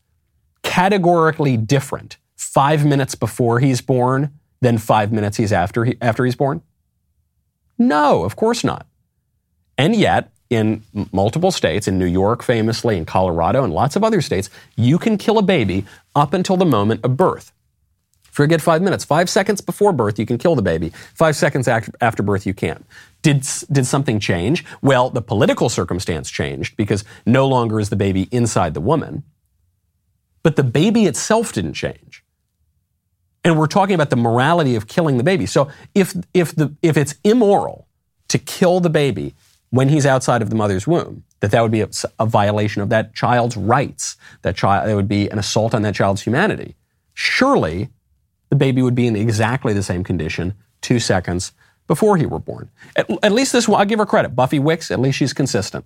categorically 0.66 1.56
different 1.56 2.18
five 2.36 2.86
minutes 2.86 3.16
before 3.16 3.60
he's 3.60 3.80
born 3.80 4.38
than 4.60 4.78
five 4.78 5.14
minutes 5.14 5.38
he's 5.38 5.54
after, 5.54 5.86
he, 5.86 5.96
after 6.02 6.26
he's 6.26 6.36
born? 6.36 6.62
No, 7.78 8.24
of 8.24 8.36
course 8.36 8.64
not. 8.64 8.88
And 9.78 9.96
yet, 9.96 10.32
in 10.50 10.84
multiple 11.12 11.52
states, 11.52 11.88
in 11.88 11.98
New 11.98 12.06
York 12.06 12.44
famously, 12.44 12.98
in 12.98 13.06
Colorado, 13.06 13.64
and 13.64 13.74
lots 13.74 13.96
of 13.96 14.04
other 14.04 14.22
states, 14.22 14.50
you 14.76 14.98
can 14.98 15.18
kill 15.18 15.38
a 15.38 15.42
baby 15.42 15.86
up 16.16 16.34
until 16.34 16.58
the 16.58 16.66
moment 16.66 17.02
of 17.04 17.16
birth. 17.16 17.52
Forget 18.24 18.62
five 18.62 18.82
minutes. 18.82 19.06
Five 19.06 19.30
seconds 19.30 19.62
before 19.62 19.94
birth, 19.94 20.20
you 20.20 20.26
can 20.26 20.38
kill 20.38 20.56
the 20.56 20.62
baby. 20.62 20.92
Five 21.14 21.36
seconds 21.36 21.68
after 21.68 22.24
birth, 22.24 22.46
you 22.46 22.54
can't. 22.54 22.86
Did, 23.22 23.48
did 23.72 23.86
something 23.86 24.20
change? 24.20 24.66
Well, 24.82 25.10
the 25.10 25.22
political 25.22 25.70
circumstance 25.70 26.30
changed 26.30 26.76
because 26.76 27.06
no 27.26 27.48
longer 27.48 27.80
is 27.80 27.90
the 27.90 27.96
baby 27.96 28.28
inside 28.32 28.74
the 28.74 28.82
woman. 28.82 29.24
But 30.46 30.58
the 30.58 30.64
baby 30.64 31.08
itself 31.08 31.54
didn't 31.54 31.74
change. 31.74 32.24
And 33.44 33.58
we're 33.58 33.66
talking 33.66 33.96
about 33.96 34.12
the 34.12 34.16
morality 34.16 34.76
of 34.76 34.86
killing 34.86 35.18
the 35.18 35.24
baby. 35.24 35.48
So 35.48 35.70
if, 35.96 36.14
if, 36.36 36.56
the, 36.56 36.76
if 36.84 36.98
it's 36.98 37.16
immoral 37.24 37.88
to 38.28 38.38
kill 38.38 38.80
the 38.80 38.92
baby 38.92 39.34
when 39.72 39.90
he's 39.90 40.06
outside 40.06 40.44
of 40.44 40.52
the 40.52 40.56
mother's 40.56 40.86
womb, 40.86 41.24
that 41.40 41.50
that 41.50 41.62
would 41.62 41.72
be 41.72 41.82
a, 41.82 41.90
a 42.20 42.28
violation 42.28 42.84
of 42.84 42.90
that 42.90 43.16
child's 43.16 43.58
rights, 43.58 44.18
that 44.44 44.56
child, 44.56 44.88
it 44.88 44.94
would 44.94 45.08
be 45.08 45.30
an 45.30 45.40
assault 45.40 45.74
on 45.74 45.82
that 45.82 45.96
child's 45.96 46.22
humanity. 46.22 46.76
Surely 47.16 47.90
the 48.50 48.56
baby 48.56 48.84
would 48.84 48.94
be 48.94 49.08
in 49.08 49.16
exactly 49.16 49.74
the 49.74 49.82
same 49.82 50.04
condition 50.04 50.54
two 50.82 51.00
seconds 51.00 51.54
before 51.88 52.18
he 52.18 52.28
were 52.28 52.38
born. 52.38 52.70
At, 52.96 53.10
at 53.24 53.32
least 53.32 53.52
this 53.52 53.68
one, 53.68 53.80
I'll 53.80 53.88
give 53.88 53.98
her 53.98 54.06
credit. 54.06 54.36
Buffy 54.36 54.60
Wicks, 54.60 54.92
at 54.92 55.00
least 55.00 55.18
she's 55.18 55.34
consistent. 55.34 55.86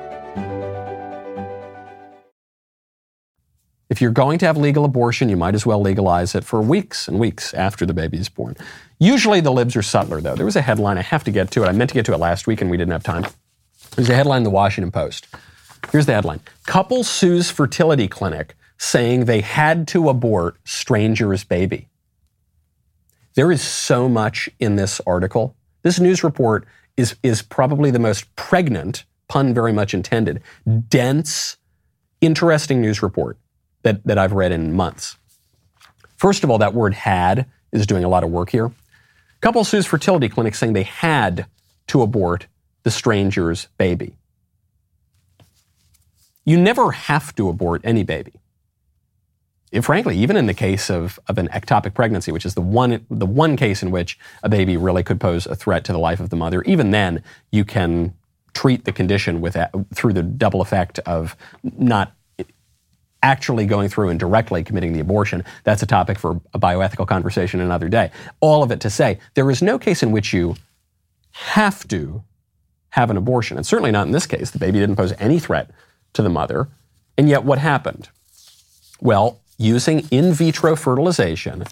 If 3.91 3.99
you're 3.99 4.11
going 4.11 4.39
to 4.39 4.45
have 4.45 4.55
legal 4.55 4.85
abortion, 4.85 5.27
you 5.27 5.35
might 5.35 5.53
as 5.53 5.65
well 5.65 5.81
legalize 5.81 6.33
it 6.33 6.45
for 6.45 6.61
weeks 6.61 7.09
and 7.09 7.19
weeks 7.19 7.53
after 7.53 7.85
the 7.85 7.93
baby 7.93 8.17
is 8.17 8.29
born. 8.29 8.55
Usually 8.99 9.41
the 9.41 9.51
libs 9.51 9.75
are 9.75 9.81
subtler, 9.81 10.21
though. 10.21 10.33
There 10.33 10.45
was 10.45 10.55
a 10.55 10.61
headline, 10.61 10.97
I 10.97 11.01
have 11.01 11.25
to 11.25 11.31
get 11.31 11.51
to 11.51 11.63
it. 11.63 11.67
I 11.67 11.73
meant 11.73 11.89
to 11.89 11.93
get 11.93 12.05
to 12.05 12.13
it 12.13 12.17
last 12.17 12.47
week 12.47 12.61
and 12.61 12.71
we 12.71 12.77
didn't 12.77 12.93
have 12.93 13.03
time. 13.03 13.25
There's 13.97 14.09
a 14.09 14.15
headline 14.15 14.37
in 14.37 14.43
the 14.45 14.49
Washington 14.49 14.91
Post. 14.91 15.27
Here's 15.91 16.05
the 16.05 16.13
headline 16.13 16.39
Couple 16.67 17.03
sues 17.03 17.51
fertility 17.51 18.07
clinic 18.07 18.55
saying 18.77 19.25
they 19.25 19.41
had 19.41 19.89
to 19.89 20.07
abort 20.07 20.55
stranger's 20.63 21.43
baby. 21.43 21.89
There 23.33 23.51
is 23.51 23.61
so 23.61 24.07
much 24.07 24.49
in 24.57 24.77
this 24.77 25.01
article. 25.05 25.57
This 25.81 25.99
news 25.99 26.23
report 26.23 26.65
is, 26.95 27.17
is 27.23 27.41
probably 27.41 27.91
the 27.91 27.99
most 27.99 28.33
pregnant, 28.37 29.03
pun 29.27 29.53
very 29.53 29.73
much 29.73 29.93
intended, 29.93 30.41
dense, 30.87 31.57
interesting 32.21 32.79
news 32.79 33.03
report 33.03 33.37
that, 33.83 34.03
that 34.05 34.17
I've 34.17 34.33
read 34.33 34.51
in 34.51 34.73
months. 34.73 35.17
First 36.17 36.43
of 36.43 36.49
all, 36.49 36.57
that 36.59 36.73
word 36.73 36.93
had 36.93 37.47
is 37.71 37.87
doing 37.87 38.03
a 38.03 38.09
lot 38.09 38.23
of 38.23 38.29
work 38.29 38.49
here. 38.49 38.71
Couple 39.41 39.63
sues 39.63 39.87
fertility 39.87 40.29
clinic 40.29 40.53
saying 40.53 40.73
they 40.73 40.83
had 40.83 41.47
to 41.87 42.01
abort 42.01 42.45
the 42.83 42.91
stranger's 42.91 43.67
baby. 43.77 44.13
You 46.45 46.59
never 46.59 46.91
have 46.91 47.33
to 47.35 47.49
abort 47.49 47.81
any 47.83 48.03
baby 48.03 48.33
frankly, 49.79 50.17
even 50.17 50.35
in 50.35 50.47
the 50.47 50.53
case 50.53 50.89
of, 50.89 51.17
of 51.29 51.37
an 51.37 51.47
ectopic 51.49 51.93
pregnancy, 51.93 52.31
which 52.31 52.45
is 52.45 52.55
the 52.55 52.61
one, 52.61 53.05
the 53.09 53.25
one 53.25 53.55
case 53.55 53.81
in 53.81 53.89
which 53.89 54.19
a 54.43 54.49
baby 54.49 54.75
really 54.75 55.03
could 55.03 55.21
pose 55.21 55.45
a 55.45 55.55
threat 55.55 55.85
to 55.85 55.93
the 55.93 55.99
life 55.99 56.19
of 56.19 56.29
the 56.29 56.35
mother, 56.35 56.61
even 56.63 56.91
then 56.91 57.23
you 57.51 57.63
can 57.63 58.13
treat 58.53 58.83
the 58.83 58.91
condition 58.91 59.39
with 59.39 59.55
through 59.93 60.11
the 60.11 60.23
double 60.23 60.61
effect 60.61 60.99
of 60.99 61.37
not 61.63 62.13
actually 63.23 63.65
going 63.65 63.89
through 63.89 64.09
and 64.09 64.19
directly 64.19 64.63
committing 64.63 64.93
the 64.93 64.99
abortion. 64.99 65.43
That's 65.63 65.83
a 65.83 65.85
topic 65.85 66.17
for 66.17 66.41
a 66.53 66.59
bioethical 66.59 67.07
conversation 67.07 67.59
another 67.59 67.89
day. 67.89 68.11
All 68.39 68.63
of 68.63 68.71
it 68.71 68.79
to 68.81 68.89
say 68.89 69.19
there 69.35 69.49
is 69.51 69.61
no 69.61 69.77
case 69.77 70.03
in 70.03 70.11
which 70.11 70.33
you 70.33 70.55
have 71.31 71.87
to 71.89 72.23
have 72.89 73.09
an 73.09 73.17
abortion, 73.17 73.57
and 73.57 73.65
certainly 73.65 73.91
not 73.91 74.05
in 74.05 74.11
this 74.11 74.27
case. 74.27 74.51
The 74.51 74.59
baby 74.59 74.79
didn't 74.79 74.97
pose 74.97 75.13
any 75.17 75.39
threat 75.39 75.71
to 76.13 76.21
the 76.21 76.29
mother, 76.29 76.67
and 77.17 77.29
yet 77.29 77.43
what 77.43 77.59
happened? 77.59 78.09
Well, 78.99 79.39
using 79.57 80.07
in 80.11 80.33
vitro 80.33 80.75
fertilization, 80.75 81.63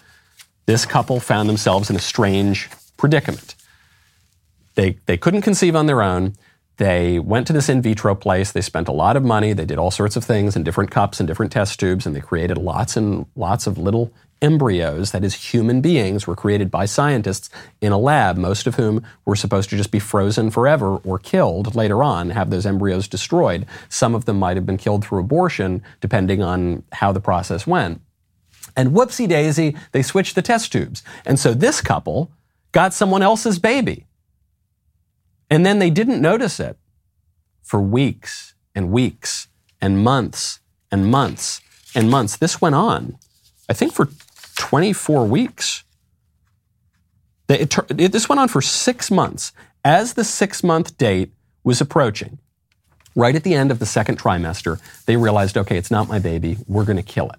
this 0.66 0.86
couple 0.86 1.20
found 1.20 1.48
themselves 1.48 1.90
in 1.90 1.96
a 1.96 2.00
strange 2.00 2.70
predicament. 2.96 3.54
They, 4.76 4.98
they 5.06 5.16
couldn't 5.16 5.42
conceive 5.42 5.76
on 5.76 5.86
their 5.86 6.00
own. 6.00 6.36
They 6.80 7.18
went 7.18 7.46
to 7.46 7.52
this 7.52 7.68
in 7.68 7.82
vitro 7.82 8.14
place. 8.14 8.52
They 8.52 8.62
spent 8.62 8.88
a 8.88 8.92
lot 8.92 9.14
of 9.14 9.22
money. 9.22 9.52
They 9.52 9.66
did 9.66 9.76
all 9.76 9.90
sorts 9.90 10.16
of 10.16 10.24
things 10.24 10.56
in 10.56 10.62
different 10.62 10.90
cups 10.90 11.20
and 11.20 11.26
different 11.26 11.52
test 11.52 11.78
tubes, 11.78 12.06
and 12.06 12.16
they 12.16 12.22
created 12.22 12.56
lots 12.56 12.96
and 12.96 13.26
lots 13.36 13.66
of 13.66 13.76
little 13.76 14.14
embryos, 14.40 15.10
that 15.10 15.22
is, 15.22 15.34
human 15.34 15.82
beings, 15.82 16.26
were 16.26 16.34
created 16.34 16.70
by 16.70 16.86
scientists 16.86 17.50
in 17.82 17.92
a 17.92 17.98
lab, 17.98 18.38
most 18.38 18.66
of 18.66 18.76
whom 18.76 19.04
were 19.26 19.36
supposed 19.36 19.68
to 19.68 19.76
just 19.76 19.90
be 19.90 19.98
frozen 19.98 20.50
forever 20.50 20.96
or 21.04 21.18
killed 21.18 21.74
later 21.74 22.02
on, 22.02 22.30
have 22.30 22.48
those 22.48 22.64
embryos 22.64 23.06
destroyed. 23.06 23.66
Some 23.90 24.14
of 24.14 24.24
them 24.24 24.38
might 24.38 24.56
have 24.56 24.64
been 24.64 24.78
killed 24.78 25.04
through 25.04 25.20
abortion, 25.20 25.82
depending 26.00 26.42
on 26.42 26.82
how 26.92 27.12
the 27.12 27.20
process 27.20 27.66
went. 27.66 28.00
And 28.74 28.92
whoopsie 28.92 29.28
daisy, 29.28 29.76
they 29.92 30.00
switched 30.00 30.34
the 30.34 30.40
test 30.40 30.72
tubes. 30.72 31.02
And 31.26 31.38
so 31.38 31.52
this 31.52 31.82
couple 31.82 32.32
got 32.72 32.94
someone 32.94 33.20
else's 33.20 33.58
baby. 33.58 34.06
And 35.50 35.66
then 35.66 35.80
they 35.80 35.90
didn't 35.90 36.22
notice 36.22 36.60
it 36.60 36.78
for 37.62 37.80
weeks 37.80 38.54
and 38.74 38.90
weeks 38.90 39.48
and 39.80 40.02
months 40.02 40.60
and 40.90 41.10
months 41.10 41.60
and 41.94 42.08
months. 42.08 42.36
This 42.36 42.60
went 42.60 42.76
on, 42.76 43.18
I 43.68 43.72
think, 43.72 43.92
for 43.92 44.08
24 44.56 45.26
weeks. 45.26 45.82
This 47.48 48.28
went 48.28 48.40
on 48.40 48.48
for 48.48 48.62
six 48.62 49.10
months. 49.10 49.52
As 49.84 50.14
the 50.14 50.24
six 50.24 50.62
month 50.62 50.96
date 50.98 51.32
was 51.64 51.80
approaching, 51.80 52.38
right 53.16 53.34
at 53.34 53.42
the 53.42 53.54
end 53.54 53.70
of 53.70 53.80
the 53.80 53.86
second 53.86 54.18
trimester, 54.18 54.80
they 55.06 55.16
realized, 55.16 55.56
okay, 55.58 55.76
it's 55.76 55.90
not 55.90 56.08
my 56.08 56.18
baby. 56.18 56.58
We're 56.68 56.84
going 56.84 56.96
to 56.96 57.02
kill 57.02 57.30
it. 57.30 57.38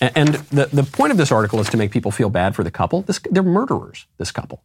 And, 0.00 0.12
and 0.16 0.34
the, 0.48 0.66
the 0.66 0.82
point 0.82 1.12
of 1.12 1.16
this 1.16 1.32
article 1.32 1.60
is 1.60 1.68
to 1.70 1.76
make 1.76 1.90
people 1.90 2.10
feel 2.10 2.30
bad 2.30 2.54
for 2.54 2.64
the 2.64 2.70
couple. 2.70 3.02
This, 3.02 3.20
they're 3.30 3.42
murderers, 3.42 4.06
this 4.18 4.30
couple. 4.32 4.62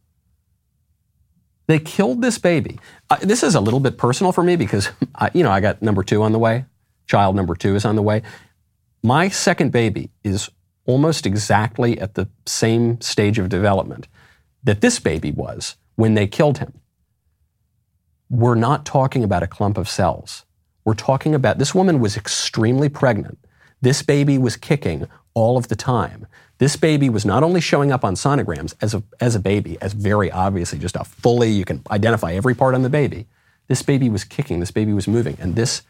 They 1.66 1.78
killed 1.78 2.22
this 2.22 2.38
baby. 2.38 2.78
Uh, 3.10 3.16
this 3.20 3.42
is 3.42 3.54
a 3.54 3.60
little 3.60 3.80
bit 3.80 3.98
personal 3.98 4.32
for 4.32 4.42
me 4.42 4.56
because, 4.56 4.90
I, 5.14 5.30
you 5.34 5.42
know, 5.42 5.50
I 5.50 5.60
got 5.60 5.82
number 5.82 6.02
two 6.02 6.22
on 6.22 6.32
the 6.32 6.38
way. 6.38 6.64
Child 7.06 7.36
number 7.36 7.54
two 7.54 7.74
is 7.74 7.84
on 7.84 7.96
the 7.96 8.02
way. 8.02 8.22
My 9.02 9.28
second 9.28 9.72
baby 9.72 10.10
is 10.24 10.50
almost 10.86 11.26
exactly 11.26 12.00
at 12.00 12.14
the 12.14 12.28
same 12.46 13.00
stage 13.00 13.38
of 13.38 13.48
development 13.48 14.08
that 14.64 14.80
this 14.80 14.98
baby 14.98 15.30
was 15.30 15.76
when 15.96 16.14
they 16.14 16.26
killed 16.26 16.58
him. 16.58 16.80
We're 18.28 18.56
not 18.56 18.84
talking 18.84 19.22
about 19.22 19.42
a 19.42 19.46
clump 19.46 19.78
of 19.78 19.88
cells. 19.88 20.44
We're 20.84 20.94
talking 20.94 21.34
about 21.34 21.58
this 21.58 21.74
woman 21.74 22.00
was 22.00 22.16
extremely 22.16 22.88
pregnant. 22.88 23.38
This 23.80 24.02
baby 24.02 24.38
was 24.38 24.56
kicking 24.56 25.06
all 25.34 25.56
of 25.56 25.68
the 25.68 25.76
time. 25.76 26.26
This 26.58 26.76
baby 26.76 27.10
was 27.10 27.26
not 27.26 27.42
only 27.42 27.60
showing 27.60 27.92
up 27.92 28.04
on 28.04 28.14
sonograms 28.14 28.74
as 28.80 28.94
a, 28.94 29.02
as 29.20 29.34
a 29.34 29.40
baby, 29.40 29.76
as 29.80 29.92
very 29.92 30.30
obviously 30.30 30.78
just 30.78 30.96
a 30.96 31.04
fully, 31.04 31.50
you 31.50 31.64
can 31.64 31.82
identify 31.90 32.32
every 32.32 32.54
part 32.54 32.74
on 32.74 32.82
the 32.82 32.88
baby. 32.88 33.26
This 33.68 33.82
baby 33.82 34.08
was 34.08 34.24
kicking, 34.24 34.60
this 34.60 34.70
baby 34.70 34.92
was 34.92 35.06
moving, 35.06 35.36
and 35.40 35.54
this 35.54 35.82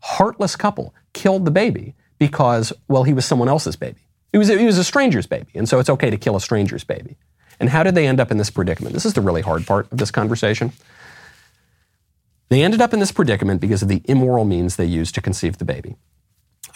heartless 0.00 0.56
couple 0.56 0.94
killed 1.12 1.44
the 1.44 1.50
baby 1.50 1.94
because, 2.18 2.72
well, 2.88 3.04
he 3.04 3.12
was 3.12 3.26
someone 3.26 3.48
else's 3.48 3.76
baby. 3.76 4.00
He 4.32 4.38
was, 4.38 4.48
he 4.48 4.64
was 4.64 4.78
a 4.78 4.84
stranger's 4.84 5.26
baby, 5.26 5.50
and 5.54 5.68
so 5.68 5.78
it's 5.78 5.90
okay 5.90 6.10
to 6.10 6.16
kill 6.16 6.36
a 6.36 6.40
stranger's 6.40 6.84
baby. 6.84 7.16
And 7.60 7.68
how 7.68 7.82
did 7.82 7.94
they 7.94 8.06
end 8.06 8.18
up 8.18 8.30
in 8.30 8.38
this 8.38 8.50
predicament? 8.50 8.94
This 8.94 9.04
is 9.04 9.12
the 9.12 9.20
really 9.20 9.42
hard 9.42 9.66
part 9.66 9.90
of 9.92 9.98
this 9.98 10.10
conversation. 10.10 10.72
They 12.48 12.62
ended 12.62 12.80
up 12.80 12.92
in 12.92 13.00
this 13.00 13.12
predicament 13.12 13.60
because 13.60 13.82
of 13.82 13.88
the 13.88 14.02
immoral 14.04 14.44
means 14.44 14.76
they 14.76 14.84
used 14.84 15.14
to 15.16 15.20
conceive 15.20 15.58
the 15.58 15.64
baby. 15.64 15.96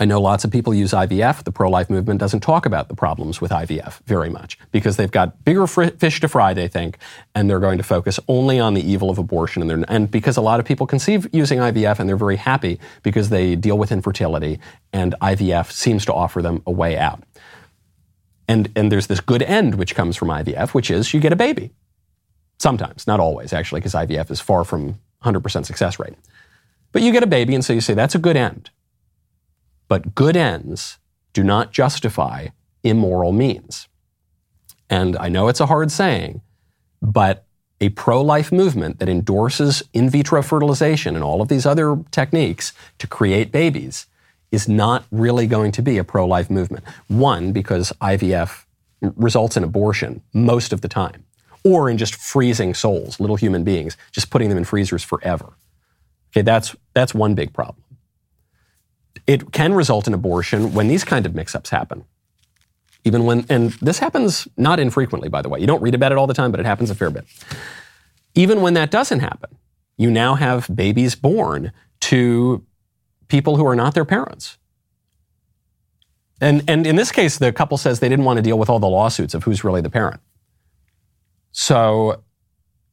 I 0.01 0.05
know 0.05 0.20
lots 0.20 0.44
of 0.44 0.53
people 0.53 0.72
use 0.72 0.92
IVF. 0.92 1.42
The 1.42 1.51
pro 1.51 1.68
life 1.68 1.90
movement 1.90 2.20
doesn't 2.20 2.40
talk 2.40 2.66
about 2.66 2.88
the 2.88 2.94
problems 2.94 3.40
with 3.40 3.51
IVF 3.51 3.99
very 4.05 4.30
much 4.30 4.57
because 4.70 4.96
they've 4.96 5.11
got 5.11 5.44
bigger 5.44 5.66
fish 5.66 6.20
to 6.20 6.28
fry, 6.28 6.55
they 6.55 6.68
think, 6.68 6.99
and 7.34 7.51
they're 7.51 7.59
going 7.59 7.78
to 7.78 7.84
focus 7.84 8.20
only 8.28 8.61
on 8.61 8.74
the 8.74 8.80
evil 8.80 9.11
of 9.11 9.18
abortion. 9.18 9.68
And, 9.68 9.84
and 9.88 10.09
because 10.09 10.36
a 10.36 10.40
lot 10.40 10.61
of 10.61 10.66
people 10.66 10.86
conceive 10.86 11.26
using 11.32 11.59
IVF 11.59 11.99
and 11.99 12.09
they're 12.09 12.16
very 12.16 12.36
happy 12.36 12.78
because 13.03 13.30
they 13.30 13.57
deal 13.57 13.76
with 13.76 13.90
infertility, 13.90 14.61
and 14.92 15.16
IVF 15.20 15.72
seems 15.72 16.05
to 16.05 16.14
offer 16.14 16.42
them 16.42 16.62
a 16.64 16.70
way 16.70 16.96
out. 16.96 17.24
And, 18.46 18.70
and 18.76 18.92
there's 18.92 19.09
this 19.09 19.20
good 19.20 19.42
end 19.42 19.74
which 19.74 19.96
comes 19.96 20.16
from 20.16 20.28
IVF, 20.28 20.74
which 20.74 20.90
is 20.90 21.12
you 21.12 21.18
get 21.18 21.32
a 21.32 21.36
baby. 21.36 21.72
Sometimes, 22.61 23.07
not 23.07 23.20
always, 23.20 23.53
actually, 23.53 23.80
because 23.80 23.94
IVF 23.94 24.30
is 24.30 24.40
far 24.40 24.64
from 24.64 24.99
100% 25.24 25.66
success 25.66 25.99
rate. 25.99 26.14
But 26.92 27.03
you 27.03 27.12
get 27.12 27.22
a 27.22 27.26
baby, 27.26 27.55
and 27.55 27.64
so 27.64 27.72
you 27.72 27.80
say, 27.80 27.94
that's 27.94 28.14
a 28.14 28.18
good 28.18 28.36
end. 28.36 28.70
But 29.89 30.14
good 30.14 30.36
ends 30.36 30.99
do 31.32 31.43
not 31.43 31.72
justify 31.72 32.49
immoral 32.82 33.32
means. 33.32 33.89
And 34.91 35.16
I 35.16 35.28
know 35.28 35.49
it's 35.49 35.61
a 35.61 35.66
hard 35.66 35.91
saying, 35.91 36.41
but 37.03 37.45
a 37.80 37.91
pro 37.91 38.20
life 38.22 38.51
movement 38.51 38.99
that 38.99 39.09
endorses 39.09 39.82
in 39.93 40.11
vitro 40.11 40.43
fertilization 40.43 41.14
and 41.14 41.24
all 41.24 41.41
of 41.41 41.49
these 41.49 41.64
other 41.64 41.99
techniques 42.11 42.72
to 42.99 43.07
create 43.07 43.53
babies 43.53 44.07
is 44.51 44.68
not 44.68 45.05
really 45.11 45.47
going 45.47 45.70
to 45.72 45.82
be 45.82 45.99
a 45.99 46.05
pro 46.05 46.26
life 46.26 46.51
movement. 46.51 46.84
One, 47.09 47.53
because 47.53 47.93
IVF 48.01 48.64
results 49.01 49.57
in 49.57 49.62
abortion 49.62 50.22
most 50.32 50.72
of 50.72 50.80
the 50.80 50.89
time, 50.89 51.24
or 51.64 51.91
in 51.91 51.99
just 51.99 52.16
freezing 52.16 52.74
souls, 52.74 53.20
little 53.20 53.36
human 53.36 53.62
beings, 53.62 53.97
just 54.11 54.30
putting 54.30 54.49
them 54.49 54.59
in 54.59 54.64
freezers 54.64 55.05
forever. 55.05 55.53
Okay, 56.32 56.43
that's, 56.43 56.74
that's 56.95 57.14
one 57.14 57.34
big 57.34 57.53
problem. 57.53 57.82
It 59.27 59.53
can 59.53 59.75
result 59.75 60.07
in 60.07 60.14
abortion 60.14 60.73
when 60.75 60.89
these 60.89 61.05
kind 61.05 61.27
of 61.27 61.35
mix 61.35 61.55
ups 61.55 61.71
happen. 61.71 62.05
Even 63.05 63.25
when, 63.25 63.47
and 63.49 63.71
this 63.81 63.99
happens 63.99 64.49
not 64.57 64.81
infrequently, 64.81 65.29
by 65.29 65.43
the 65.43 65.49
way. 65.49 65.61
You 65.61 65.66
don't 65.66 65.83
read 65.83 65.95
about 65.95 66.12
it 66.12 66.19
all 66.19 66.27
the 66.27 66.35
time, 66.35 66.51
but 66.51 66.61
it 66.61 66.66
happens 66.66 66.91
a 66.91 66.95
fair 66.95 67.11
bit. 67.11 67.25
Even 68.35 68.61
when 68.61 68.75
that 68.75 68.91
doesn't 68.91 69.21
happen, 69.21 69.57
you 69.97 70.11
now 70.11 70.35
have 70.35 70.69
babies 70.75 71.14
born 71.14 71.73
to 72.01 72.64
people 73.29 73.57
who 73.57 73.66
are 73.66 73.77
not 73.77 73.95
their 73.95 74.05
parents. 74.05 74.59
And, 76.41 76.62
and 76.69 76.87
in 76.87 76.97
this 76.97 77.11
case, 77.11 77.39
the 77.39 77.53
couple 77.53 77.79
says 77.79 78.01
they 78.01 78.09
didn't 78.09 78.25
want 78.25 78.37
to 78.37 78.43
deal 78.43 78.59
with 78.59 78.71
all 78.71 78.79
the 78.79 78.89
lawsuits 78.89 79.35
of 79.35 79.45
who's 79.45 79.64
really 79.64 79.81
the 79.81 79.91
parent. 79.91 80.21
So 81.53 82.23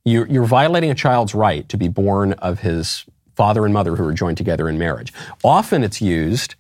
you're, 0.03 0.27
you're 0.27 0.45
violating 0.45 0.89
a 0.89 0.95
child's 0.95 1.35
right 1.35 1.67
to 1.69 1.77
be 1.77 1.87
born 1.87 2.33
of 2.33 2.59
his 2.59 3.05
father 3.35 3.65
and 3.65 3.73
mother 3.73 3.95
who 3.95 4.05
are 4.07 4.13
joined 4.13 4.37
together 4.37 4.69
in 4.69 4.77
marriage. 4.77 5.13
Often 5.43 5.83
it's 5.83 6.01
used 6.01 6.55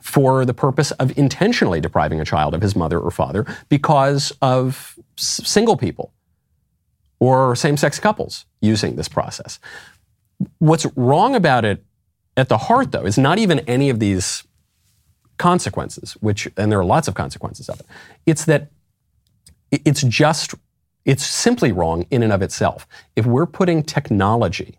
for 0.00 0.44
the 0.44 0.54
purpose 0.54 0.90
of 0.92 1.16
intentionally 1.18 1.80
depriving 1.80 2.20
a 2.20 2.24
child 2.24 2.54
of 2.54 2.62
his 2.62 2.76
mother 2.76 2.98
or 3.00 3.10
father 3.10 3.44
because 3.68 4.32
of 4.40 4.98
s- 5.18 5.40
single 5.44 5.76
people 5.76 6.12
or 7.18 7.56
same 7.56 7.76
sex 7.76 7.98
couples 7.98 8.46
using 8.60 8.96
this 8.96 9.08
process. 9.08 9.58
What's 10.58 10.86
wrong 10.96 11.34
about 11.34 11.64
it 11.64 11.84
at 12.36 12.48
the 12.48 12.58
heart, 12.58 12.92
though, 12.92 13.04
is 13.04 13.18
not 13.18 13.38
even 13.38 13.58
any 13.60 13.90
of 13.90 13.98
these 13.98 14.44
consequences, 15.36 16.12
which, 16.20 16.48
and 16.56 16.70
there 16.70 16.78
are 16.78 16.84
lots 16.84 17.08
of 17.08 17.14
consequences 17.14 17.68
of 17.68 17.80
it. 17.80 17.86
It's 18.26 18.44
that 18.44 18.70
it's 19.70 20.02
just, 20.02 20.54
it's 21.04 21.26
simply 21.26 21.72
wrong 21.72 22.06
in 22.10 22.22
and 22.22 22.32
of 22.32 22.40
itself. 22.40 22.86
If 23.16 23.26
we're 23.26 23.46
putting 23.46 23.82
technology 23.82 24.78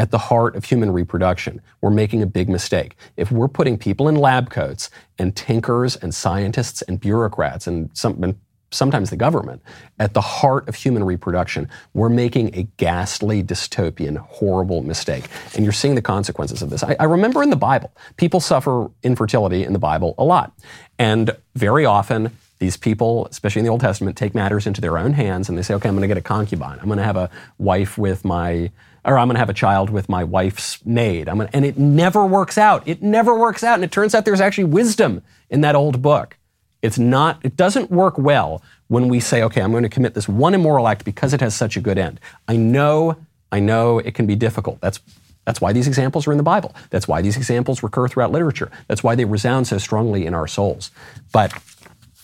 at 0.00 0.10
the 0.10 0.16
heart 0.16 0.56
of 0.56 0.64
human 0.64 0.90
reproduction, 0.90 1.60
we're 1.82 1.90
making 1.90 2.22
a 2.22 2.26
big 2.26 2.48
mistake. 2.48 2.96
If 3.18 3.30
we're 3.30 3.48
putting 3.48 3.76
people 3.76 4.08
in 4.08 4.16
lab 4.16 4.48
coats 4.48 4.88
and 5.18 5.36
tinkers 5.36 5.94
and 5.94 6.14
scientists 6.14 6.80
and 6.80 6.98
bureaucrats 6.98 7.66
and, 7.66 7.90
some, 7.92 8.24
and 8.24 8.34
sometimes 8.70 9.10
the 9.10 9.16
government 9.16 9.60
at 9.98 10.14
the 10.14 10.22
heart 10.22 10.66
of 10.70 10.74
human 10.74 11.04
reproduction, 11.04 11.68
we're 11.92 12.08
making 12.08 12.54
a 12.56 12.62
ghastly, 12.78 13.42
dystopian, 13.42 14.16
horrible 14.16 14.82
mistake. 14.82 15.26
And 15.54 15.66
you're 15.66 15.72
seeing 15.74 15.96
the 15.96 16.02
consequences 16.02 16.62
of 16.62 16.70
this. 16.70 16.82
I, 16.82 16.96
I 16.98 17.04
remember 17.04 17.42
in 17.42 17.50
the 17.50 17.56
Bible, 17.56 17.92
people 18.16 18.40
suffer 18.40 18.90
infertility 19.02 19.64
in 19.64 19.74
the 19.74 19.78
Bible 19.78 20.14
a 20.16 20.24
lot. 20.24 20.54
And 20.98 21.36
very 21.54 21.84
often, 21.84 22.34
these 22.58 22.78
people, 22.78 23.26
especially 23.26 23.60
in 23.60 23.64
the 23.66 23.70
Old 23.70 23.82
Testament, 23.82 24.16
take 24.16 24.34
matters 24.34 24.66
into 24.66 24.80
their 24.80 24.96
own 24.96 25.12
hands 25.12 25.50
and 25.50 25.58
they 25.58 25.62
say, 25.62 25.74
okay, 25.74 25.90
I'm 25.90 25.94
going 25.94 26.02
to 26.02 26.08
get 26.08 26.16
a 26.16 26.22
concubine. 26.22 26.78
I'm 26.78 26.86
going 26.86 26.98
to 26.98 27.04
have 27.04 27.16
a 27.18 27.28
wife 27.58 27.98
with 27.98 28.24
my 28.24 28.70
or 29.04 29.18
I'm 29.18 29.28
going 29.28 29.34
to 29.34 29.40
have 29.40 29.50
a 29.50 29.54
child 29.54 29.90
with 29.90 30.08
my 30.08 30.24
wife's 30.24 30.84
maid. 30.84 31.28
I'm 31.28 31.38
gonna, 31.38 31.50
and 31.52 31.64
it 31.64 31.78
never 31.78 32.24
works 32.26 32.58
out. 32.58 32.86
It 32.86 33.02
never 33.02 33.38
works 33.38 33.64
out. 33.64 33.74
And 33.74 33.84
it 33.84 33.92
turns 33.92 34.14
out 34.14 34.24
there's 34.24 34.40
actually 34.40 34.64
wisdom 34.64 35.22
in 35.48 35.62
that 35.62 35.74
old 35.74 36.02
book. 36.02 36.36
It's 36.82 36.98
not, 36.98 37.38
it 37.42 37.56
doesn't 37.56 37.90
work 37.90 38.18
well 38.18 38.62
when 38.88 39.08
we 39.08 39.20
say, 39.20 39.42
okay, 39.42 39.60
I'm 39.60 39.70
going 39.70 39.82
to 39.82 39.88
commit 39.88 40.14
this 40.14 40.28
one 40.28 40.54
immoral 40.54 40.88
act 40.88 41.04
because 41.04 41.32
it 41.34 41.40
has 41.40 41.54
such 41.54 41.76
a 41.76 41.80
good 41.80 41.98
end. 41.98 42.20
I 42.48 42.56
know, 42.56 43.16
I 43.52 43.60
know 43.60 43.98
it 43.98 44.14
can 44.14 44.26
be 44.26 44.34
difficult. 44.34 44.80
That's, 44.80 45.00
that's 45.44 45.60
why 45.60 45.72
these 45.72 45.86
examples 45.86 46.26
are 46.26 46.32
in 46.32 46.38
the 46.38 46.44
Bible. 46.44 46.74
That's 46.90 47.08
why 47.08 47.22
these 47.22 47.36
examples 47.36 47.82
recur 47.82 48.08
throughout 48.08 48.32
literature. 48.32 48.70
That's 48.88 49.02
why 49.02 49.14
they 49.14 49.24
resound 49.24 49.66
so 49.66 49.78
strongly 49.78 50.26
in 50.26 50.34
our 50.34 50.46
souls. 50.46 50.90
But 51.32 51.52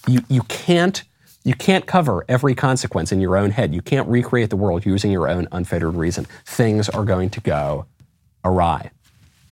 you, 0.06 0.20
you 0.28 0.42
can't 0.42 1.02
you 1.46 1.54
can't 1.54 1.86
cover 1.86 2.24
every 2.28 2.56
consequence 2.56 3.12
in 3.12 3.20
your 3.20 3.36
own 3.36 3.50
head. 3.52 3.72
You 3.72 3.80
can't 3.80 4.08
recreate 4.08 4.50
the 4.50 4.56
world 4.56 4.84
using 4.84 5.12
your 5.12 5.28
own 5.28 5.46
unfettered 5.52 5.94
reason. 5.94 6.26
Things 6.44 6.88
are 6.88 7.04
going 7.04 7.30
to 7.30 7.40
go 7.40 7.86
awry. 8.44 8.90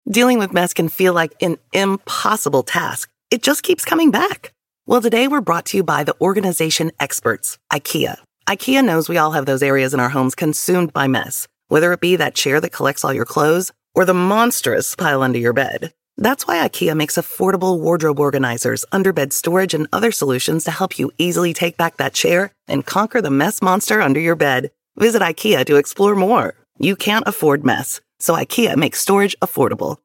Dealing 0.08 0.38
with 0.38 0.52
mess 0.52 0.72
can 0.72 0.88
feel 0.88 1.12
like 1.14 1.34
an 1.42 1.58
impossible 1.72 2.62
task. 2.62 3.10
It 3.32 3.42
just 3.42 3.64
keeps 3.64 3.84
coming 3.84 4.12
back. 4.12 4.52
Well, 4.86 5.00
today 5.00 5.26
we're 5.26 5.40
brought 5.40 5.66
to 5.66 5.78
you 5.78 5.82
by 5.82 6.04
the 6.04 6.14
organization 6.20 6.92
experts, 7.00 7.58
IKEA. 7.72 8.18
IKEA 8.48 8.84
knows 8.84 9.08
we 9.08 9.18
all 9.18 9.32
have 9.32 9.46
those 9.46 9.62
areas 9.62 9.92
in 9.92 9.98
our 9.98 10.10
homes 10.10 10.36
consumed 10.36 10.92
by 10.92 11.08
mess, 11.08 11.48
whether 11.66 11.92
it 11.92 12.00
be 12.00 12.14
that 12.14 12.36
chair 12.36 12.60
that 12.60 12.72
collects 12.72 13.04
all 13.04 13.12
your 13.12 13.24
clothes 13.24 13.72
or 13.96 14.04
the 14.04 14.14
monstrous 14.14 14.94
pile 14.94 15.24
under 15.24 15.40
your 15.40 15.52
bed. 15.52 15.92
That's 16.20 16.46
why 16.46 16.68
IKEA 16.68 16.94
makes 16.94 17.16
affordable 17.16 17.80
wardrobe 17.80 18.20
organizers, 18.20 18.84
underbed 18.92 19.32
storage, 19.32 19.72
and 19.72 19.88
other 19.90 20.12
solutions 20.12 20.64
to 20.64 20.70
help 20.70 20.98
you 20.98 21.10
easily 21.16 21.54
take 21.54 21.78
back 21.78 21.96
that 21.96 22.12
chair 22.12 22.52
and 22.68 22.84
conquer 22.84 23.22
the 23.22 23.30
mess 23.30 23.62
monster 23.62 24.02
under 24.02 24.20
your 24.20 24.36
bed. 24.36 24.70
Visit 24.96 25.22
IKEA 25.22 25.64
to 25.64 25.76
explore 25.76 26.14
more. 26.14 26.54
You 26.78 26.94
can't 26.94 27.26
afford 27.26 27.64
mess, 27.64 28.02
so 28.18 28.34
IKEA 28.34 28.76
makes 28.76 29.00
storage 29.00 29.34
affordable. 29.40 29.96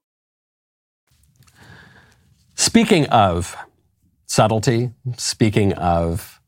Speaking 2.55 3.07
of 3.07 3.57
subtlety, 4.25 4.91
speaking 5.17 5.73
of 5.73 6.39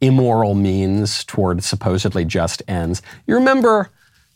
immoral 0.00 0.56
means 0.56 1.24
toward 1.24 1.62
supposedly 1.62 2.24
just 2.24 2.60
ends, 2.66 3.02
you 3.28 3.36
remember 3.36 3.90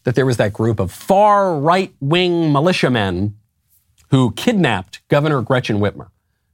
that 0.05 0.15
there 0.15 0.27
was 0.27 0.37
that 0.37 0.53
group 0.53 0.79
of 0.79 0.93
far 0.93 1.59
right 1.59 1.93
wing 1.99 2.53
militiamen 2.53 3.35
who 4.11 4.33
kidnapped 4.33 5.07
Governor 5.09 5.43
Gretchen 5.43 5.79
Whitmer, 5.79 6.09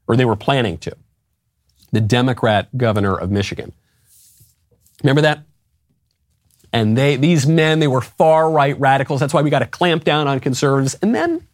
or 0.06 0.16
they 0.16 0.24
were 0.24 0.36
planning 0.36 0.78
to, 0.78 0.96
the 1.92 2.00
Democrat 2.00 2.76
governor 2.76 3.16
of 3.16 3.30
Michigan. 3.30 3.72
Remember 5.02 5.22
that? 5.22 5.40
And 6.72 6.96
they, 6.96 7.16
these 7.16 7.46
men, 7.46 7.78
they 7.78 7.88
were 7.88 8.00
far 8.00 8.50
right 8.50 8.78
radicals. 8.78 9.20
That's 9.20 9.32
why 9.32 9.42
we 9.42 9.50
got 9.50 9.60
to 9.60 9.66
clamp 9.66 10.04
down 10.04 10.28
on 10.28 10.40
conservatives. 10.40 10.94
And 11.00 11.14
then 11.14 11.46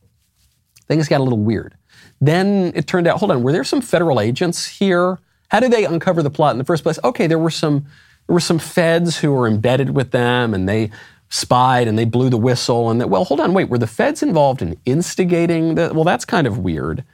things 0.89 1.09
got 1.09 1.21
a 1.21 1.25
little 1.25 1.39
weird. 1.39 1.77
Then 2.21 2.73
it 2.75 2.87
turned 2.87 3.07
out, 3.07 3.19
hold 3.19 3.31
on, 3.31 3.43
were 3.43 3.53
there 3.53 3.65
some 3.65 3.81
federal 3.81 4.21
agents 4.21 4.67
here? 4.67 5.19
How 5.49 5.61
did 5.61 5.73
they 5.73 5.85
uncover 5.85 6.23
the 6.23 6.31
plot 6.31 6.53
in 6.53 6.59
the 6.59 6.65
first 6.65 6.83
place? 6.83 6.99
Okay, 7.05 7.27
there 7.27 7.39
were 7.39 7.51
some 7.51 7.87
there 8.27 8.35
were 8.35 8.41
some 8.41 8.61
feds 8.61 9.19
who 9.19 9.33
were 9.33 9.49
embedded 9.49 9.91
with 9.91 10.13
them 10.13 10.55
and 10.55 10.69
they 10.69 10.91
spied 11.33 11.89
and 11.89 11.99
they 11.99 12.05
blew 12.05 12.29
the 12.29 12.37
whistle 12.37 12.91
and 12.91 13.01
that, 13.01 13.09
well, 13.09 13.25
hold 13.25 13.41
on, 13.41 13.55
wait, 13.55 13.71
were 13.71 13.79
the 13.79 13.87
feds 13.87 14.23
involved 14.23 14.61
in 14.61 14.77
instigating 14.85 15.77
the, 15.77 15.91
well, 15.95 16.05
that's 16.05 16.27
kind 16.27 16.47
of 16.47 16.59
weird. 16.59 17.05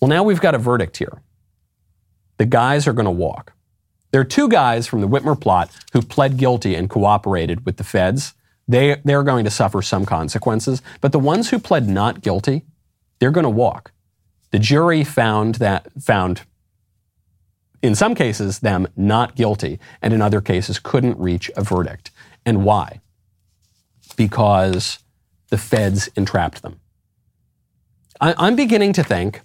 Well, 0.00 0.08
now 0.08 0.22
we've 0.22 0.40
got 0.40 0.54
a 0.54 0.58
verdict 0.58 0.98
here. 0.98 1.20
The 2.38 2.46
guys 2.46 2.86
are 2.86 2.92
going 2.92 3.04
to 3.06 3.10
walk. 3.10 3.52
There 4.12 4.20
are 4.20 4.24
two 4.24 4.48
guys 4.48 4.86
from 4.86 5.00
the 5.00 5.08
Whitmer 5.08 5.38
plot 5.38 5.72
who 5.92 6.02
pled 6.02 6.36
guilty 6.36 6.76
and 6.76 6.88
cooperated 6.88 7.66
with 7.66 7.78
the 7.78 7.84
feds. 7.84 8.32
They, 8.68 9.00
they're 9.04 9.24
going 9.24 9.44
to 9.44 9.50
suffer 9.50 9.82
some 9.82 10.06
consequences. 10.06 10.80
But 11.00 11.10
the 11.10 11.18
ones 11.18 11.50
who 11.50 11.58
pled 11.58 11.88
not 11.88 12.22
guilty, 12.22 12.62
they're 13.18 13.32
going 13.32 13.42
to 13.42 13.50
walk. 13.50 13.90
The 14.52 14.60
jury 14.60 15.02
found 15.02 15.56
that, 15.56 15.90
found 16.00 16.42
in 17.82 17.96
some 17.96 18.14
cases 18.14 18.60
them 18.60 18.86
not 18.96 19.34
guilty, 19.34 19.80
and 20.00 20.14
in 20.14 20.22
other 20.22 20.40
cases 20.40 20.78
couldn't 20.78 21.18
reach 21.18 21.50
a 21.56 21.64
verdict. 21.64 22.12
And 22.46 22.64
why? 22.64 23.00
Because 24.16 24.98
the 25.50 25.58
feds 25.58 26.08
entrapped 26.16 26.62
them. 26.62 26.80
I, 28.20 28.48
am 28.48 28.56
beginning 28.56 28.92
to 28.94 29.02
think 29.02 29.42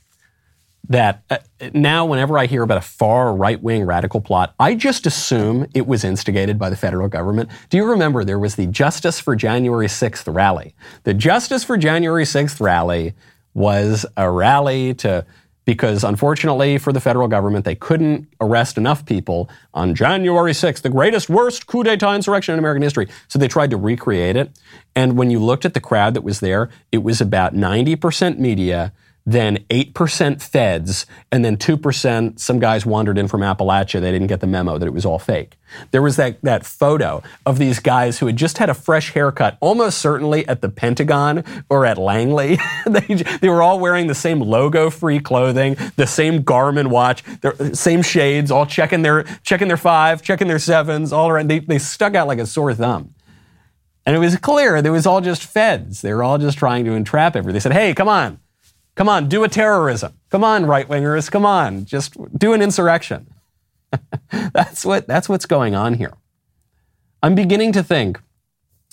that 0.87 1.23
uh, 1.29 1.37
now, 1.73 2.05
whenever 2.05 2.37
I 2.37 2.47
hear 2.47 2.63
about 2.63 2.77
a 2.77 2.81
far 2.81 3.33
right 3.35 3.61
wing 3.61 3.85
radical 3.85 4.21
plot, 4.21 4.55
I 4.59 4.75
just 4.75 5.05
assume 5.05 5.67
it 5.75 5.85
was 5.85 6.03
instigated 6.03 6.57
by 6.57 6.69
the 6.69 6.75
federal 6.75 7.07
government. 7.07 7.49
Do 7.69 7.77
you 7.77 7.85
remember 7.85 8.23
there 8.23 8.39
was 8.39 8.55
the 8.55 8.65
Justice 8.65 9.19
for 9.19 9.35
January 9.35 9.87
6th 9.87 10.33
rally? 10.33 10.73
The 11.03 11.13
Justice 11.13 11.63
for 11.63 11.77
January 11.77 12.23
6th 12.23 12.59
rally 12.59 13.13
was 13.53 14.05
a 14.17 14.29
rally 14.29 14.93
to 14.95 15.25
because 15.69 16.03
unfortunately 16.03 16.79
for 16.79 16.91
the 16.91 16.99
federal 16.99 17.27
government, 17.27 17.63
they 17.63 17.75
couldn't 17.75 18.27
arrest 18.41 18.75
enough 18.75 19.05
people 19.05 19.47
on 19.71 19.93
January 19.93 20.51
6th, 20.51 20.81
the 20.81 20.89
greatest, 20.89 21.29
worst 21.29 21.67
coup 21.67 21.83
d'etat 21.83 22.15
insurrection 22.15 22.53
in 22.53 22.57
American 22.57 22.81
history. 22.81 23.07
So 23.27 23.37
they 23.37 23.47
tried 23.47 23.69
to 23.69 23.77
recreate 23.77 24.35
it. 24.35 24.49
And 24.95 25.15
when 25.15 25.29
you 25.29 25.37
looked 25.37 25.65
at 25.65 25.75
the 25.75 25.79
crowd 25.79 26.15
that 26.15 26.23
was 26.23 26.39
there, 26.39 26.71
it 26.91 27.03
was 27.03 27.21
about 27.21 27.53
90% 27.53 28.39
media, 28.39 28.93
then 29.25 29.57
8% 29.69 30.41
feds, 30.41 31.05
and 31.31 31.45
then 31.45 31.57
2% 31.57 32.39
some 32.39 32.59
guys 32.59 32.85
wandered 32.85 33.17
in 33.17 33.27
from 33.27 33.41
Appalachia. 33.41 34.01
They 34.01 34.11
didn't 34.11 34.27
get 34.27 34.39
the 34.39 34.47
memo 34.47 34.77
that 34.77 34.85
it 34.85 34.93
was 34.93 35.05
all 35.05 35.19
fake. 35.19 35.57
There 35.91 36.01
was 36.01 36.15
that, 36.15 36.41
that 36.41 36.65
photo 36.65 37.21
of 37.45 37.59
these 37.59 37.79
guys 37.79 38.19
who 38.19 38.25
had 38.25 38.37
just 38.37 38.57
had 38.57 38.69
a 38.69 38.73
fresh 38.73 39.11
haircut, 39.11 39.57
almost 39.59 39.99
certainly 39.99 40.47
at 40.47 40.61
the 40.61 40.69
Pentagon 40.69 41.43
or 41.69 41.85
at 41.85 41.97
Langley. 41.97 42.57
they, 42.87 43.15
they 43.41 43.49
were 43.49 43.61
all 43.61 43.79
wearing 43.79 44.07
the 44.07 44.15
same 44.15 44.39
logo 44.39 44.89
free 44.89 45.19
clothing, 45.19 45.75
the 45.95 46.07
same 46.07 46.43
Garmin 46.43 46.87
watch, 46.87 47.23
the 47.41 47.75
same 47.75 48.01
shades, 48.01 48.49
all 48.49 48.65
checking 48.65 49.03
their, 49.03 49.23
checking 49.43 49.67
their 49.67 49.77
five, 49.77 50.21
checking 50.23 50.47
their 50.47 50.59
sevens, 50.59 51.13
all 51.13 51.29
around. 51.29 51.49
They, 51.49 51.59
they 51.59 51.77
stuck 51.77 52.15
out 52.15 52.27
like 52.27 52.39
a 52.39 52.47
sore 52.47 52.73
thumb. 52.73 53.13
And 54.05 54.15
it 54.15 54.19
was 54.19 54.35
clear 54.37 54.77
it 54.77 54.89
was 54.89 55.05
all 55.05 55.21
just 55.21 55.43
feds. 55.43 56.01
They 56.01 56.13
were 56.13 56.23
all 56.23 56.39
just 56.39 56.57
trying 56.57 56.85
to 56.85 56.93
entrap 56.93 57.35
everybody. 57.35 57.53
They 57.53 57.59
said, 57.59 57.73
hey, 57.73 57.93
come 57.93 58.07
on 58.07 58.39
Come 58.99 59.07
on, 59.07 59.29
do 59.29 59.45
a 59.45 59.47
terrorism. 59.47 60.11
Come 60.29 60.43
on, 60.43 60.65
right 60.65 60.85
wingers. 60.85 61.31
Come 61.31 61.45
on, 61.45 61.85
just 61.85 62.17
do 62.37 62.51
an 62.51 62.61
insurrection. 62.61 63.33
that's 64.51 64.83
what 64.83 65.07
that's 65.07 65.29
what's 65.29 65.45
going 65.45 65.73
on 65.73 65.93
here. 65.93 66.11
I'm 67.23 67.33
beginning 67.33 67.71
to 67.71 67.81
think, 67.81 68.19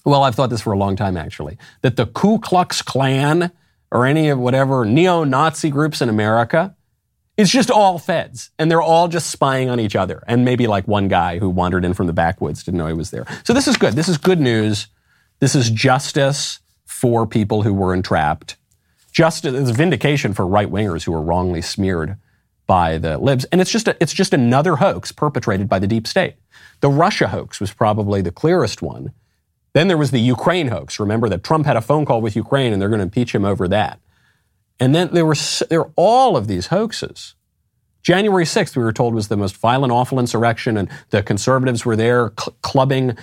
well, 0.05 0.23
I've 0.23 0.37
thought 0.37 0.49
this 0.49 0.61
for 0.61 0.73
a 0.73 0.79
long 0.79 0.95
time 0.95 1.17
actually, 1.17 1.59
that 1.83 1.97
the 1.97 2.07
Ku 2.07 2.39
Klux 2.39 2.83
Klan 2.83 3.51
or 3.91 4.07
any 4.07 4.29
of 4.29 4.39
whatever 4.39 4.85
neo-Nazi 4.85 5.71
groups 5.71 6.01
in 6.01 6.09
America 6.09 6.77
is 7.37 7.51
just 7.51 7.69
all 7.69 7.99
feds 7.99 8.53
and 8.61 8.71
they're 8.71 8.81
all 8.81 9.09
just 9.09 9.29
spying 9.29 9.69
on 9.71 9.81
each 9.81 9.97
other 9.97 10.23
and 10.29 10.45
maybe 10.45 10.69
like 10.69 10.87
one 10.87 11.09
guy 11.09 11.41
who 11.41 11.51
wandered 11.51 11.85
in 11.85 11.95
from 11.95 12.07
the 12.07 12.13
backwoods 12.13 12.63
didn't 12.63 12.79
know 12.79 12.87
he 12.87 12.93
was 12.93 13.11
there. 13.11 13.27
So 13.43 13.53
this 13.53 13.67
is 13.67 13.77
good. 13.77 13.95
This 13.95 14.09
is 14.09 14.19
good 14.19 14.39
news. 14.39 14.87
This 15.41 15.57
is 15.57 15.69
justice 15.69 16.61
for 16.85 17.27
people 17.27 17.63
who 17.63 17.75
were 17.75 17.93
entrapped 17.93 18.56
just 19.17 19.47
as 19.47 19.71
vindication 19.71 20.35
for 20.35 20.47
right 20.47 20.71
wingers 20.71 21.05
who 21.05 21.13
were 21.13 21.23
wrongly 21.23 21.63
smeared 21.63 22.19
by 22.67 22.99
the 22.99 23.17
libs. 23.17 23.47
And 23.47 23.63
it's 23.63 23.71
just 23.71 23.89
a, 23.89 23.97
it's 23.99 24.13
just 24.13 24.35
another 24.35 24.77
hoax 24.77 25.11
perpetrated 25.11 25.71
by 25.71 25.79
the 25.79 25.87
deep 25.87 26.07
state. 26.07 26.35
The 26.81 26.91
Russia 26.91 27.29
hoax 27.29 27.59
was 27.59 27.73
probably 27.73 28.21
the 28.21 28.31
clearest 28.31 28.83
one. 28.83 29.13
Then 29.73 29.89
there 29.89 29.97
was 29.97 30.11
the 30.11 30.21
Ukraine 30.21 30.69
hoax. 30.69 31.01
Remember 31.01 31.31
that 31.31 31.43
Trump 31.43 31.65
had 31.65 31.79
a 31.79 31.81
phone 31.81 32.05
call 32.05 32.21
with 32.21 32.37
Ukraine 32.37 32.75
and 32.75 32.83
they're 32.83 32.91
going 32.91 32.99
to 32.99 33.05
impeach 33.05 33.35
him 33.35 33.47
over 33.47 33.67
that. 33.69 34.01
And 34.79 34.95
then 34.95 35.09
there 35.15 35.25
were 35.25 35.37
there 35.71 35.85
were 35.85 35.93
all 35.97 36.37
of 36.37 36.47
these 36.47 36.67
hoaxes. 36.67 37.37
January 38.03 38.45
6th, 38.45 38.77
we 38.77 38.85
were 38.85 38.93
told, 38.93 39.15
was 39.15 39.29
the 39.29 39.39
most 39.39 39.57
violent, 39.57 39.95
awful 39.95 40.19
insurrection, 40.21 40.77
and 40.77 40.91
the 41.09 41.23
conservatives 41.23 41.87
were 41.87 41.97
there 41.97 42.35
cl- 42.39 42.55
clubbing 42.61 43.17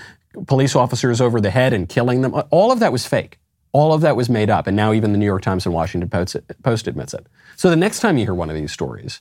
police 0.48 0.76
officers 0.76 1.22
over 1.22 1.40
the 1.40 1.52
head 1.52 1.72
and 1.72 1.88
killing 1.88 2.22
them. 2.22 2.34
All 2.50 2.72
of 2.72 2.80
that 2.80 2.92
was 2.92 3.06
fake. 3.06 3.38
All 3.74 3.94
of 3.94 4.02
that 4.02 4.16
was 4.16 4.30
made 4.30 4.50
up, 4.50 4.68
and 4.68 4.78
now 4.78 4.94
even 4.94 5.12
the 5.12 5.18
New 5.18 5.26
York 5.26 5.42
Times 5.42 5.66
and 5.66 5.74
Washington 5.74 6.10
Post 6.10 6.88
admits 6.88 7.14
it. 7.14 7.28
So 7.58 7.70
the 7.70 7.76
next 7.76 8.00
time 8.00 8.18
you 8.18 8.26
hear 8.26 8.34
one 8.34 8.50
of 8.50 8.56
these 8.56 8.72
stories, 8.72 9.20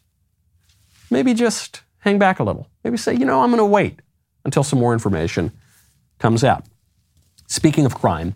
maybe 1.10 1.34
just 1.34 1.82
hang 1.98 2.18
back 2.18 2.38
a 2.38 2.44
little. 2.44 2.68
Maybe 2.84 2.96
say, 2.96 3.14
you 3.14 3.24
know, 3.24 3.40
I'm 3.40 3.50
going 3.50 3.58
to 3.58 3.64
wait 3.64 4.00
until 4.44 4.62
some 4.62 4.78
more 4.78 4.92
information 4.92 5.52
comes 6.18 6.44
out. 6.44 6.64
Speaking 7.46 7.86
of 7.86 7.94
crime, 7.94 8.34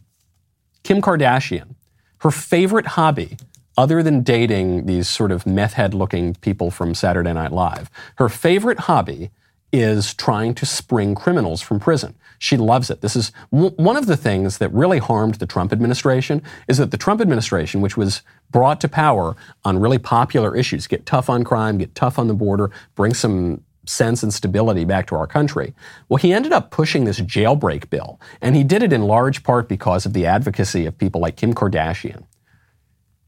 Kim 0.83 1.03
Kardashian, 1.03 1.75
her 2.19 2.31
favorite 2.31 2.87
hobby, 2.87 3.37
other 3.77 4.03
than 4.03 4.23
dating 4.23 4.87
these 4.87 5.09
sort 5.09 5.31
of 5.31 5.47
meth 5.47 5.75
head 5.75 5.93
looking 5.93 6.35
people 6.37 6.71
from 6.71 6.95
Saturday 6.95 7.33
Night 7.33 7.53
Live, 7.53 7.91
her 8.17 8.31
favorite 8.31 8.81
hobby 8.81 9.31
is 9.73 10.15
trying 10.15 10.55
to 10.55 10.65
spring 10.65 11.15
criminals 11.15 11.61
from 11.61 11.79
prison. 11.79 12.15
She 12.39 12.57
loves 12.57 12.91
it. 12.91 13.01
This 13.01 13.17
is 13.17 13.33
w- 13.53 13.75
one 13.77 13.97
of 13.97 14.07
the 14.07 14.17
things 14.17 14.59
that 14.59 14.73
really 14.73 14.99
harmed 14.99 15.37
the 15.37 15.47
Trump 15.47 15.73
administration 15.73 16.43
is 16.69 16.79
that 16.79 16.91
the 16.91 16.97
Trump 16.97 17.21
administration, 17.21 17.81
which 17.81 17.97
was 17.97 18.23
brought 18.51 18.81
to 18.81 18.89
power 18.89 19.37
on 19.65 19.79
really 19.79 19.99
popular 19.99 20.57
issues, 20.57 20.87
get 20.87 21.07
tough 21.07 21.29
on 21.29 21.45
crime, 21.45 21.79
get 21.79 21.95
tough 21.95 22.19
on 22.19 22.29
the 22.29 22.35
border, 22.35 22.71
bring 22.95 23.15
some 23.15 23.63
sense 23.87 24.23
and 24.23 24.35
stability 24.35 24.85
back 24.85 25.07
to 25.07 25.15
our 25.15 25.27
country. 25.27 25.75
Well, 26.09 26.19
he 26.19 26.33
ended 26.33 26.53
up 26.53 26.71
pushing 26.71 27.05
this 27.05 27.21
jailbreak 27.21 27.89
bill, 27.89 28.21
and 28.41 28.57
he 28.57 28.65
did 28.65 28.83
it 28.83 28.93
in 28.93 29.03
large 29.03 29.43
part 29.43 29.69
because 29.69 30.07
of 30.07 30.13
the 30.13 30.27
advocacy 30.27 30.87
of 30.87 30.99
people 30.99 31.21
like 31.21 31.37
Kim 31.37 31.55
Kardashian 31.55 32.25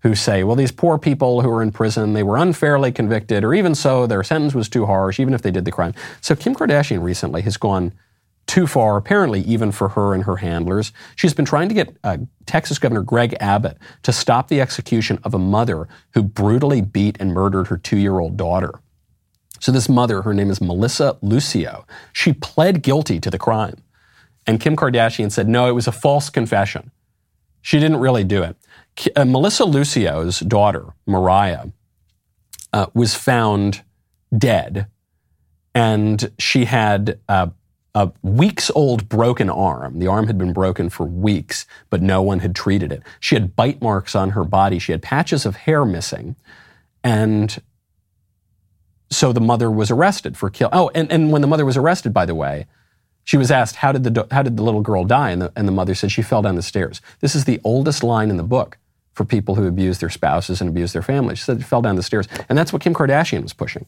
who 0.02 0.14
say, 0.14 0.44
well, 0.44 0.56
these 0.56 0.70
poor 0.70 0.96
people 0.96 1.42
who 1.42 1.50
are 1.50 1.62
in 1.62 1.72
prison, 1.72 2.12
they 2.12 2.22
were 2.22 2.36
unfairly 2.36 2.92
convicted, 2.92 3.42
or 3.42 3.52
even 3.52 3.74
so, 3.74 4.06
their 4.06 4.22
sentence 4.22 4.54
was 4.54 4.68
too 4.68 4.86
harsh, 4.86 5.18
even 5.18 5.34
if 5.34 5.42
they 5.42 5.50
did 5.50 5.64
the 5.64 5.72
crime. 5.72 5.92
So 6.20 6.36
Kim 6.36 6.54
Kardashian 6.54 7.02
recently 7.02 7.42
has 7.42 7.56
gone 7.56 7.92
too 8.49 8.66
far, 8.66 8.96
apparently, 8.96 9.42
even 9.42 9.70
for 9.70 9.90
her 9.90 10.14
and 10.14 10.24
her 10.24 10.36
handlers. 10.36 10.90
She's 11.14 11.34
been 11.34 11.44
trying 11.44 11.68
to 11.68 11.74
get 11.74 11.96
uh, 12.03 12.16
Texas 12.46 12.78
Governor 12.78 13.03
Greg 13.03 13.36
Abbott 13.38 13.76
to 14.03 14.12
stop 14.12 14.49
the 14.49 14.61
execution 14.61 15.20
of 15.22 15.34
a 15.34 15.38
mother 15.38 15.86
who 16.14 16.22
brutally 16.22 16.80
beat 16.80 17.18
and 17.20 17.34
murdered 17.34 17.68
her 17.68 17.76
two 17.76 17.99
year 17.99 18.18
old 18.18 18.36
daughter. 18.36 18.80
So, 19.61 19.70
this 19.70 19.88
mother, 19.88 20.22
her 20.22 20.34
name 20.34 20.51
is 20.51 20.61
Melissa 20.61 21.18
Lucio, 21.20 21.86
she 22.12 22.32
pled 22.32 22.82
guilty 22.82 23.20
to 23.20 23.30
the 23.30 23.38
crime. 23.38 23.82
And 24.46 24.59
Kim 24.59 24.76
Kardashian 24.76 25.30
said, 25.30 25.46
no, 25.46 25.68
it 25.68 25.72
was 25.72 25.86
a 25.86 25.92
false 25.92 26.30
confession. 26.30 26.90
She 27.61 27.78
didn't 27.78 27.99
really 27.99 28.24
do 28.24 28.42
it. 28.42 28.57
Uh, 29.14 29.26
Melissa 29.26 29.66
Lucio's 29.66 30.40
daughter, 30.40 30.94
Mariah, 31.07 31.66
uh, 32.72 32.86
was 32.94 33.14
found 33.14 33.82
dead, 34.36 34.86
and 35.74 36.32
she 36.38 36.64
had 36.64 37.18
uh, 37.28 37.49
a 37.99 38.12
weeks 38.22 38.70
old 38.76 39.09
broken 39.09 39.51
arm. 39.51 39.99
The 39.99 40.07
arm 40.07 40.28
had 40.28 40.38
been 40.38 40.53
broken 40.53 40.88
for 40.88 41.05
weeks, 41.05 41.66
but 41.90 42.01
no 42.01 42.22
one 42.22 42.38
had 42.38 42.55
treated 42.55 42.92
it. 42.92 43.03
She 43.18 43.34
had 43.34 43.57
bite 43.57 43.82
marks 43.82 44.14
on 44.14 44.30
her 44.30 44.44
body. 44.44 44.78
She 44.78 44.92
had 44.92 45.03
patches 45.03 45.44
of 45.44 45.57
hair 45.57 45.84
missing. 45.84 46.36
And 47.03 47.61
so 49.11 49.32
the 49.32 49.40
mother 49.40 49.68
was 49.68 49.90
arrested 49.90 50.36
for 50.36 50.49
kill. 50.49 50.68
Oh, 50.72 50.92
and, 50.94 51.11
and 51.11 51.32
when 51.32 51.42
the 51.42 51.49
mother 51.49 51.64
was 51.64 51.76
arrested, 51.76 52.14
by 52.14 52.24
the 52.24 52.36
way, 52.36 52.66
she 53.24 53.36
was 53.36 53.51
asked, 53.51 53.76
how 53.76 53.90
did 53.90 54.05
the, 54.05 54.28
how 54.30 54.42
did 54.42 54.57
the 54.57 54.62
little 54.62 54.80
girl 54.80 55.03
die? 55.03 55.30
And 55.30 55.42
the, 55.42 55.53
and 55.57 55.66
the 55.66 55.72
mother 55.72 55.96
said 55.96 56.12
she 56.12 56.22
fell 56.22 56.40
down 56.40 56.55
the 56.55 56.62
stairs. 56.62 57.01
This 57.18 57.34
is 57.34 57.46
the 57.46 57.61
oldest 57.64 58.05
line 58.05 58.30
in 58.30 58.36
the 58.36 58.44
book 58.44 58.78
for 59.12 59.24
people 59.24 59.57
who 59.57 59.66
abuse 59.66 59.99
their 59.99 60.09
spouses 60.09 60.61
and 60.61 60.70
abuse 60.70 60.92
their 60.92 61.03
families. 61.03 61.38
She 61.38 61.44
said 61.44 61.59
she 61.59 61.64
fell 61.64 61.82
down 61.82 61.96
the 61.96 62.05
stairs. 62.05 62.28
And 62.49 62.57
that's 62.57 62.72
what 62.72 62.80
Kim 62.80 62.94
Kardashian 62.94 63.42
was 63.42 63.53
pushing. 63.53 63.86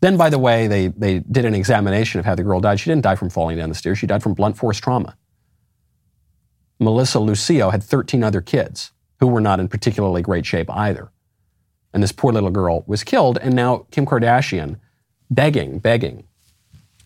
Then, 0.00 0.16
by 0.16 0.30
the 0.30 0.38
way, 0.38 0.66
they, 0.66 0.88
they 0.88 1.20
did 1.20 1.44
an 1.44 1.54
examination 1.54 2.20
of 2.20 2.26
how 2.26 2.34
the 2.34 2.44
girl 2.44 2.60
died. 2.60 2.78
She 2.78 2.90
didn't 2.90 3.02
die 3.02 3.16
from 3.16 3.30
falling 3.30 3.56
down 3.56 3.68
the 3.68 3.74
stairs. 3.74 3.98
She 3.98 4.06
died 4.06 4.22
from 4.22 4.34
blunt 4.34 4.56
force 4.56 4.78
trauma. 4.78 5.16
Melissa 6.78 7.18
Lucio 7.18 7.70
had 7.70 7.82
13 7.82 8.22
other 8.22 8.40
kids 8.40 8.92
who 9.18 9.26
were 9.26 9.40
not 9.40 9.58
in 9.58 9.66
particularly 9.66 10.22
great 10.22 10.46
shape 10.46 10.70
either. 10.70 11.10
And 11.92 12.02
this 12.02 12.12
poor 12.12 12.32
little 12.32 12.50
girl 12.50 12.84
was 12.86 13.02
killed, 13.02 13.38
and 13.38 13.54
now 13.54 13.86
Kim 13.90 14.06
Kardashian 14.06 14.78
begging, 15.30 15.78
begging 15.80 16.24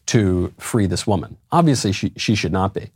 to 0.07 0.53
free 0.59 0.87
this 0.87 1.07
woman. 1.07 1.39
Obviously, 1.51 1.93
she, 1.93 2.13
she 2.17 2.35
should 2.35 2.53
not 2.53 2.75
be. 2.75 2.91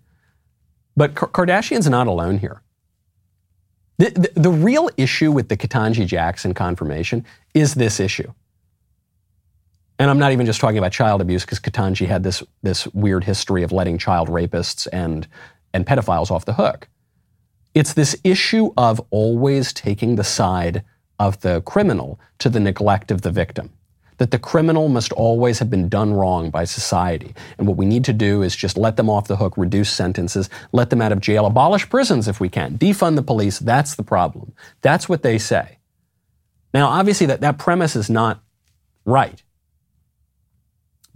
But 0.97 1.15
Kardashian's 1.15 1.89
not 1.89 2.07
alone 2.07 2.39
here. 2.39 2.63
The, 3.99 4.11
the, 4.11 4.41
the 4.41 4.51
real 4.51 4.91
issue 4.97 5.33
with 5.33 5.49
the 5.49 5.57
Ketanji 5.57 6.07
Jackson 6.07 6.53
confirmation 6.53 7.25
is 7.55 7.75
this 7.75 8.01
issue. 8.01 8.33
And 9.99 10.11
I'm 10.11 10.19
not 10.19 10.33
even 10.33 10.47
just 10.47 10.61
talking 10.61 10.79
about 10.79 10.93
child 10.93 11.21
abuse 11.21 11.45
because 11.45 11.61
Ketanji 11.61 12.07
had 12.07 12.23
this, 12.23 12.43
this 12.63 12.87
weird 12.89 13.25
history 13.25 13.63
of 13.63 13.73
letting 13.73 13.97
child 13.99 14.29
rapists 14.29 14.87
and, 14.93 15.27
and 15.73 15.87
pedophiles 15.87 16.31
off 16.31 16.45
the 16.45 16.55
hook. 16.55 16.89
It's 17.75 17.95
this 17.95 18.17
issue 18.25 18.73
of 18.77 19.01
always 19.11 19.73
taking 19.73 20.17
the 20.17 20.25
side 20.25 20.85
of 21.19 21.41
the 21.41 21.63
criminal 21.63 22.21
to 22.39 22.49
the 22.49 22.61
neglect 22.61 23.11
of 23.11 23.23
the 23.23 23.31
victim. 23.31 23.71
That 24.19 24.31
the 24.31 24.39
criminal 24.39 24.89
must 24.89 25.13
always 25.13 25.59
have 25.59 25.69
been 25.69 25.91
done 25.91 26.15
wrong 26.15 26.49
by 26.49 26.65
society. 26.65 27.35
And 27.59 27.67
what 27.67 27.77
we 27.77 27.85
need 27.85 28.05
to 28.05 28.15
do 28.15 28.43
is 28.43 28.57
just 28.57 28.79
let 28.79 28.97
them 28.97 29.11
off 29.11 29.29
the 29.29 29.37
hook, 29.37 29.59
reduce 29.59 29.91
sentences, 29.91 30.49
let 30.73 30.89
them 30.89 31.03
out 31.03 31.13
of 31.13 31.21
jail, 31.21 31.45
abolish 31.45 31.89
prisons 31.89 32.29
if 32.29 32.41
we 32.41 32.49
can, 32.49 32.79
defund 32.79 33.17
the 33.17 33.23
police. 33.23 33.59
That's 33.59 33.95
the 33.95 34.03
problem. 34.03 34.53
That's 34.81 35.07
what 35.07 35.23
they 35.23 35.37
say. 35.37 35.79
Now, 36.73 36.89
obviously, 36.89 37.27
that, 37.27 37.43
that 37.43 37.59
premise 37.59 37.95
is 37.95 38.09
not 38.09 38.43
right. 39.05 39.43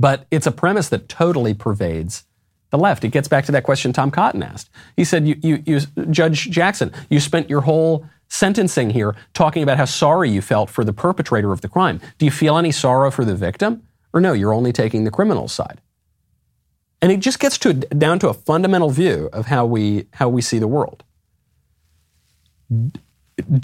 But 0.00 0.26
it's 0.30 0.46
a 0.46 0.50
premise 0.50 0.88
that 0.88 1.10
totally 1.10 1.52
pervades 1.52 2.24
the 2.70 2.78
left. 2.78 3.04
It 3.04 3.10
gets 3.10 3.28
back 3.28 3.44
to 3.44 3.52
that 3.52 3.64
question 3.64 3.92
Tom 3.92 4.10
Cotton 4.10 4.42
asked. 4.42 4.70
He 4.96 5.04
said, 5.04 5.28
you, 5.28 5.38
you, 5.42 5.62
you, 5.66 5.80
Judge 6.10 6.48
Jackson, 6.50 6.90
you 7.10 7.20
spent 7.20 7.50
your 7.50 7.60
whole 7.60 8.06
sentencing 8.28 8.90
here 8.90 9.14
talking 9.34 9.62
about 9.62 9.76
how 9.76 9.84
sorry 9.84 10.30
you 10.30 10.40
felt 10.40 10.70
for 10.70 10.84
the 10.84 10.94
perpetrator 10.94 11.52
of 11.52 11.60
the 11.60 11.68
crime. 11.68 12.00
Do 12.16 12.24
you 12.24 12.30
feel 12.30 12.56
any 12.56 12.72
sorrow 12.72 13.10
for 13.10 13.26
the 13.26 13.34
victim? 13.34 13.82
Or 14.14 14.22
no, 14.22 14.32
you're 14.32 14.54
only 14.54 14.72
taking 14.72 15.04
the 15.04 15.10
criminal 15.10 15.48
side. 15.48 15.82
And 17.02 17.12
it 17.12 17.20
just 17.20 17.38
gets 17.38 17.58
to 17.58 17.74
down 17.74 18.20
to 18.20 18.28
a 18.28 18.34
fundamental 18.34 18.88
view 18.88 19.28
of 19.34 19.46
how 19.46 19.66
we, 19.66 20.06
how 20.14 20.30
we 20.30 20.40
see 20.40 20.58
the 20.58 20.68
world. 20.68 21.04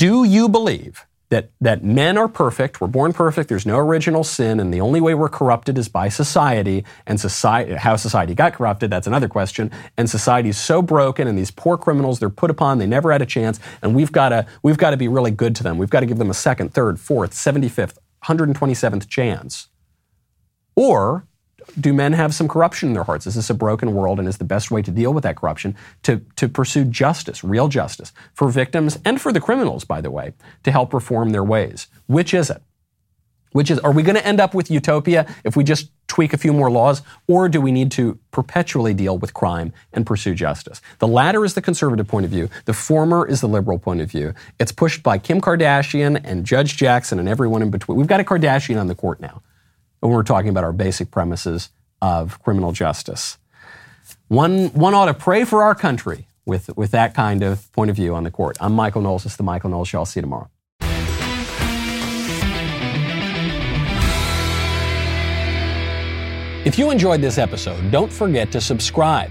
Do 0.05 0.25
you 0.25 0.51
believe 0.51 1.07
that, 1.29 1.51
that 1.61 1.83
men 1.83 2.17
are 2.17 2.29
perfect, 2.29 2.81
we're 2.81 2.87
born 2.87 3.13
perfect, 3.13 3.49
there's 3.49 3.67
no 3.67 3.79
original 3.79 4.23
sin, 4.23 4.61
and 4.61 4.73
the 4.73 4.81
only 4.81 5.01
way 5.01 5.15
we're 5.15 5.29
corrupted 5.29 5.77
is 5.77 5.89
by 5.89 6.09
society, 6.09 6.85
and 7.07 7.21
society, 7.21 7.75
how 7.75 7.97
society 7.97 8.35
got 8.35 8.55
corrupted, 8.55 8.91
that's 8.91 9.07
another 9.07 9.29
question, 9.29 9.71
and 9.97 10.09
society's 10.09 10.57
so 10.57 10.81
broken, 10.81 11.27
and 11.27 11.37
these 11.37 11.51
poor 11.51 11.77
criminals, 11.77 12.21
they're 12.21 12.31
put 12.31 12.51
upon, 12.51 12.79
they 12.79 12.87
never 12.87 13.11
had 13.11 13.23
a 13.23 13.27
chance, 13.27 13.59
and 13.83 13.95
we've 13.95 14.13
got 14.13 14.29
to, 14.29 14.47
we've 14.63 14.79
got 14.79 14.91
to 14.91 14.97
be 14.97 15.09
really 15.09 15.31
good 15.31 15.57
to 15.57 15.63
them. 15.63 15.79
We've 15.79 15.91
got 15.91 16.01
to 16.01 16.07
give 16.07 16.19
them 16.19 16.31
a 16.31 16.35
second, 16.35 16.73
third, 16.73 17.01
fourth, 17.01 17.33
75th, 17.33 17.99
127th 18.25 19.09
chance. 19.09 19.69
Or 20.75 21.27
do 21.79 21.93
men 21.93 22.13
have 22.13 22.35
some 22.35 22.49
corruption 22.49 22.89
in 22.89 22.95
their 22.95 23.05
hearts? 23.05 23.27
Is 23.27 23.35
this 23.35 23.51
a 23.51 23.55
broken 23.55 23.95
world? 23.95 24.19
And 24.19 24.29
is 24.29 24.39
the 24.39 24.45
best 24.45 24.71
way 24.71 24.83
to 24.83 24.91
deal 24.91 25.13
with 25.13 25.25
that 25.25 25.37
corruption 25.37 25.77
to, 26.05 26.23
to 26.37 26.49
pursue 26.49 26.85
justice, 26.85 27.45
real 27.45 27.69
justice, 27.69 28.13
for 28.35 28.49
victims 28.49 28.99
and 29.05 29.21
for 29.21 29.33
the 29.33 29.41
criminals, 29.41 29.85
by 29.85 30.01
the 30.01 30.11
way, 30.11 30.33
to 30.63 30.71
help 30.71 30.95
reform 30.95 31.31
their 31.31 31.45
ways? 31.45 31.89
Which 32.07 32.33
is 32.33 32.51
it? 32.51 32.63
Which 33.53 33.71
is, 33.71 33.79
are 33.79 33.93
we 33.93 34.03
going 34.03 34.17
to 34.17 34.27
end 34.27 34.39
up 34.39 34.53
with 34.53 34.71
utopia 34.71 35.27
if 35.43 35.57
we 35.57 35.65
just 35.65 35.91
tweak 36.09 36.35
a 36.35 36.37
few 36.37 36.53
more 36.53 36.71
laws, 36.71 37.01
or 37.27 37.49
do 37.49 37.61
we 37.61 37.73
need 37.73 37.91
to 37.93 38.19
perpetually 38.31 38.93
deal 38.93 39.17
with 39.17 39.33
crime 39.33 39.73
and 39.95 40.05
pursue 40.05 40.35
justice? 40.35 40.83
The 40.99 41.09
latter 41.09 41.45
is 41.45 41.55
the 41.55 41.63
conservative 41.63 42.07
point 42.07 42.27
of 42.27 42.31
view. 42.31 42.51
The 42.67 42.75
former 42.75 43.27
is 43.27 43.41
the 43.41 43.49
liberal 43.49 43.79
point 43.79 44.03
of 44.03 44.11
view. 44.11 44.35
It's 44.61 44.73
pushed 44.73 45.03
by 45.03 45.17
Kim 45.17 45.41
Kardashian 45.41 46.21
and 46.23 46.45
Judge 46.45 46.77
Jackson 46.77 47.19
and 47.19 47.29
everyone 47.29 47.63
in 47.63 47.71
between. 47.71 47.97
We've 47.97 48.07
got 48.07 48.21
a 48.21 48.25
Kardashian 48.25 48.79
on 48.79 48.89
the 48.89 48.95
court 48.95 49.21
now 49.21 49.43
when 50.01 50.13
we're 50.13 50.23
talking 50.23 50.51
about 50.51 50.65
our 50.65 50.73
basic 50.73 51.11
premises 51.11 51.71
of 52.03 52.43
criminal 52.43 52.73
justice. 52.73 53.39
One, 54.29 54.69
one 54.69 54.95
ought 54.95 55.07
to 55.07 55.15
pray 55.15 55.45
for 55.45 55.63
our 55.63 55.75
country 55.75 56.29
with, 56.45 56.77
with 56.77 56.91
that 56.93 57.15
kind 57.15 57.43
of 57.43 57.71
point 57.73 57.91
of 57.91 57.97
view 57.97 58.15
on 58.15 58.25
the 58.25 58.31
court. 58.31 58.57
I'm 58.61 58.73
Michael 58.73 59.03
Knowles. 59.03 59.27
It's 59.27 59.37
the 59.37 59.43
Michael 59.43 59.71
Knowles 59.71 59.89
Show. 59.89 59.99
I'll 59.99 60.07
see 60.07 60.21
you 60.21 60.23
tomorrow. 60.23 60.51
If 66.65 66.79
you 66.79 66.91
enjoyed 66.91 67.21
this 67.21 67.39
episode, 67.39 67.93
don't 67.93 68.13
forget 68.13 68.51
to 68.51 68.61
subscribe. 68.61 69.31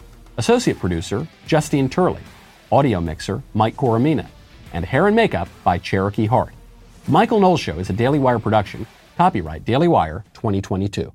associate 0.41 0.79
producer 0.79 1.27
Justine 1.45 1.87
Turley, 1.87 2.21
audio 2.71 2.99
mixer 2.99 3.43
Mike 3.53 3.75
Coromina 3.75 4.27
and 4.73 4.83
hair 4.83 5.05
and 5.05 5.15
makeup 5.15 5.47
by 5.63 5.77
Cherokee 5.77 6.25
Hart. 6.25 6.51
Michael 7.07 7.39
Knowles 7.39 7.59
Show 7.59 7.77
is 7.77 7.91
a 7.91 7.93
Daily 7.93 8.17
Wire 8.17 8.39
production. 8.39 8.87
Copyright 9.17 9.65
Daily 9.65 9.87
Wire 9.87 10.23
2022. 10.33 11.13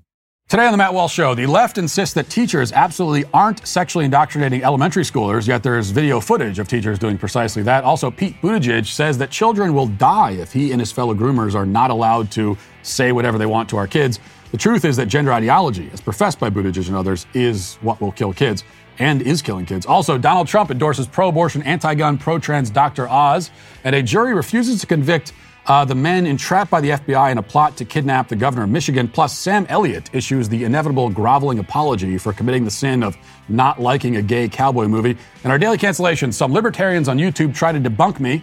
Today 0.49 0.67
on 0.67 0.71
the 0.71 0.79
Matt 0.79 0.95
Walsh 0.95 1.13
Show, 1.13 1.35
the 1.35 1.47
left 1.47 1.77
insists 1.77 2.15
that 2.15 2.31
teachers 2.31 2.71
absolutely 2.71 3.29
aren't 3.35 3.67
sexually 3.67 4.05
indoctrinating 4.05 4.63
elementary 4.63 5.03
schoolers, 5.03 5.49
yet 5.49 5.65
there's 5.65 5.91
video 5.91 6.21
footage 6.21 6.61
of 6.61 6.69
teachers 6.69 6.97
doing 7.01 7.19
precisely 7.19 7.65
that. 7.65 7.83
Also, 7.83 8.13
Pete 8.13 8.41
Buttigieg 8.41 8.87
says 8.87 9.19
that 9.19 9.33
children 9.33 9.75
will 9.75 9.89
die 9.89 10.35
if 10.39 10.53
he 10.53 10.71
and 10.71 10.81
his 10.81 10.93
fellow 10.93 11.17
groomers 11.17 11.57
are 11.57 11.67
not 11.67 11.91
allowed 11.91 12.31
to 12.31 12.57
say 12.85 13.11
whatever 13.11 13.39
they 13.39 13.47
want 13.47 13.69
to 13.71 13.77
our 13.77 13.89
kids. 13.89 14.21
The 14.53 14.57
truth 14.57 14.85
is 14.85 14.97
that 14.99 15.07
gender 15.07 15.33
ideology, 15.33 15.91
as 15.93 16.01
professed 16.01 16.39
by 16.39 16.49
Buttigieg 16.49 16.87
and 16.87 16.97
others, 16.97 17.27
is 17.35 17.75
what 17.81 18.01
will 18.01 18.13
kill 18.13 18.33
kids 18.33 18.63
and 18.99 19.23
is 19.23 19.43
killing 19.43 19.67
kids. 19.67 19.87
Also, 19.87 20.19
Donald 20.19 20.49
Trump 20.49 20.71
endorses 20.71 21.07
pro 21.07 21.29
abortion, 21.29 21.63
anti 21.63 21.95
gun, 21.95 22.19
pro 22.19 22.39
trans 22.39 22.71
Dr. 22.71 23.09
Oz, 23.09 23.51
and 23.85 23.95
a 23.95 24.03
jury 24.03 24.35
refuses 24.35 24.81
to 24.81 24.87
convict 24.87 25.33
uh, 25.67 25.85
the 25.85 25.95
men 25.95 26.27
entrapped 26.27 26.71
by 26.71 26.81
the 26.81 26.91
FBI 26.91 27.33
in 27.33 27.39
a 27.39 27.43
plot 27.43 27.77
to 27.77 27.85
kidnap 27.85 28.29
the 28.29 28.37
governor 28.37 28.65
of 28.65 28.71
Michigan. 28.71 29.09
Plus, 29.09 29.37
Sam 29.37 29.67
Elliott 29.69 30.15
issues 30.15 30.49
the 30.49 30.63
inevitable 30.65 31.11
groveling 31.11 31.59
apology 31.59 32.19
for 32.19 32.33
committing 32.33 32.65
the 32.65 32.71
sin 32.71 33.03
of 33.03 33.17
not 33.49 33.81
liking 33.81 34.17
a 34.17 34.23
gay 34.23 34.49
cowboy 34.49 34.87
movie. 34.87 35.17
And 35.43 35.53
our 35.53 35.59
daily 35.59 35.79
cancellation 35.79 36.31
some 36.31 36.53
libertarians 36.53 37.09
on 37.09 37.19
YouTube 37.19 37.55
try 37.55 37.73
to 37.73 37.81
debunk 37.81 38.21
me. 38.21 38.43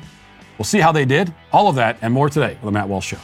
We'll 0.57 0.65
see 0.65 0.79
how 0.79 0.91
they 0.91 1.05
did. 1.05 1.33
All 1.51 1.67
of 1.67 1.75
that 1.75 1.97
and 2.01 2.13
more 2.13 2.29
today 2.29 2.57
on 2.59 2.65
The 2.65 2.71
Matt 2.71 2.89
Walsh 2.89 3.07
Show. 3.07 3.17